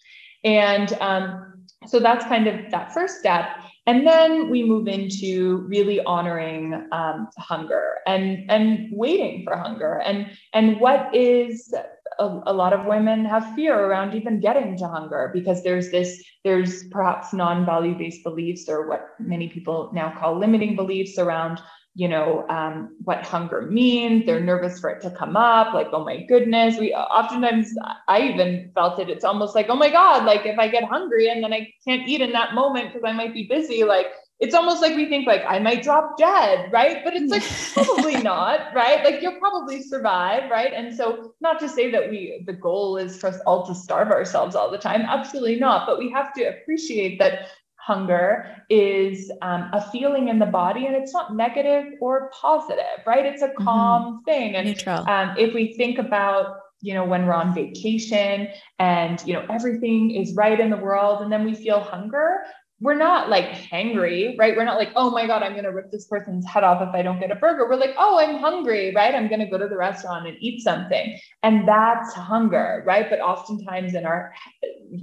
And 0.44 0.92
um, 1.00 1.64
so 1.86 2.00
that's 2.00 2.24
kind 2.26 2.46
of 2.46 2.70
that 2.70 2.92
first 2.92 3.18
step. 3.18 3.46
And 3.86 4.06
then 4.06 4.50
we 4.50 4.62
move 4.62 4.88
into 4.88 5.64
really 5.68 6.02
honoring 6.04 6.88
um, 6.92 7.28
hunger 7.38 7.98
and 8.06 8.50
and 8.50 8.88
waiting 8.92 9.44
for 9.44 9.56
hunger 9.56 10.00
and 10.04 10.30
and 10.54 10.80
what 10.80 11.14
is 11.14 11.74
a, 12.18 12.40
a, 12.46 12.52
lot 12.52 12.72
of 12.72 12.86
women 12.86 13.24
have 13.24 13.54
fear 13.54 13.78
around 13.78 14.14
even 14.14 14.40
getting 14.40 14.76
to 14.78 14.88
hunger 14.88 15.30
because 15.34 15.62
there's 15.62 15.90
this 15.90 16.22
there's 16.44 16.84
perhaps 16.88 17.32
non-value 17.32 17.96
based 17.96 18.22
beliefs 18.22 18.68
or 18.68 18.88
what 18.88 19.08
many 19.18 19.48
people 19.48 19.90
now 19.92 20.14
call 20.18 20.38
limiting 20.38 20.76
beliefs 20.76 21.18
around 21.18 21.60
you 21.94 22.08
know 22.08 22.44
um, 22.48 22.96
what 23.04 23.24
hunger 23.24 23.62
means 23.62 24.26
they're 24.26 24.40
nervous 24.40 24.80
for 24.80 24.90
it 24.90 25.00
to 25.00 25.10
come 25.10 25.36
up 25.36 25.72
like 25.74 25.88
oh 25.92 26.04
my 26.04 26.22
goodness 26.24 26.78
we 26.78 26.92
oftentimes 26.92 27.74
i 28.08 28.20
even 28.20 28.70
felt 28.74 28.98
it 28.98 29.08
it's 29.08 29.24
almost 29.24 29.54
like 29.54 29.66
oh 29.68 29.76
my 29.76 29.90
god 29.90 30.24
like 30.24 30.44
if 30.44 30.58
i 30.58 30.68
get 30.68 30.84
hungry 30.84 31.28
and 31.28 31.42
then 31.42 31.52
i 31.52 31.70
can't 31.86 32.08
eat 32.08 32.20
in 32.20 32.32
that 32.32 32.54
moment 32.54 32.88
because 32.88 33.02
i 33.06 33.12
might 33.12 33.32
be 33.32 33.46
busy 33.46 33.84
like 33.84 34.06
it's 34.40 34.54
almost 34.54 34.82
like 34.82 34.96
we 34.96 35.08
think 35.08 35.26
like 35.26 35.42
i 35.46 35.58
might 35.58 35.82
drop 35.82 36.18
dead 36.18 36.70
right? 36.72 37.04
But 37.04 37.14
it's 37.14 37.30
like 37.30 37.44
probably 37.86 38.16
not 38.20 38.74
right? 38.74 39.04
Like 39.04 39.22
you'll 39.22 39.38
probably 39.38 39.82
survive 39.82 40.50
right? 40.50 40.72
And 40.72 40.94
so 40.94 41.34
not 41.40 41.60
to 41.60 41.68
say 41.68 41.90
that 41.90 42.10
we 42.10 42.42
the 42.46 42.52
goal 42.52 42.96
is 42.96 43.16
for 43.16 43.28
us 43.28 43.38
all 43.46 43.64
to 43.66 43.74
starve 43.74 44.08
ourselves 44.08 44.56
all 44.56 44.70
the 44.70 44.78
time 44.78 45.02
absolutely 45.02 45.58
not. 45.60 45.86
But 45.86 45.98
we 45.98 46.10
have 46.10 46.32
to 46.34 46.44
appreciate 46.44 47.18
that 47.20 47.46
hunger 47.84 48.64
is 48.70 49.30
um, 49.42 49.68
a 49.72 49.90
feeling 49.90 50.28
in 50.28 50.38
the 50.38 50.46
body 50.46 50.86
and 50.86 50.96
it's 50.96 51.12
not 51.12 51.34
negative 51.34 51.92
or 52.00 52.30
positive 52.32 53.00
right 53.06 53.26
it's 53.26 53.42
a 53.42 53.48
mm-hmm. 53.48 53.64
calm 53.64 54.02
mm-hmm. 54.02 54.24
thing 54.24 54.56
and. 54.56 54.68
Um, 55.08 55.34
if 55.38 55.54
we 55.54 55.74
think 55.74 55.98
about 55.98 56.56
you 56.80 56.94
know 56.94 57.04
when 57.04 57.26
we're 57.26 57.34
on 57.34 57.54
vacation 57.54 58.48
and 58.78 59.22
you 59.26 59.32
know 59.32 59.44
everything 59.50 60.10
is 60.10 60.34
right 60.34 60.58
in 60.60 60.70
the 60.70 60.76
world 60.76 61.22
and 61.22 61.32
then 61.32 61.44
we 61.44 61.54
feel 61.54 61.80
hunger 61.80 62.44
we're 62.80 62.94
not 62.94 63.30
like 63.30 63.46
hangry, 63.46 64.36
right? 64.36 64.56
We're 64.56 64.64
not 64.64 64.76
like, 64.76 64.90
oh 64.96 65.10
my 65.10 65.26
God, 65.26 65.42
I'm 65.42 65.52
going 65.52 65.64
to 65.64 65.70
rip 65.70 65.90
this 65.90 66.06
person's 66.06 66.44
head 66.44 66.64
off 66.64 66.82
if 66.82 66.94
I 66.94 67.02
don't 67.02 67.20
get 67.20 67.30
a 67.30 67.36
burger. 67.36 67.68
We're 67.68 67.76
like, 67.76 67.94
oh, 67.96 68.18
I'm 68.18 68.36
hungry, 68.36 68.92
right? 68.94 69.14
I'm 69.14 69.28
going 69.28 69.40
to 69.40 69.46
go 69.46 69.56
to 69.56 69.68
the 69.68 69.76
restaurant 69.76 70.26
and 70.26 70.36
eat 70.40 70.60
something. 70.60 71.18
And 71.42 71.66
that's 71.66 72.12
hunger, 72.12 72.82
right? 72.84 73.08
But 73.08 73.20
oftentimes 73.20 73.94
in 73.94 74.04
our 74.04 74.34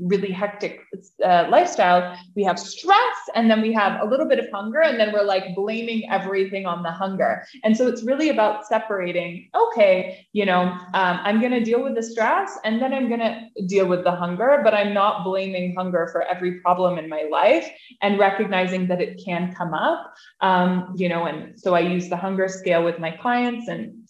really 0.06 0.32
hectic 0.32 0.82
uh, 1.24 1.48
lifestyle, 1.50 2.18
we 2.36 2.44
have 2.44 2.60
stress 2.60 3.18
and 3.36 3.50
then 3.50 3.62
we 3.62 3.74
have 3.74 4.02
a 4.02 4.06
little 4.06 4.28
bit 4.28 4.40
of 4.40 4.46
hunger 4.54 4.82
and 4.82 5.00
then 5.00 5.12
we're 5.14 5.24
like 5.24 5.56
blaming 5.56 6.10
everything 6.10 6.66
on 6.66 6.84
the 6.84 6.92
hunger. 6.92 7.44
And 7.64 7.76
so 7.76 7.88
it's 7.88 8.04
really 8.04 8.30
about 8.30 8.66
separating, 8.66 9.50
okay, 9.56 10.28
you 10.34 10.46
know, 10.46 10.62
um, 10.94 11.20
I'm 11.24 11.40
going 11.40 11.52
to 11.52 11.64
deal 11.64 11.84
with 11.84 11.96
the 11.96 12.04
stress 12.04 12.58
and 12.64 12.82
then 12.82 12.94
I'm 12.94 13.08
going 13.08 13.20
to 13.20 13.66
deal 13.68 13.88
with 13.88 14.04
the 14.04 14.12
hunger, 14.12 14.62
but 14.64 14.74
I'm 14.74 14.94
not 14.94 15.24
blaming 15.24 15.76
hunger 15.76 16.10
for 16.12 16.24
every 16.24 16.60
problem 16.62 16.98
in 16.98 17.10
my 17.10 17.28
life 17.32 17.70
and 18.02 18.20
recognizing 18.20 18.88
that 18.88 19.02
it 19.02 19.22
can 19.24 19.54
come 19.54 19.74
up. 19.74 20.14
Um, 20.42 20.94
you 20.96 21.10
know, 21.10 21.26
and 21.26 21.60
so 21.60 21.76
I 21.76 21.82
use 21.82 22.10
the 22.10 22.18
hunger 22.18 22.48
scale 22.48 22.84
with 22.84 23.00
my 23.00 23.12
clients 23.12 23.68
and 23.68 24.01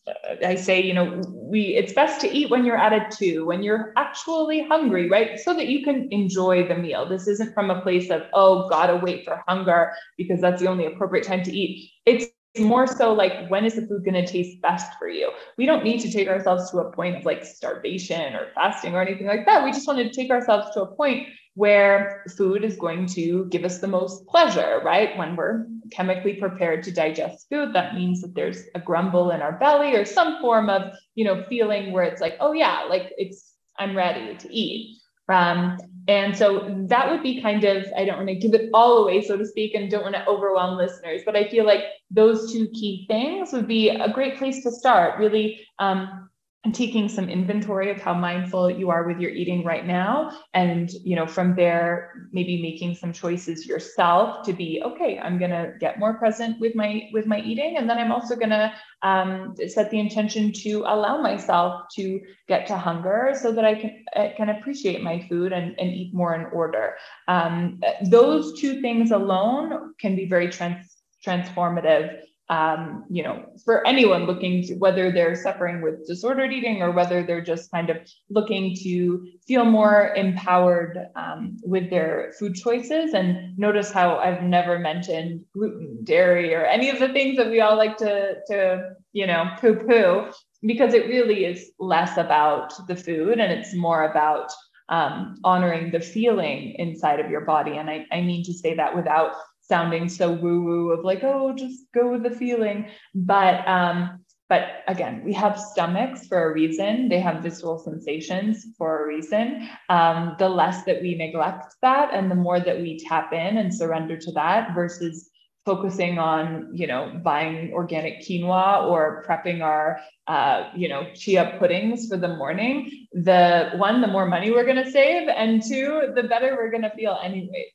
I 0.43 0.55
say, 0.55 0.81
you 0.81 0.93
know, 0.93 1.21
we 1.29 1.75
it's 1.75 1.93
best 1.93 2.21
to 2.21 2.31
eat 2.31 2.49
when 2.49 2.65
you're 2.65 2.77
at 2.77 2.93
a 2.93 3.15
two, 3.15 3.45
when 3.45 3.61
you're 3.61 3.93
actually 3.97 4.63
hungry, 4.67 5.09
right? 5.09 5.39
So 5.39 5.53
that 5.53 5.67
you 5.67 5.83
can 5.83 6.07
enjoy 6.11 6.67
the 6.67 6.75
meal. 6.75 7.07
This 7.07 7.27
isn't 7.27 7.53
from 7.53 7.69
a 7.69 7.81
place 7.81 8.09
of, 8.09 8.23
oh, 8.33 8.67
gotta 8.69 8.95
wait 8.95 9.25
for 9.25 9.43
hunger 9.47 9.93
because 10.17 10.41
that's 10.41 10.61
the 10.61 10.67
only 10.67 10.85
appropriate 10.85 11.25
time 11.25 11.43
to 11.43 11.51
eat. 11.55 11.91
It's 12.05 12.25
more 12.59 12.85
so 12.85 13.13
like 13.13 13.47
when 13.49 13.63
is 13.63 13.75
the 13.75 13.87
food 13.87 14.03
going 14.03 14.13
to 14.13 14.25
taste 14.25 14.61
best 14.61 14.91
for 14.99 15.07
you 15.07 15.31
we 15.57 15.65
don't 15.65 15.85
need 15.85 16.01
to 16.01 16.11
take 16.11 16.27
ourselves 16.27 16.69
to 16.69 16.79
a 16.79 16.91
point 16.91 17.15
of 17.15 17.23
like 17.23 17.45
starvation 17.45 18.35
or 18.35 18.47
fasting 18.53 18.93
or 18.93 19.01
anything 19.01 19.25
like 19.25 19.45
that 19.45 19.63
we 19.63 19.71
just 19.71 19.87
want 19.87 19.97
to 19.97 20.09
take 20.09 20.29
ourselves 20.29 20.69
to 20.73 20.81
a 20.81 20.95
point 20.95 21.27
where 21.55 22.23
food 22.37 22.63
is 22.63 22.77
going 22.77 23.05
to 23.05 23.45
give 23.49 23.63
us 23.63 23.79
the 23.79 23.87
most 23.87 24.25
pleasure, 24.27 24.81
right? 24.83 25.17
When 25.17 25.35
we're 25.35 25.65
chemically 25.91 26.35
prepared 26.35 26.83
to 26.83 26.91
digest 26.91 27.47
food, 27.49 27.73
that 27.73 27.95
means 27.95 28.21
that 28.21 28.33
there's 28.35 28.63
a 28.75 28.79
grumble 28.79 29.31
in 29.31 29.41
our 29.41 29.53
belly 29.59 29.95
or 29.95 30.05
some 30.05 30.39
form 30.39 30.69
of, 30.69 30.93
you 31.15 31.25
know, 31.25 31.43
feeling 31.49 31.91
where 31.91 32.03
it's 32.03 32.21
like, 32.21 32.37
oh 32.39 32.53
yeah, 32.53 32.85
like 32.89 33.11
it's 33.17 33.53
I'm 33.77 33.95
ready 33.95 34.35
to 34.35 34.53
eat. 34.53 34.97
Um, 35.27 35.77
and 36.07 36.35
so 36.35 36.75
that 36.89 37.09
would 37.09 37.23
be 37.23 37.41
kind 37.41 37.63
of, 37.63 37.85
I 37.95 38.05
don't 38.05 38.17
want 38.17 38.27
to 38.29 38.35
give 38.35 38.53
it 38.53 38.69
all 38.73 39.03
away, 39.03 39.21
so 39.21 39.37
to 39.37 39.45
speak, 39.45 39.75
and 39.75 39.89
don't 39.89 40.03
want 40.03 40.15
to 40.15 40.25
overwhelm 40.27 40.77
listeners, 40.77 41.21
but 41.25 41.35
I 41.35 41.47
feel 41.49 41.65
like 41.65 41.83
those 42.09 42.51
two 42.51 42.67
key 42.69 43.05
things 43.07 43.53
would 43.53 43.67
be 43.67 43.89
a 43.89 44.11
great 44.11 44.37
place 44.37 44.63
to 44.63 44.71
start. 44.71 45.19
Really 45.19 45.65
um, 45.79 46.29
and 46.63 46.75
taking 46.75 47.09
some 47.09 47.27
inventory 47.27 47.89
of 47.89 47.99
how 47.99 48.13
mindful 48.13 48.69
you 48.69 48.91
are 48.91 49.07
with 49.07 49.19
your 49.19 49.31
eating 49.31 49.63
right 49.63 49.85
now. 49.85 50.37
And 50.53 50.91
you 50.91 51.15
know 51.15 51.25
from 51.25 51.55
there 51.55 52.27
maybe 52.31 52.61
making 52.61 52.95
some 52.95 53.11
choices 53.13 53.65
yourself 53.65 54.45
to 54.45 54.53
be 54.53 54.81
okay 54.85 55.19
i'm 55.19 55.37
going 55.37 55.51
to 55.51 55.73
get 55.79 55.99
more 55.99 56.13
present 56.15 56.59
with 56.59 56.75
my 56.75 57.09
with 57.13 57.25
my 57.25 57.39
eating. 57.41 57.77
And 57.77 57.89
then 57.89 57.97
i'm 57.97 58.11
also 58.11 58.35
going 58.35 58.49
to 58.49 58.73
um, 59.03 59.55
set 59.67 59.89
the 59.89 59.99
intention 59.99 60.51
to 60.63 60.83
allow 60.85 61.19
myself 61.21 61.85
to 61.95 62.21
get 62.47 62.67
to 62.67 62.77
hunger 62.77 63.33
so 63.41 63.51
that 63.51 63.65
i 63.65 63.75
can 63.75 64.03
I 64.15 64.33
can 64.35 64.49
appreciate 64.49 65.01
my 65.01 65.25
food 65.29 65.53
and, 65.53 65.79
and 65.79 65.89
eat 65.89 66.13
more 66.13 66.35
in 66.35 66.45
order. 66.47 66.95
Um, 67.27 67.79
those 68.09 68.59
two 68.59 68.81
things 68.81 69.11
alone 69.11 69.93
can 69.99 70.15
be 70.15 70.25
very 70.27 70.49
trans- 70.49 70.97
transformative 71.25 72.19
um, 72.51 73.05
you 73.09 73.23
know, 73.23 73.45
for 73.63 73.87
anyone 73.87 74.25
looking 74.25 74.61
to 74.63 74.75
whether 74.75 75.09
they're 75.09 75.35
suffering 75.35 75.81
with 75.81 76.05
disordered 76.05 76.51
eating 76.51 76.81
or 76.81 76.91
whether 76.91 77.23
they're 77.23 77.43
just 77.43 77.71
kind 77.71 77.89
of 77.89 77.97
looking 78.29 78.75
to 78.83 79.25
feel 79.47 79.63
more 79.63 80.13
empowered 80.17 80.97
um, 81.15 81.55
with 81.63 81.89
their 81.89 82.33
food 82.37 82.55
choices. 82.55 83.13
And 83.13 83.57
notice 83.57 83.89
how 83.89 84.17
I've 84.17 84.43
never 84.43 84.77
mentioned 84.77 85.45
gluten, 85.53 85.99
dairy, 86.03 86.53
or 86.53 86.65
any 86.65 86.89
of 86.89 86.99
the 86.99 87.13
things 87.13 87.37
that 87.37 87.49
we 87.49 87.61
all 87.61 87.77
like 87.77 87.95
to, 87.97 88.35
to 88.47 88.95
you 89.13 89.25
know, 89.25 89.49
poo 89.57 89.75
poo, 89.75 90.29
because 90.61 90.93
it 90.93 91.07
really 91.07 91.45
is 91.45 91.71
less 91.79 92.17
about 92.17 92.73
the 92.89 92.97
food 92.97 93.39
and 93.39 93.53
it's 93.53 93.73
more 93.73 94.03
about 94.03 94.51
um, 94.89 95.37
honoring 95.45 95.91
the 95.91 96.01
feeling 96.01 96.75
inside 96.77 97.21
of 97.21 97.31
your 97.31 97.45
body. 97.45 97.77
And 97.77 97.89
I, 97.89 98.05
I 98.11 98.19
mean 98.19 98.43
to 98.43 98.53
say 98.53 98.75
that 98.75 98.93
without 98.93 99.31
sounding 99.71 100.09
so 100.09 100.25
woo 100.43 100.61
woo 100.67 100.91
of 100.91 101.05
like, 101.05 101.23
oh, 101.23 101.53
just 101.55 101.85
go 101.93 102.11
with 102.11 102.23
the 102.23 102.37
feeling. 102.43 102.87
But 103.15 103.65
um, 103.67 104.25
but 104.49 104.63
again, 104.89 105.23
we 105.23 105.31
have 105.31 105.57
stomachs 105.57 106.27
for 106.27 106.39
a 106.43 106.53
reason. 106.53 107.07
They 107.07 107.21
have 107.21 107.41
visceral 107.41 107.79
sensations 107.79 108.65
for 108.77 108.89
a 109.01 109.07
reason. 109.07 109.69
Um, 109.87 110.35
the 110.39 110.49
less 110.49 110.83
that 110.83 111.01
we 111.01 111.15
neglect 111.15 111.73
that, 111.81 112.13
and 112.13 112.29
the 112.29 112.35
more 112.35 112.59
that 112.59 112.81
we 112.81 112.99
tap 112.99 113.31
in 113.31 113.57
and 113.57 113.73
surrender 113.73 114.17
to 114.17 114.31
that, 114.33 114.75
versus 114.75 115.29
focusing 115.63 116.17
on 116.17 116.69
you 116.73 116.87
know 116.87 117.01
buying 117.23 117.71
organic 117.71 118.19
quinoa 118.25 118.89
or 118.89 119.23
prepping 119.25 119.61
our 119.63 120.01
uh, 120.27 120.69
you 120.75 120.89
know 120.89 121.01
chia 121.13 121.55
puddings 121.59 122.07
for 122.09 122.17
the 122.17 122.35
morning 122.41 123.07
the 123.13 123.69
one 123.75 124.01
the 124.01 124.07
more 124.15 124.25
money 124.25 124.49
we're 124.51 124.65
going 124.71 124.83
to 124.83 124.91
save 124.91 125.29
and 125.29 125.61
two 125.61 126.11
the 126.15 126.23
better 126.23 126.55
we're 126.55 126.71
going 126.71 126.89
to 126.89 126.95
feel 127.01 127.17
anyways 127.23 127.71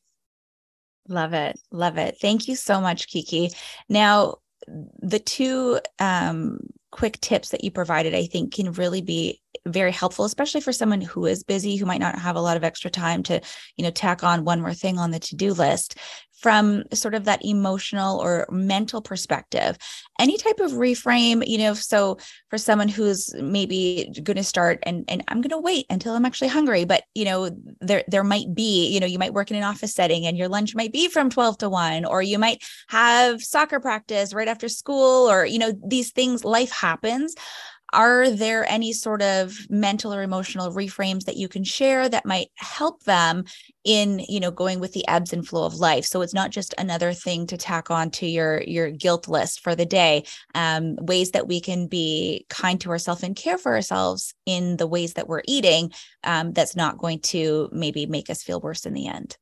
love 1.08 1.32
it. 1.32 1.58
Love 1.70 1.98
it. 1.98 2.18
Thank 2.20 2.48
you 2.48 2.56
so 2.56 2.80
much 2.80 3.08
kiki. 3.08 3.50
Now 3.88 4.36
the 5.00 5.18
two 5.18 5.80
um, 5.98 6.58
quick 6.90 7.20
tips 7.20 7.50
that 7.50 7.62
you 7.62 7.70
provided 7.70 8.14
i 8.14 8.24
think 8.24 8.54
can 8.54 8.72
really 8.72 9.02
be 9.02 9.40
very 9.66 9.92
helpful 9.92 10.24
especially 10.24 10.60
for 10.60 10.72
someone 10.72 11.00
who 11.00 11.26
is 11.26 11.44
busy 11.44 11.76
who 11.76 11.84
might 11.84 12.00
not 12.00 12.18
have 12.18 12.36
a 12.36 12.40
lot 12.40 12.56
of 12.56 12.64
extra 12.64 12.90
time 12.90 13.22
to 13.22 13.40
you 13.76 13.84
know 13.84 13.90
tack 13.90 14.24
on 14.24 14.44
one 14.44 14.60
more 14.60 14.72
thing 14.72 14.98
on 14.98 15.10
the 15.10 15.18
to-do 15.18 15.52
list 15.52 15.96
from 16.46 16.84
sort 16.92 17.16
of 17.16 17.24
that 17.24 17.44
emotional 17.44 18.20
or 18.20 18.46
mental 18.52 19.02
perspective. 19.02 19.76
Any 20.20 20.36
type 20.36 20.60
of 20.60 20.70
reframe 20.70 21.44
you 21.44 21.58
know 21.58 21.74
so 21.74 22.18
for 22.50 22.58
someone 22.58 22.88
who's 22.88 23.34
maybe 23.34 24.12
going 24.22 24.36
to 24.36 24.44
start 24.44 24.78
and 24.84 25.04
and 25.08 25.22
i'm 25.28 25.40
going 25.40 25.50
to 25.50 25.58
wait 25.58 25.86
until 25.90 26.14
i'm 26.14 26.24
actually 26.24 26.48
hungry 26.48 26.84
but 26.84 27.04
you 27.14 27.24
know 27.24 27.50
there 27.80 28.04
there 28.08 28.24
might 28.24 28.54
be 28.54 28.88
you 28.88 29.00
know 29.00 29.06
you 29.06 29.18
might 29.18 29.34
work 29.34 29.50
in 29.50 29.56
an 29.56 29.62
office 29.62 29.94
setting 29.94 30.26
and 30.26 30.38
your 30.38 30.48
lunch 30.48 30.74
might 30.74 30.92
be 30.92 31.08
from 31.08 31.30
12 31.30 31.58
to 31.58 31.68
1 31.68 32.04
or 32.04 32.22
you 32.22 32.38
might 32.38 32.62
have 32.88 33.42
soccer 33.42 33.80
practice 33.80 34.32
right 34.32 34.48
after 34.48 34.68
school 34.68 35.30
or 35.30 35.44
you 35.44 35.58
know 35.58 35.72
these 35.86 36.12
things 36.12 36.44
life 36.44 36.70
happens 36.70 37.34
are 37.96 38.30
there 38.30 38.70
any 38.70 38.92
sort 38.92 39.22
of 39.22 39.56
mental 39.70 40.14
or 40.14 40.22
emotional 40.22 40.70
reframes 40.70 41.24
that 41.24 41.36
you 41.36 41.48
can 41.48 41.64
share 41.64 42.08
that 42.08 42.26
might 42.26 42.48
help 42.56 43.02
them 43.04 43.44
in 43.84 44.20
you 44.28 44.38
know 44.38 44.50
going 44.50 44.80
with 44.80 44.92
the 44.92 45.06
ebbs 45.08 45.32
and 45.32 45.48
flow 45.48 45.64
of 45.64 45.74
life? 45.74 46.04
So 46.04 46.20
it's 46.20 46.34
not 46.34 46.50
just 46.50 46.74
another 46.78 47.12
thing 47.14 47.46
to 47.48 47.56
tack 47.56 47.90
on 47.90 48.10
to 48.12 48.26
your 48.26 48.62
your 48.62 48.90
guilt 48.90 49.28
list 49.28 49.60
for 49.60 49.74
the 49.74 49.86
day 49.86 50.24
um, 50.54 50.96
ways 51.00 51.30
that 51.32 51.48
we 51.48 51.60
can 51.60 51.88
be 51.88 52.44
kind 52.50 52.80
to 52.82 52.90
ourselves 52.90 53.22
and 53.22 53.34
care 53.34 53.58
for 53.58 53.74
ourselves 53.74 54.34
in 54.44 54.76
the 54.76 54.86
ways 54.86 55.14
that 55.14 55.26
we're 55.26 55.42
eating 55.48 55.90
um, 56.24 56.52
that's 56.52 56.76
not 56.76 56.98
going 56.98 57.20
to 57.20 57.68
maybe 57.72 58.06
make 58.06 58.28
us 58.30 58.42
feel 58.42 58.60
worse 58.60 58.84
in 58.86 58.92
the 58.94 59.08
end 59.08 59.36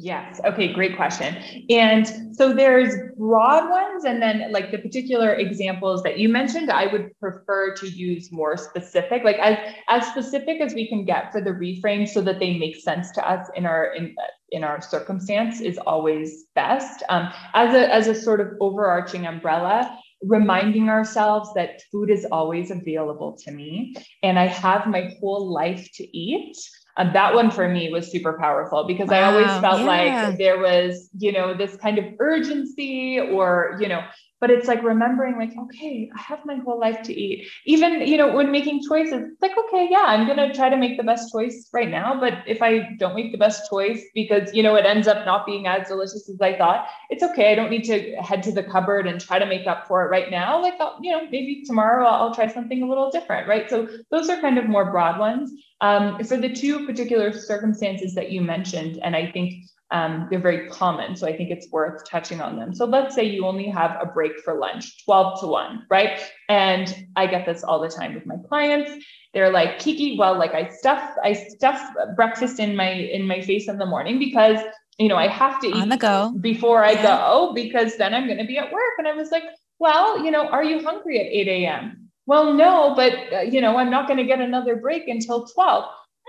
Yes. 0.00 0.40
Okay. 0.44 0.72
Great 0.72 0.94
question. 0.96 1.36
And 1.70 2.36
so 2.36 2.52
there's 2.52 2.94
broad 3.16 3.68
ones, 3.68 4.04
and 4.04 4.22
then 4.22 4.52
like 4.52 4.70
the 4.70 4.78
particular 4.78 5.34
examples 5.34 6.04
that 6.04 6.20
you 6.20 6.28
mentioned, 6.28 6.70
I 6.70 6.86
would 6.86 7.18
prefer 7.18 7.74
to 7.74 7.88
use 7.88 8.30
more 8.30 8.56
specific, 8.56 9.24
like 9.24 9.38
as 9.38 9.58
as 9.88 10.06
specific 10.06 10.60
as 10.60 10.72
we 10.72 10.88
can 10.88 11.04
get 11.04 11.32
for 11.32 11.40
the 11.40 11.50
reframe, 11.50 12.06
so 12.08 12.20
that 12.20 12.38
they 12.38 12.56
make 12.58 12.76
sense 12.76 13.10
to 13.12 13.28
us 13.28 13.48
in 13.56 13.66
our 13.66 13.92
in 13.94 14.14
in 14.50 14.62
our 14.62 14.80
circumstance 14.80 15.60
is 15.60 15.78
always 15.78 16.44
best. 16.54 17.02
Um, 17.08 17.32
as 17.54 17.74
a 17.74 17.92
as 17.92 18.06
a 18.06 18.14
sort 18.14 18.40
of 18.40 18.52
overarching 18.60 19.26
umbrella, 19.26 19.98
reminding 20.22 20.88
ourselves 20.88 21.52
that 21.54 21.82
food 21.90 22.08
is 22.08 22.24
always 22.30 22.70
available 22.70 23.36
to 23.44 23.50
me, 23.50 23.96
and 24.22 24.38
I 24.38 24.46
have 24.46 24.86
my 24.86 25.10
whole 25.18 25.52
life 25.52 25.88
to 25.94 26.16
eat. 26.16 26.56
And 26.98 27.14
that 27.14 27.32
one 27.32 27.52
for 27.52 27.68
me 27.68 27.92
was 27.92 28.10
super 28.10 28.36
powerful 28.40 28.84
because 28.84 29.08
wow, 29.08 29.16
I 29.16 29.22
always 29.32 29.60
felt 29.60 29.80
yeah. 29.80 30.26
like 30.26 30.38
there 30.38 30.58
was, 30.58 31.08
you 31.16 31.30
know, 31.30 31.54
this 31.54 31.76
kind 31.76 31.96
of 31.96 32.04
urgency 32.18 33.20
or, 33.20 33.78
you 33.80 33.88
know, 33.88 34.02
but 34.40 34.50
it's 34.50 34.68
like 34.68 34.82
remembering 34.82 35.36
like 35.36 35.52
okay 35.58 36.10
i 36.16 36.20
have 36.20 36.44
my 36.44 36.56
whole 36.56 36.78
life 36.78 37.02
to 37.02 37.12
eat. 37.12 37.48
Even 37.64 38.06
you 38.06 38.16
know 38.16 38.34
when 38.34 38.50
making 38.50 38.82
choices 38.88 39.32
it's 39.32 39.42
like 39.42 39.56
okay 39.58 39.88
yeah 39.90 40.04
i'm 40.06 40.26
going 40.26 40.38
to 40.38 40.54
try 40.54 40.68
to 40.68 40.76
make 40.76 40.96
the 40.96 41.02
best 41.04 41.32
choice 41.32 41.68
right 41.72 41.88
now 41.88 42.18
but 42.18 42.34
if 42.46 42.62
i 42.62 42.90
don't 42.98 43.14
make 43.14 43.32
the 43.32 43.38
best 43.38 43.68
choice 43.70 44.02
because 44.14 44.52
you 44.54 44.62
know 44.62 44.74
it 44.74 44.86
ends 44.86 45.08
up 45.08 45.24
not 45.26 45.46
being 45.46 45.66
as 45.66 45.88
delicious 45.88 46.28
as 46.28 46.40
i 46.40 46.56
thought 46.56 46.86
it's 47.10 47.22
okay. 47.22 47.52
I 47.52 47.54
don't 47.54 47.70
need 47.70 47.84
to 47.84 48.16
head 48.16 48.42
to 48.44 48.52
the 48.52 48.62
cupboard 48.62 49.06
and 49.06 49.20
try 49.20 49.38
to 49.38 49.46
make 49.46 49.66
up 49.66 49.88
for 49.88 50.04
it 50.04 50.10
right 50.10 50.30
now. 50.30 50.60
Like 50.60 50.74
I'll, 50.80 50.98
you 51.02 51.12
know 51.12 51.24
maybe 51.24 51.64
tomorrow 51.64 52.06
I'll, 52.06 52.34
try 52.34 52.46
something 52.46 52.82
a 52.82 52.86
little 52.86 53.10
different 53.10 53.48
right? 53.48 53.68
So 53.70 53.88
those 54.10 54.28
are 54.28 54.40
kind 54.40 54.58
of 54.58 54.68
more 54.68 54.90
broad 54.90 55.18
ones. 55.18 55.50
Um, 55.80 56.22
for 56.24 56.36
the 56.36 56.52
two 56.52 56.86
particular 56.86 57.32
circumstances 57.32 58.14
that 58.16 58.32
you 58.32 58.40
mentioned 58.40 58.98
and 59.00 59.14
i 59.14 59.30
think 59.30 59.64
um, 59.90 60.28
they're 60.30 60.40
very 60.40 60.68
common. 60.68 61.16
So 61.16 61.26
I 61.26 61.36
think 61.36 61.50
it's 61.50 61.70
worth 61.70 62.08
touching 62.08 62.40
on 62.40 62.56
them. 62.56 62.74
So 62.74 62.84
let's 62.84 63.14
say 63.14 63.24
you 63.24 63.46
only 63.46 63.68
have 63.68 63.96
a 64.00 64.06
break 64.06 64.38
for 64.40 64.58
lunch, 64.58 65.04
12 65.04 65.40
to 65.40 65.46
1, 65.46 65.86
right? 65.88 66.20
And 66.48 67.06
I 67.16 67.26
get 67.26 67.46
this 67.46 67.64
all 67.64 67.80
the 67.80 67.88
time 67.88 68.14
with 68.14 68.26
my 68.26 68.36
clients. 68.48 69.04
They're 69.32 69.50
like, 69.50 69.78
Kiki, 69.78 70.16
well, 70.18 70.38
like 70.38 70.54
I 70.54 70.68
stuff, 70.68 71.14
I 71.22 71.32
stuff 71.32 71.80
breakfast 72.16 72.60
in 72.60 72.76
my 72.76 72.90
in 72.90 73.26
my 73.26 73.40
face 73.40 73.68
in 73.68 73.78
the 73.78 73.86
morning 73.86 74.18
because 74.18 74.58
you 74.98 75.06
know 75.06 75.16
I 75.16 75.28
have 75.28 75.60
to 75.60 75.68
eat 75.68 75.74
on 75.74 75.90
the 75.90 75.98
go 75.98 76.34
before 76.40 76.82
I 76.82 76.92
yeah. 76.92 77.02
go 77.02 77.52
because 77.54 77.96
then 77.98 78.14
I'm 78.14 78.26
going 78.26 78.38
to 78.38 78.46
be 78.46 78.58
at 78.58 78.72
work. 78.72 78.94
And 78.98 79.06
I 79.06 79.12
was 79.12 79.30
like, 79.30 79.44
well, 79.78 80.24
you 80.24 80.30
know, 80.30 80.48
are 80.48 80.64
you 80.64 80.82
hungry 80.82 81.20
at 81.20 81.26
8 81.26 81.48
a.m.? 81.48 82.10
Well, 82.26 82.52
no, 82.54 82.94
but 82.94 83.12
uh, 83.32 83.40
you 83.40 83.60
know, 83.60 83.76
I'm 83.76 83.90
not 83.90 84.06
going 84.06 84.18
to 84.18 84.24
get 84.24 84.40
another 84.40 84.76
break 84.76 85.08
until 85.08 85.46
12 85.46 85.84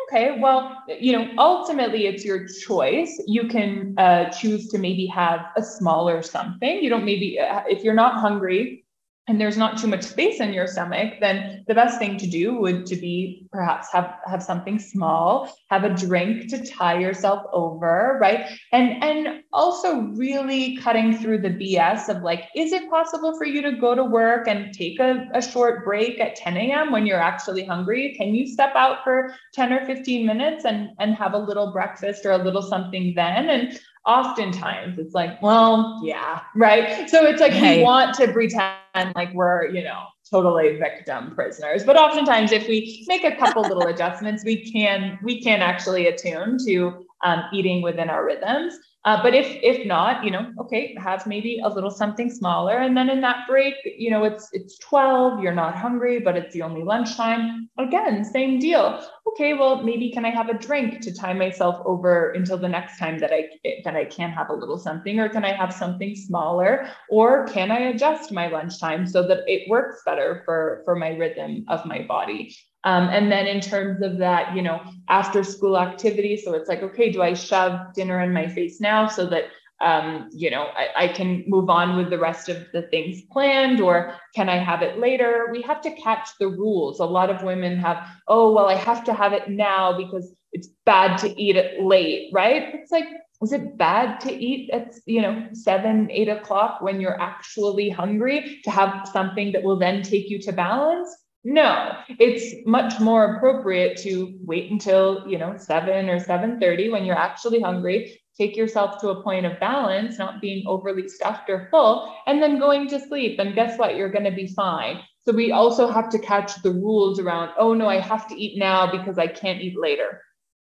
okay, 0.09 0.39
well, 0.39 0.83
you 0.87 1.11
know, 1.11 1.29
ultimately 1.37 2.07
it's 2.07 2.25
your 2.25 2.47
choice. 2.47 3.21
You 3.27 3.47
can 3.47 3.93
uh, 3.97 4.29
choose 4.29 4.67
to 4.69 4.77
maybe 4.77 5.05
have 5.07 5.41
a 5.55 5.63
smaller 5.63 6.21
something. 6.21 6.83
You 6.83 6.89
don't 6.89 7.05
maybe, 7.05 7.39
uh, 7.39 7.61
if 7.67 7.83
you're 7.83 7.93
not 7.93 8.15
hungry, 8.15 8.85
and 9.29 9.39
there's 9.39 9.57
not 9.57 9.77
too 9.77 9.87
much 9.87 10.01
space 10.01 10.39
in 10.39 10.53
your 10.53 10.65
stomach, 10.65 11.13
then 11.21 11.63
the 11.67 11.75
best 11.75 11.99
thing 11.99 12.17
to 12.17 12.25
do 12.25 12.59
would 12.59 12.87
to 12.87 12.95
be 12.95 13.47
perhaps 13.51 13.87
have 13.93 14.15
have 14.25 14.41
something 14.41 14.79
small, 14.79 15.55
have 15.69 15.83
a 15.83 15.93
drink 15.93 16.49
to 16.49 16.65
tie 16.65 16.97
yourself 16.97 17.43
over, 17.53 18.17
right? 18.19 18.49
And 18.73 19.03
and 19.03 19.43
also 19.53 20.01
really 20.15 20.77
cutting 20.77 21.15
through 21.15 21.41
the 21.41 21.51
BS 21.51 22.09
of 22.09 22.23
like, 22.23 22.45
is 22.55 22.71
it 22.73 22.89
possible 22.89 23.37
for 23.37 23.45
you 23.45 23.61
to 23.61 23.73
go 23.73 23.93
to 23.93 24.03
work 24.03 24.47
and 24.47 24.73
take 24.73 24.99
a, 24.99 25.29
a 25.35 25.43
short 25.43 25.85
break 25.85 26.19
at 26.19 26.35
10 26.35 26.57
a.m. 26.57 26.91
when 26.91 27.05
you're 27.05 27.21
actually 27.21 27.63
hungry? 27.63 28.15
Can 28.17 28.33
you 28.33 28.47
step 28.47 28.73
out 28.75 29.03
for 29.03 29.35
10 29.53 29.71
or 29.73 29.85
15 29.85 30.25
minutes 30.25 30.65
and 30.65 30.89
and 30.97 31.13
have 31.13 31.33
a 31.33 31.37
little 31.37 31.71
breakfast 31.71 32.25
or 32.25 32.31
a 32.31 32.43
little 32.43 32.63
something 32.63 33.13
then? 33.15 33.47
And 33.47 33.79
oftentimes 34.05 34.97
it's 34.97 35.13
like, 35.13 35.41
well, 35.41 36.01
yeah, 36.03 36.41
right. 36.55 37.09
So 37.09 37.25
it's 37.25 37.41
like 37.41 37.53
we 37.53 37.83
want 37.83 38.15
to 38.15 38.31
pretend 38.31 39.13
like 39.15 39.33
we're, 39.33 39.67
you 39.67 39.83
know, 39.83 40.03
totally 40.29 40.77
victim 40.77 41.33
prisoners. 41.35 41.83
But 41.83 41.97
oftentimes 41.97 42.51
if 42.51 42.67
we 42.67 43.05
make 43.07 43.23
a 43.23 43.35
couple 43.35 43.61
little 43.63 43.87
adjustments, 43.87 44.43
we 44.45 44.71
can 44.71 45.19
we 45.23 45.41
can 45.41 45.61
actually 45.61 46.07
attune 46.07 46.57
to 46.65 47.05
um, 47.23 47.43
eating 47.53 47.81
within 47.81 48.09
our 48.09 48.25
rhythms. 48.25 48.77
Uh, 49.05 49.23
but 49.23 49.33
if 49.33 49.47
if 49.63 49.87
not, 49.87 50.25
you 50.25 50.31
know, 50.31 50.51
okay, 50.59 50.93
have 51.01 51.25
maybe 51.25 51.61
a 51.63 51.69
little 51.69 51.89
something 51.89 52.29
smaller, 52.29 52.79
and 52.79 52.97
then 52.97 53.09
in 53.09 53.21
that 53.21 53.47
break, 53.47 53.75
you 53.85 54.11
know, 54.11 54.25
it's 54.25 54.49
it's 54.51 54.77
twelve, 54.79 55.41
you're 55.41 55.53
not 55.53 55.73
hungry, 55.73 56.19
but 56.19 56.35
it's 56.35 56.53
the 56.53 56.61
only 56.61 56.83
lunchtime. 56.83 57.69
Again, 57.77 58.25
same 58.25 58.59
deal. 58.59 59.01
Okay, 59.29 59.53
well, 59.53 59.83
maybe 59.83 60.11
can 60.11 60.25
I 60.25 60.31
have 60.31 60.49
a 60.49 60.53
drink 60.53 60.99
to 60.99 61.15
tie 61.15 61.31
myself 61.31 61.81
over 61.85 62.31
until 62.31 62.57
the 62.57 62.67
next 62.67 62.99
time 62.99 63.19
that 63.19 63.31
I 63.31 63.47
that 63.85 63.95
I 63.95 64.03
can 64.03 64.31
have 64.31 64.49
a 64.49 64.53
little 64.53 64.77
something, 64.77 65.17
or 65.17 65.29
can 65.29 65.45
I 65.45 65.53
have 65.53 65.73
something 65.73 66.13
smaller, 66.13 66.89
or 67.09 67.47
can 67.47 67.71
I 67.71 67.79
adjust 67.91 68.33
my 68.33 68.47
lunchtime 68.47 69.07
so 69.07 69.25
that 69.29 69.43
it 69.47 69.69
works 69.69 70.01
better 70.05 70.41
for 70.43 70.81
for 70.83 70.97
my 70.97 71.11
rhythm 71.15 71.63
of 71.69 71.85
my 71.85 72.01
body? 72.01 72.53
Um, 72.83 73.09
and 73.09 73.31
then 73.31 73.45
in 73.45 73.59
terms 73.59 74.01
of 74.01 74.17
that, 74.19 74.55
you 74.55 74.61
know, 74.61 74.81
after 75.09 75.43
school 75.43 75.77
activity, 75.77 76.37
so 76.37 76.53
it's 76.53 76.69
like, 76.69 76.81
okay, 76.81 77.11
do 77.11 77.21
I 77.21 77.33
shove 77.33 77.93
dinner 77.93 78.21
in 78.21 78.31
my 78.31 78.47
face 78.47 78.79
now 78.79 79.07
so 79.07 79.25
that, 79.27 79.45
um, 79.81 80.29
you 80.31 80.49
know, 80.49 80.67
I, 80.75 81.05
I, 81.05 81.07
can 81.07 81.43
move 81.47 81.69
on 81.69 81.95
with 81.95 82.09
the 82.09 82.19
rest 82.19 82.49
of 82.49 82.65
the 82.73 82.83
things 82.83 83.21
planned, 83.31 83.79
or 83.79 84.15
can 84.35 84.49
I 84.49 84.57
have 84.57 84.81
it 84.81 84.97
later? 84.97 85.47
We 85.51 85.61
have 85.61 85.79
to 85.81 85.91
catch 85.95 86.29
the 86.37 86.49
rules. 86.49 86.99
A 86.99 87.05
lot 87.05 87.29
of 87.29 87.43
women 87.43 87.77
have, 87.79 88.05
oh, 88.27 88.51
well, 88.51 88.67
I 88.67 88.75
have 88.75 89.05
to 89.05 89.13
have 89.13 89.31
it 89.31 89.49
now 89.49 89.97
because 89.97 90.35
it's 90.51 90.67
bad 90.85 91.17
to 91.19 91.41
eat 91.41 91.55
it 91.55 91.81
late, 91.81 92.29
right? 92.33 92.75
It's 92.75 92.91
like, 92.91 93.05
is 93.41 93.53
it 93.53 93.77
bad 93.77 94.19
to 94.21 94.33
eat 94.33 94.69
at 94.71 94.95
you 95.05 95.21
know 95.21 95.47
seven 95.53 96.09
eight 96.11 96.27
o'clock 96.27 96.81
when 96.81 96.99
you're 96.99 97.19
actually 97.21 97.89
hungry 97.89 98.59
to 98.65 98.69
have 98.69 99.07
something 99.07 99.53
that 99.53 99.63
will 99.63 99.79
then 99.79 100.01
take 100.01 100.29
you 100.29 100.39
to 100.39 100.51
balance 100.51 101.15
no 101.43 101.93
it's 102.19 102.65
much 102.65 102.99
more 102.99 103.35
appropriate 103.35 103.97
to 103.97 104.37
wait 104.45 104.69
until 104.71 105.25
you 105.27 105.37
know 105.37 105.55
7 105.57 106.09
or 106.09 106.19
7.30 106.19 106.91
when 106.91 107.05
you're 107.05 107.15
actually 107.15 107.61
hungry 107.61 108.19
take 108.39 108.55
yourself 108.55 108.99
to 109.01 109.09
a 109.09 109.21
point 109.21 109.45
of 109.45 109.59
balance 109.59 110.17
not 110.17 110.39
being 110.39 110.63
overly 110.65 111.07
stuffed 111.09 111.49
or 111.49 111.67
full 111.69 112.13
and 112.25 112.41
then 112.41 112.57
going 112.57 112.87
to 112.87 112.99
sleep. 112.99 113.37
And 113.37 113.53
guess 113.53 113.77
what? 113.77 113.97
You're 113.97 114.09
going 114.09 114.23
to 114.23 114.31
be 114.31 114.47
fine. 114.47 115.01
So 115.25 115.33
we 115.33 115.51
also 115.51 115.89
have 115.89 116.09
to 116.11 116.19
catch 116.19 116.61
the 116.63 116.71
rules 116.71 117.19
around 117.19 117.51
oh 117.57 117.73
no 117.73 117.87
i 117.87 117.99
have 117.99 118.27
to 118.29 118.35
eat 118.35 118.57
now 118.57 118.89
because 118.89 119.19
i 119.19 119.27
can't 119.27 119.61
eat 119.61 119.77
later. 119.79 120.21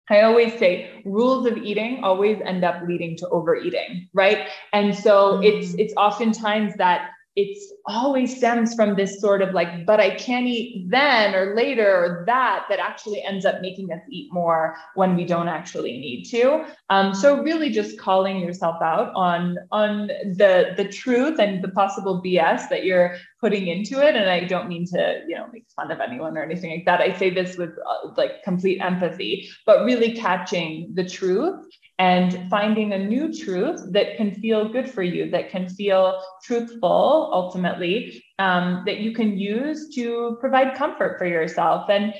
I 0.09 0.21
always 0.21 0.57
say 0.57 1.03
rules 1.05 1.45
of 1.45 1.57
eating 1.57 2.03
always 2.03 2.41
end 2.43 2.65
up 2.65 2.81
leading 2.87 3.15
to 3.17 3.29
overeating, 3.29 4.09
right? 4.11 4.47
And 4.73 4.95
so 4.95 5.39
it's 5.39 5.73
mm. 5.73 5.79
it's 5.79 5.93
oftentimes 5.95 6.73
that 6.77 7.11
it's 7.39 7.71
always 7.85 8.35
stems 8.35 8.75
from 8.75 8.95
this 8.95 9.21
sort 9.21 9.41
of 9.41 9.53
like, 9.53 9.85
but 9.85 9.99
I 9.99 10.15
can't 10.15 10.45
eat 10.45 10.89
then 10.89 11.33
or 11.33 11.55
later 11.55 11.89
or 11.89 12.23
that, 12.25 12.65
that 12.67 12.79
actually 12.79 13.23
ends 13.23 13.45
up 13.45 13.61
making 13.61 13.93
us 13.93 14.01
eat 14.09 14.27
more 14.33 14.75
when 14.95 15.15
we 15.15 15.23
don't 15.23 15.47
actually 15.47 15.93
need 15.93 16.25
to. 16.25 16.65
Um, 16.89 17.13
so 17.13 17.41
really 17.41 17.69
just 17.69 17.97
calling 17.97 18.39
yourself 18.39 18.81
out 18.81 19.13
on, 19.15 19.57
on 19.71 20.07
the, 20.07 20.73
the 20.75 20.89
truth 20.89 21.39
and 21.39 21.63
the 21.63 21.69
possible 21.69 22.21
BS 22.21 22.67
that 22.69 22.83
you're 22.83 23.15
putting 23.39 23.67
into 23.67 24.05
it. 24.05 24.15
And 24.17 24.29
I 24.29 24.41
don't 24.41 24.67
mean 24.67 24.85
to, 24.87 25.23
you 25.25 25.35
know, 25.35 25.47
make 25.53 25.65
fun 25.73 25.91
of 25.91 26.01
anyone 26.01 26.37
or 26.37 26.43
anything 26.43 26.71
like 26.71 26.85
that. 26.85 26.99
I 26.99 27.17
say 27.17 27.29
this 27.29 27.57
with 27.57 27.69
uh, 27.69 28.09
like 28.17 28.43
complete 28.43 28.81
empathy, 28.81 29.49
but 29.65 29.85
really 29.85 30.11
catching 30.13 30.91
the 30.93 31.07
truth 31.07 31.65
and 31.99 32.49
finding 32.49 32.93
a 32.93 32.97
new 32.97 33.31
truth 33.31 33.81
that 33.91 34.15
can 34.15 34.33
feel 34.33 34.69
good 34.69 34.89
for 34.89 35.03
you, 35.03 35.29
that 35.29 35.49
can 35.49 35.67
feel 35.67 36.23
truthful 36.41 37.29
ultimately, 37.33 38.23
um, 38.39 38.83
that 38.85 38.99
you 38.99 39.11
can 39.11 39.37
use 39.37 39.93
to 39.93 40.37
provide 40.39 40.75
comfort 40.75 41.19
for 41.19 41.25
yourself. 41.25 41.89
And 41.89 42.13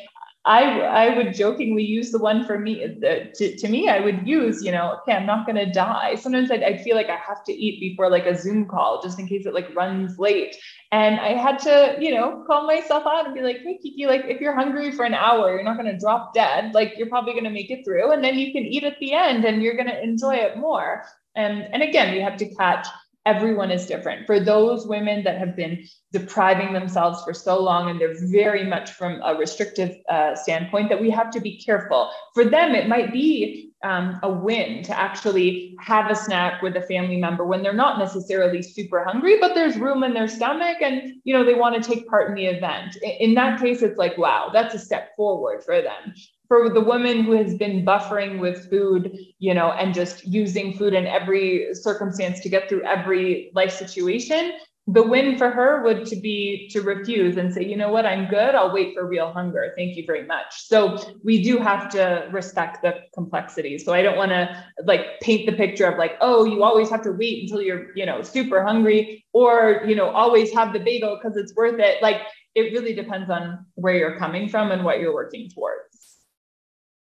I, 0.50 0.80
I 0.80 1.16
would 1.16 1.36
jokingly 1.36 1.84
use 1.84 2.10
the 2.10 2.18
one 2.18 2.44
for 2.44 2.58
me 2.58 2.98
the, 3.00 3.32
to, 3.36 3.56
to 3.56 3.68
me 3.68 3.88
i 3.88 4.00
would 4.00 4.28
use 4.28 4.64
you 4.64 4.72
know 4.72 4.98
okay 4.98 5.16
i'm 5.16 5.28
not 5.28 5.46
to 5.46 5.72
die. 5.72 6.16
Sometimes 6.16 6.50
I'd, 6.50 6.64
I'd 6.64 6.82
feel 6.82 6.96
like 6.96 7.10
i 7.10 7.18
have 7.18 7.44
to 7.44 7.54
eat 7.54 7.80
before 7.80 8.10
like 8.10 8.26
a 8.26 8.36
zoom 8.36 8.66
call 8.66 9.00
just 9.02 9.20
in 9.20 9.28
case 9.28 9.46
it 9.46 9.54
like 9.54 9.74
runs 9.76 10.18
late. 10.18 10.56
And 10.92 11.20
i 11.20 11.34
had 11.34 11.60
to 11.60 11.98
you 12.00 12.16
know 12.16 12.44
call 12.48 12.66
myself 12.66 13.04
out 13.06 13.28
and 13.28 13.36
be 13.36 13.42
like 13.42 13.58
hey 13.58 13.78
kiki 13.82 14.08
like 14.08 14.26
if 14.26 14.42
you're 14.42 14.56
hungry 14.56 14.92
for 14.92 15.06
an 15.06 15.14
hour 15.14 15.54
you're 15.54 15.64
not 15.64 15.78
to 15.94 16.00
drop 16.00 16.34
dead. 16.34 16.74
Like 16.74 16.94
you're 16.98 17.10
probably 17.10 17.34
to 17.44 17.52
make 17.52 17.70
it 17.70 17.86
through 17.86 18.12
and 18.12 18.24
then 18.24 18.40
you 18.40 18.52
can 18.52 18.64
eat 18.64 18.84
at 18.84 19.00
the 19.00 19.14
end 19.14 19.46
and 19.46 19.62
you're 19.62 19.76
to 19.88 20.04
enjoy 20.04 20.36
it 20.36 20.58
more. 20.58 21.04
And 21.36 21.68
and 21.74 21.84
again 21.84 22.16
we 22.16 22.22
have 22.22 22.38
to 22.38 22.50
catch 22.56 22.88
everyone 23.26 23.72
is 23.72 23.86
different. 23.86 24.26
For 24.26 24.40
those 24.40 24.88
women 24.88 25.24
that 25.24 25.38
have 25.38 25.56
been 25.56 25.86
depriving 26.12 26.74
themselves 26.74 27.24
for 27.24 27.34
so 27.34 27.62
long, 27.62 27.90
and 27.90 28.00
they're 28.00 28.16
very 28.32 28.64
much 28.64 28.92
from 28.92 29.22
a 29.24 29.36
restrictive 29.36 29.96
uh, 30.10 30.36
standpoint, 30.36 30.90
that 30.90 31.02
we 31.02 31.10
have 31.10 31.30
to 31.32 31.42
be 31.42 31.62
careful. 31.62 32.10
For 32.34 32.46
them, 32.46 32.76
it 32.76 32.88
might 32.88 33.12
be 33.12 33.72
um, 33.84 34.20
a 34.24 34.30
win 34.30 34.84
to 34.84 35.00
actually 35.00 35.76
have 35.80 36.12
a 36.12 36.16
snack 36.16 36.62
with 36.62 36.76
a 36.76 36.82
family 36.82 37.18
member 37.18 37.46
when 37.46 37.64
they're 37.64 37.74
not 37.74 37.98
necessarily 37.98 38.62
super 38.62 39.04
hungry, 39.04 39.38
but 39.40 39.54
there's 39.54 39.78
room 39.78 40.04
in 40.04 40.14
their 40.14 40.28
stomach, 40.28 40.78
and 40.82 41.14
you 41.24 41.34
know 41.34 41.46
they 41.46 41.54
want 41.54 41.82
to 41.82 41.90
take 41.90 42.08
part 42.08 42.30
in 42.30 42.36
the 42.36 42.46
event. 42.46 42.98
In 43.20 43.36
that 43.36 43.60
case, 43.62 43.82
it's 43.82 43.98
like, 43.98 44.18
wow, 44.18 44.50
that's 44.52 44.76
a 44.76 44.80
step 44.80 45.16
forward 45.16 45.64
for 45.64 45.82
them 45.82 46.14
for 46.50 46.70
the 46.70 46.82
woman 46.82 47.24
who 47.24 47.32
has 47.34 47.56
been 47.56 47.86
buffering 47.86 48.40
with 48.40 48.70
food, 48.70 49.16
you 49.38 49.54
know, 49.54 49.72
and 49.72 49.94
just 49.94 50.26
using 50.26 50.74
food 50.74 50.94
in 50.94 51.06
every 51.06 51.74
circumstance 51.74 52.42
to 52.42 52.50
get 52.50 52.68
through 52.68 52.84
every 52.84 53.52
life 53.54 53.72
situation, 53.72 54.54
the 54.88 55.04
win 55.04 55.38
for 55.38 55.52
her 55.52 55.84
would 55.84 56.08
to 56.08 56.16
be 56.16 56.68
to 56.72 56.82
refuse 56.82 57.38
and 57.38 57.54
say, 57.54 57.64
you 57.64 57.78
know 57.78 57.90
what, 57.90 58.08
I'm 58.08 58.28
good. 58.28 58.56
I'll 58.56 58.74
wait 58.74 58.96
for 58.96 59.08
real 59.08 59.32
hunger. 59.32 59.72
Thank 59.78 59.96
you 59.96 60.04
very 60.08 60.26
much. 60.26 60.68
So 60.68 60.98
we 61.24 61.44
do 61.44 61.60
have 61.60 61.90
to 61.90 62.28
respect 62.32 62.82
the 62.82 62.96
complexity. 63.14 63.78
So 63.78 63.94
I 63.94 64.02
don't 64.02 64.18
want 64.18 64.32
to 64.32 64.66
like 64.86 65.20
paint 65.22 65.46
the 65.46 65.56
picture 65.56 65.86
of 65.86 66.00
like, 66.00 66.18
oh, 66.22 66.46
you 66.46 66.64
always 66.64 66.90
have 66.90 67.04
to 67.04 67.12
wait 67.12 67.44
until 67.44 67.62
you're, 67.62 67.96
you 67.96 68.08
know, 68.08 68.24
super 68.24 68.64
hungry 68.64 69.24
or, 69.34 69.84
you 69.86 69.96
know, 69.96 70.10
always 70.10 70.52
have 70.54 70.74
the 70.74 70.80
bagel 70.80 71.20
because 71.22 71.38
it's 71.38 71.54
worth 71.56 71.80
it. 71.80 72.02
Like 72.02 72.22
it 72.56 72.74
really 72.74 72.96
depends 72.96 73.30
on 73.30 73.68
where 73.76 73.94
you're 73.94 74.18
coming 74.18 74.50
from 74.50 74.72
and 74.72 74.84
what 74.84 75.00
you're 75.00 75.14
working 75.14 75.52
towards. 75.52 75.89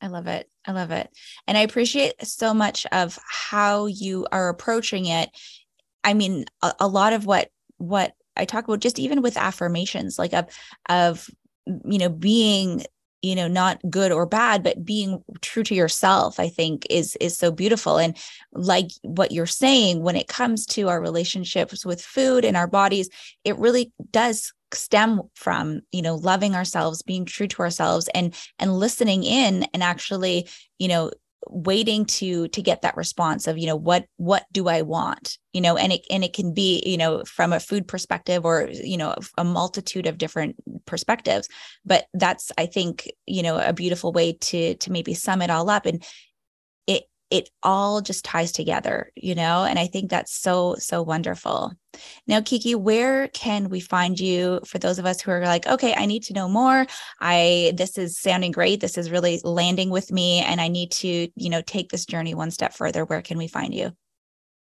I 0.00 0.06
love 0.08 0.26
it. 0.26 0.48
I 0.66 0.72
love 0.72 0.90
it. 0.90 1.10
And 1.46 1.58
I 1.58 1.62
appreciate 1.62 2.14
so 2.24 2.54
much 2.54 2.86
of 2.92 3.18
how 3.28 3.86
you 3.86 4.26
are 4.30 4.48
approaching 4.48 5.06
it. 5.06 5.30
I 6.04 6.14
mean, 6.14 6.44
a, 6.62 6.72
a 6.80 6.88
lot 6.88 7.12
of 7.12 7.26
what 7.26 7.50
what 7.78 8.14
I 8.36 8.44
talk 8.44 8.64
about 8.64 8.80
just 8.80 8.98
even 8.98 9.22
with 9.22 9.36
affirmations 9.36 10.18
like 10.18 10.32
of 10.32 10.46
of 10.88 11.28
you 11.66 11.98
know 11.98 12.08
being 12.08 12.84
you 13.22 13.34
know 13.34 13.48
not 13.48 13.80
good 13.90 14.12
or 14.12 14.26
bad 14.26 14.62
but 14.62 14.84
being 14.84 15.22
true 15.40 15.64
to 15.64 15.74
yourself 15.74 16.38
i 16.38 16.48
think 16.48 16.86
is 16.88 17.16
is 17.20 17.36
so 17.36 17.50
beautiful 17.50 17.98
and 17.98 18.16
like 18.52 18.88
what 19.02 19.32
you're 19.32 19.46
saying 19.46 20.02
when 20.02 20.16
it 20.16 20.28
comes 20.28 20.64
to 20.64 20.88
our 20.88 21.00
relationships 21.00 21.84
with 21.84 22.00
food 22.00 22.44
and 22.44 22.56
our 22.56 22.68
bodies 22.68 23.08
it 23.44 23.58
really 23.58 23.92
does 24.12 24.52
stem 24.74 25.22
from 25.34 25.80
you 25.92 26.02
know 26.02 26.16
loving 26.16 26.54
ourselves 26.54 27.02
being 27.02 27.24
true 27.24 27.46
to 27.46 27.62
ourselves 27.62 28.08
and 28.14 28.34
and 28.58 28.78
listening 28.78 29.24
in 29.24 29.64
and 29.72 29.82
actually 29.82 30.48
you 30.78 30.88
know 30.88 31.10
waiting 31.50 32.04
to 32.04 32.48
to 32.48 32.62
get 32.62 32.82
that 32.82 32.96
response 32.96 33.46
of 33.46 33.56
you 33.56 33.66
know 33.66 33.76
what 33.76 34.06
what 34.16 34.44
do 34.52 34.68
i 34.68 34.82
want? 34.82 35.38
You 35.52 35.60
know 35.60 35.76
and 35.76 35.92
it 35.92 36.02
and 36.10 36.22
it 36.22 36.34
can 36.34 36.52
be 36.52 36.82
you 36.84 36.96
know 36.96 37.24
from 37.24 37.52
a 37.52 37.60
food 37.60 37.88
perspective 37.88 38.44
or 38.44 38.68
you 38.70 38.96
know 38.96 39.14
a 39.36 39.44
multitude 39.44 40.06
of 40.06 40.18
different 40.18 40.56
perspectives. 40.86 41.48
But 41.84 42.06
that's 42.14 42.52
i 42.58 42.66
think 42.66 43.10
you 43.26 43.42
know 43.42 43.58
a 43.58 43.72
beautiful 43.72 44.12
way 44.12 44.32
to 44.32 44.74
to 44.74 44.92
maybe 44.92 45.14
sum 45.14 45.42
it 45.42 45.50
all 45.50 45.70
up. 45.70 45.86
And 45.86 46.04
it 47.30 47.50
all 47.62 48.00
just 48.00 48.24
ties 48.24 48.52
together, 48.52 49.12
you 49.14 49.34
know? 49.34 49.64
And 49.64 49.78
I 49.78 49.86
think 49.86 50.10
that's 50.10 50.32
so, 50.32 50.76
so 50.78 51.02
wonderful. 51.02 51.72
Now, 52.26 52.40
Kiki, 52.40 52.74
where 52.74 53.28
can 53.28 53.68
we 53.68 53.80
find 53.80 54.18
you 54.18 54.60
for 54.66 54.78
those 54.78 54.98
of 54.98 55.04
us 55.04 55.20
who 55.20 55.30
are 55.30 55.44
like, 55.44 55.66
okay, 55.66 55.94
I 55.94 56.06
need 56.06 56.22
to 56.24 56.32
know 56.32 56.48
more. 56.48 56.86
I, 57.20 57.72
this 57.76 57.98
is 57.98 58.18
sounding 58.18 58.52
great. 58.52 58.80
This 58.80 58.96
is 58.96 59.10
really 59.10 59.40
landing 59.44 59.90
with 59.90 60.10
me. 60.10 60.40
And 60.40 60.60
I 60.60 60.68
need 60.68 60.90
to, 60.92 61.28
you 61.34 61.50
know, 61.50 61.62
take 61.62 61.90
this 61.90 62.06
journey 62.06 62.34
one 62.34 62.50
step 62.50 62.72
further. 62.72 63.04
Where 63.04 63.22
can 63.22 63.36
we 63.36 63.48
find 63.48 63.74
you? 63.74 63.92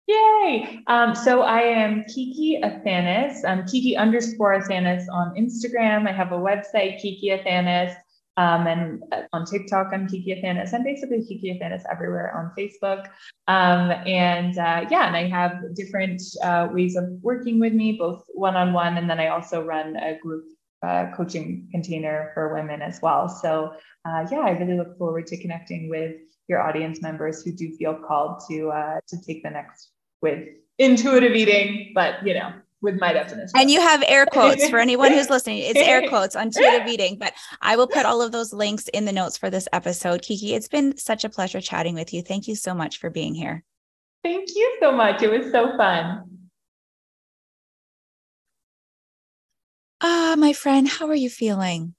Yay! 0.08 0.82
Um, 0.88 1.16
so 1.16 1.42
I 1.42 1.62
am 1.62 2.04
Kiki 2.14 2.60
Athanas, 2.62 3.46
um, 3.46 3.66
Kiki 3.66 3.96
underscore 3.96 4.60
Athanas 4.60 5.06
on 5.12 5.34
Instagram. 5.36 6.08
I 6.08 6.12
have 6.12 6.32
a 6.32 6.38
website, 6.38 7.00
Kiki 7.00 7.30
Athanas. 7.30 7.96
Um, 8.42 8.66
and 8.66 9.04
uh, 9.12 9.22
on 9.34 9.46
TikTok, 9.46 9.90
I'm 9.94 10.08
Kiki 10.08 10.32
Athanas. 10.36 10.74
I'm 10.74 10.84
basically 10.84 11.24
Kiki 11.24 11.54
Athanas 11.54 11.84
everywhere 11.92 12.36
on 12.36 12.52
Facebook. 12.58 13.06
Um, 13.48 13.92
and 14.08 14.58
uh, 14.58 14.88
yeah, 14.90 15.06
and 15.06 15.16
I 15.16 15.28
have 15.28 15.76
different 15.76 16.24
uh, 16.44 16.68
ways 16.72 16.96
of 16.96 17.06
working 17.22 17.60
with 17.60 17.74
me, 17.74 17.98
both 18.00 18.24
one 18.34 18.56
on 18.56 18.74
one, 18.74 18.98
and 18.98 19.08
then 19.08 19.20
I 19.20 19.28
also 19.28 19.64
run 19.64 19.96
a 19.96 20.18
group 20.18 20.46
uh, 20.82 21.12
coaching 21.16 21.68
container 21.72 22.32
for 22.34 22.52
women 22.56 22.82
as 22.82 23.00
well. 23.04 23.30
So 23.30 23.74
uh, 24.06 24.26
yeah, 24.32 24.40
I 24.40 24.52
really 24.52 24.76
look 24.76 24.98
forward 24.98 25.28
to 25.28 25.38
connecting 25.38 25.88
with 25.88 26.16
your 26.48 26.62
audience 26.62 27.00
members 27.00 27.44
who 27.44 27.52
do 27.52 27.76
feel 27.78 27.94
called 27.94 28.42
to 28.50 28.70
uh, 28.70 29.00
to 29.08 29.22
take 29.22 29.44
the 29.44 29.52
next 29.52 29.92
with 30.24 30.48
intuitive 30.80 31.34
eating, 31.34 31.92
but 31.94 32.26
you 32.26 32.34
know, 32.34 32.54
with 32.82 33.00
my 33.00 33.14
definition. 33.14 33.52
And 33.56 33.70
you 33.70 33.80
have 33.80 34.04
air 34.08 34.26
quotes 34.26 34.68
for 34.70 34.80
anyone 34.80 35.12
who's 35.12 35.30
listening. 35.30 35.60
It's 35.60 35.80
air 35.80 36.08
quotes 36.08 36.36
on 36.36 36.48
intuitive 36.48 36.88
eating, 36.88 37.18
but 37.18 37.34
I 37.62 37.76
will 37.76 37.88
put 37.88 38.06
all 38.06 38.22
of 38.22 38.32
those 38.32 38.54
links 38.54 38.88
in 38.90 39.06
the 39.06 39.12
notes 39.12 39.38
for 39.38 39.50
this 39.50 39.68
episode. 39.72 40.22
Kiki, 40.22 40.54
it's 40.54 40.68
been 40.68 40.98
such 40.98 41.24
a 41.24 41.30
pleasure 41.30 41.62
chatting 41.62 41.96
with 41.96 42.14
you. 42.14 42.22
Thank 42.22 42.48
you 42.48 42.56
so 42.56 42.74
much 42.74 43.00
for 43.00 43.10
being 43.10 43.36
here. 43.36 43.64
Thank 44.24 44.50
you 44.56 44.78
so 44.80 44.92
much. 44.92 45.22
It 45.22 45.32
was 45.32 45.52
so 45.52 45.76
fun. 45.78 46.28
Ah, 50.02 50.36
my 50.38 50.54
friend, 50.54 50.88
how 50.88 51.08
are 51.08 51.16
you 51.16 51.30
feeling? 51.30 51.94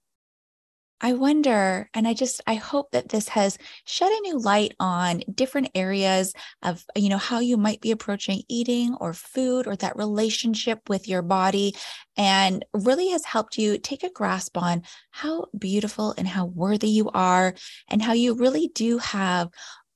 I 1.05 1.11
wonder, 1.11 1.89
and 1.93 2.07
I 2.07 2.13
just, 2.13 2.39
I 2.47 2.53
hope 2.53 2.91
that 2.91 3.09
this 3.09 3.27
has 3.27 3.57
shed 3.83 4.09
a 4.09 4.21
new 4.21 4.39
light 4.39 4.73
on 4.79 5.21
different 5.35 5.71
areas 5.75 6.33
of, 6.61 6.85
you 6.95 7.09
know, 7.09 7.17
how 7.17 7.39
you 7.39 7.57
might 7.57 7.81
be 7.81 7.91
approaching 7.91 8.41
eating 8.47 8.95
or 9.01 9.11
food 9.13 9.67
or 9.67 9.75
that 9.75 9.97
relationship 9.97 10.87
with 10.87 11.09
your 11.09 11.21
body 11.21 11.75
and 12.15 12.63
really 12.73 13.09
has 13.09 13.25
helped 13.25 13.57
you 13.57 13.77
take 13.77 14.03
a 14.03 14.11
grasp 14.11 14.57
on 14.57 14.83
how 15.11 15.47
beautiful 15.59 16.15
and 16.17 16.25
how 16.25 16.45
worthy 16.45 16.89
you 16.89 17.09
are 17.13 17.53
and 17.89 18.01
how 18.01 18.13
you 18.13 18.33
really 18.35 18.71
do 18.73 18.97
have 18.99 19.49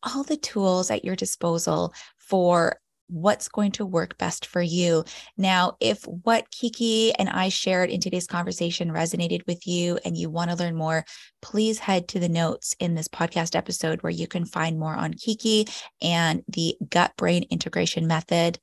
all 0.04 0.24
the 0.24 0.36
tools 0.36 0.92
at 0.92 1.06
your 1.06 1.16
disposal 1.16 1.94
for 2.18 2.82
what's 3.08 3.48
going 3.48 3.72
to 3.74 3.86
work 3.86 4.18
best 4.18 4.46
for 4.46 4.62
you. 4.62 5.04
Now, 5.38 5.78
if 5.80 6.04
what 6.04 6.52
Kiki 6.52 7.14
and 7.14 7.30
I 7.30 7.50
shared 7.50 7.90
in 7.90 8.00
today's 8.00 8.28
conversation 8.28 8.90
resonated 8.90 9.46
with 9.48 9.66
you 9.66 9.98
and 10.06 10.18
you 10.18 10.30
want 10.30 10.52
to 10.52 10.58
learn 10.58 10.76
more, 10.76 11.06
please 11.42 11.80
head 11.80 12.08
to 12.10 12.20
the 12.20 12.30
notes 12.30 12.76
in 12.80 12.96
this 12.96 13.08
podcast 13.08 13.56
episode 13.56 14.02
where 14.02 14.12
you 14.12 14.28
can 14.28 14.46
find 14.46 14.80
more 14.80 14.96
on 14.96 15.14
Kiki 15.14 15.68
and 16.02 16.44
the 16.48 16.76
gut 16.90 17.14
brain 17.18 17.46
integration 17.50 18.08
method. 18.08 18.60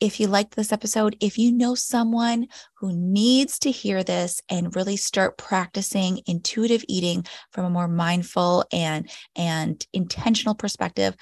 If 0.00 0.20
you 0.20 0.26
liked 0.26 0.56
this 0.56 0.72
episode, 0.72 1.16
if 1.20 1.38
you 1.38 1.52
know 1.52 1.74
someone 1.74 2.48
who 2.78 2.92
needs 2.92 3.58
to 3.60 3.70
hear 3.70 4.02
this 4.02 4.42
and 4.50 4.74
really 4.74 4.96
start 4.96 5.38
practicing 5.38 6.20
intuitive 6.26 6.84
eating 6.88 7.24
from 7.52 7.64
a 7.64 7.70
more 7.70 7.88
mindful 7.88 8.64
and 8.72 9.08
and 9.36 9.86
intentional 9.92 10.54
perspective, 10.54 11.16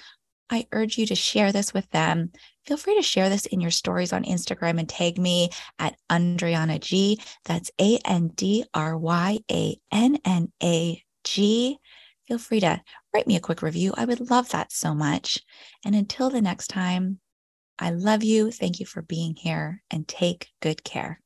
I 0.50 0.66
urge 0.72 0.98
you 0.98 1.06
to 1.06 1.14
share 1.14 1.52
this 1.52 1.72
with 1.72 1.88
them. 1.90 2.32
Feel 2.66 2.76
free 2.76 2.96
to 2.96 3.02
share 3.02 3.28
this 3.28 3.46
in 3.46 3.60
your 3.60 3.70
stories 3.70 4.12
on 4.12 4.24
Instagram 4.24 4.78
and 4.78 4.88
tag 4.88 5.18
me 5.18 5.50
at 5.78 5.96
Andryanna 6.10 6.80
G. 6.80 7.20
That's 7.44 7.70
A 7.80 7.98
N 8.04 8.28
D 8.34 8.64
R 8.74 8.96
Y 8.96 9.38
A 9.50 9.76
N 9.90 10.18
N 10.24 10.52
A 10.62 11.02
G. 11.24 11.78
Feel 12.28 12.38
free 12.38 12.60
to 12.60 12.80
write 13.14 13.26
me 13.26 13.36
a 13.36 13.40
quick 13.40 13.62
review. 13.62 13.94
I 13.96 14.04
would 14.04 14.30
love 14.30 14.50
that 14.50 14.72
so 14.72 14.94
much. 14.94 15.40
And 15.84 15.94
until 15.94 16.30
the 16.30 16.42
next 16.42 16.68
time, 16.68 17.20
I 17.78 17.90
love 17.90 18.22
you. 18.22 18.50
Thank 18.50 18.78
you 18.78 18.86
for 18.86 19.02
being 19.02 19.34
here 19.34 19.82
and 19.90 20.06
take 20.06 20.50
good 20.60 20.84
care. 20.84 21.21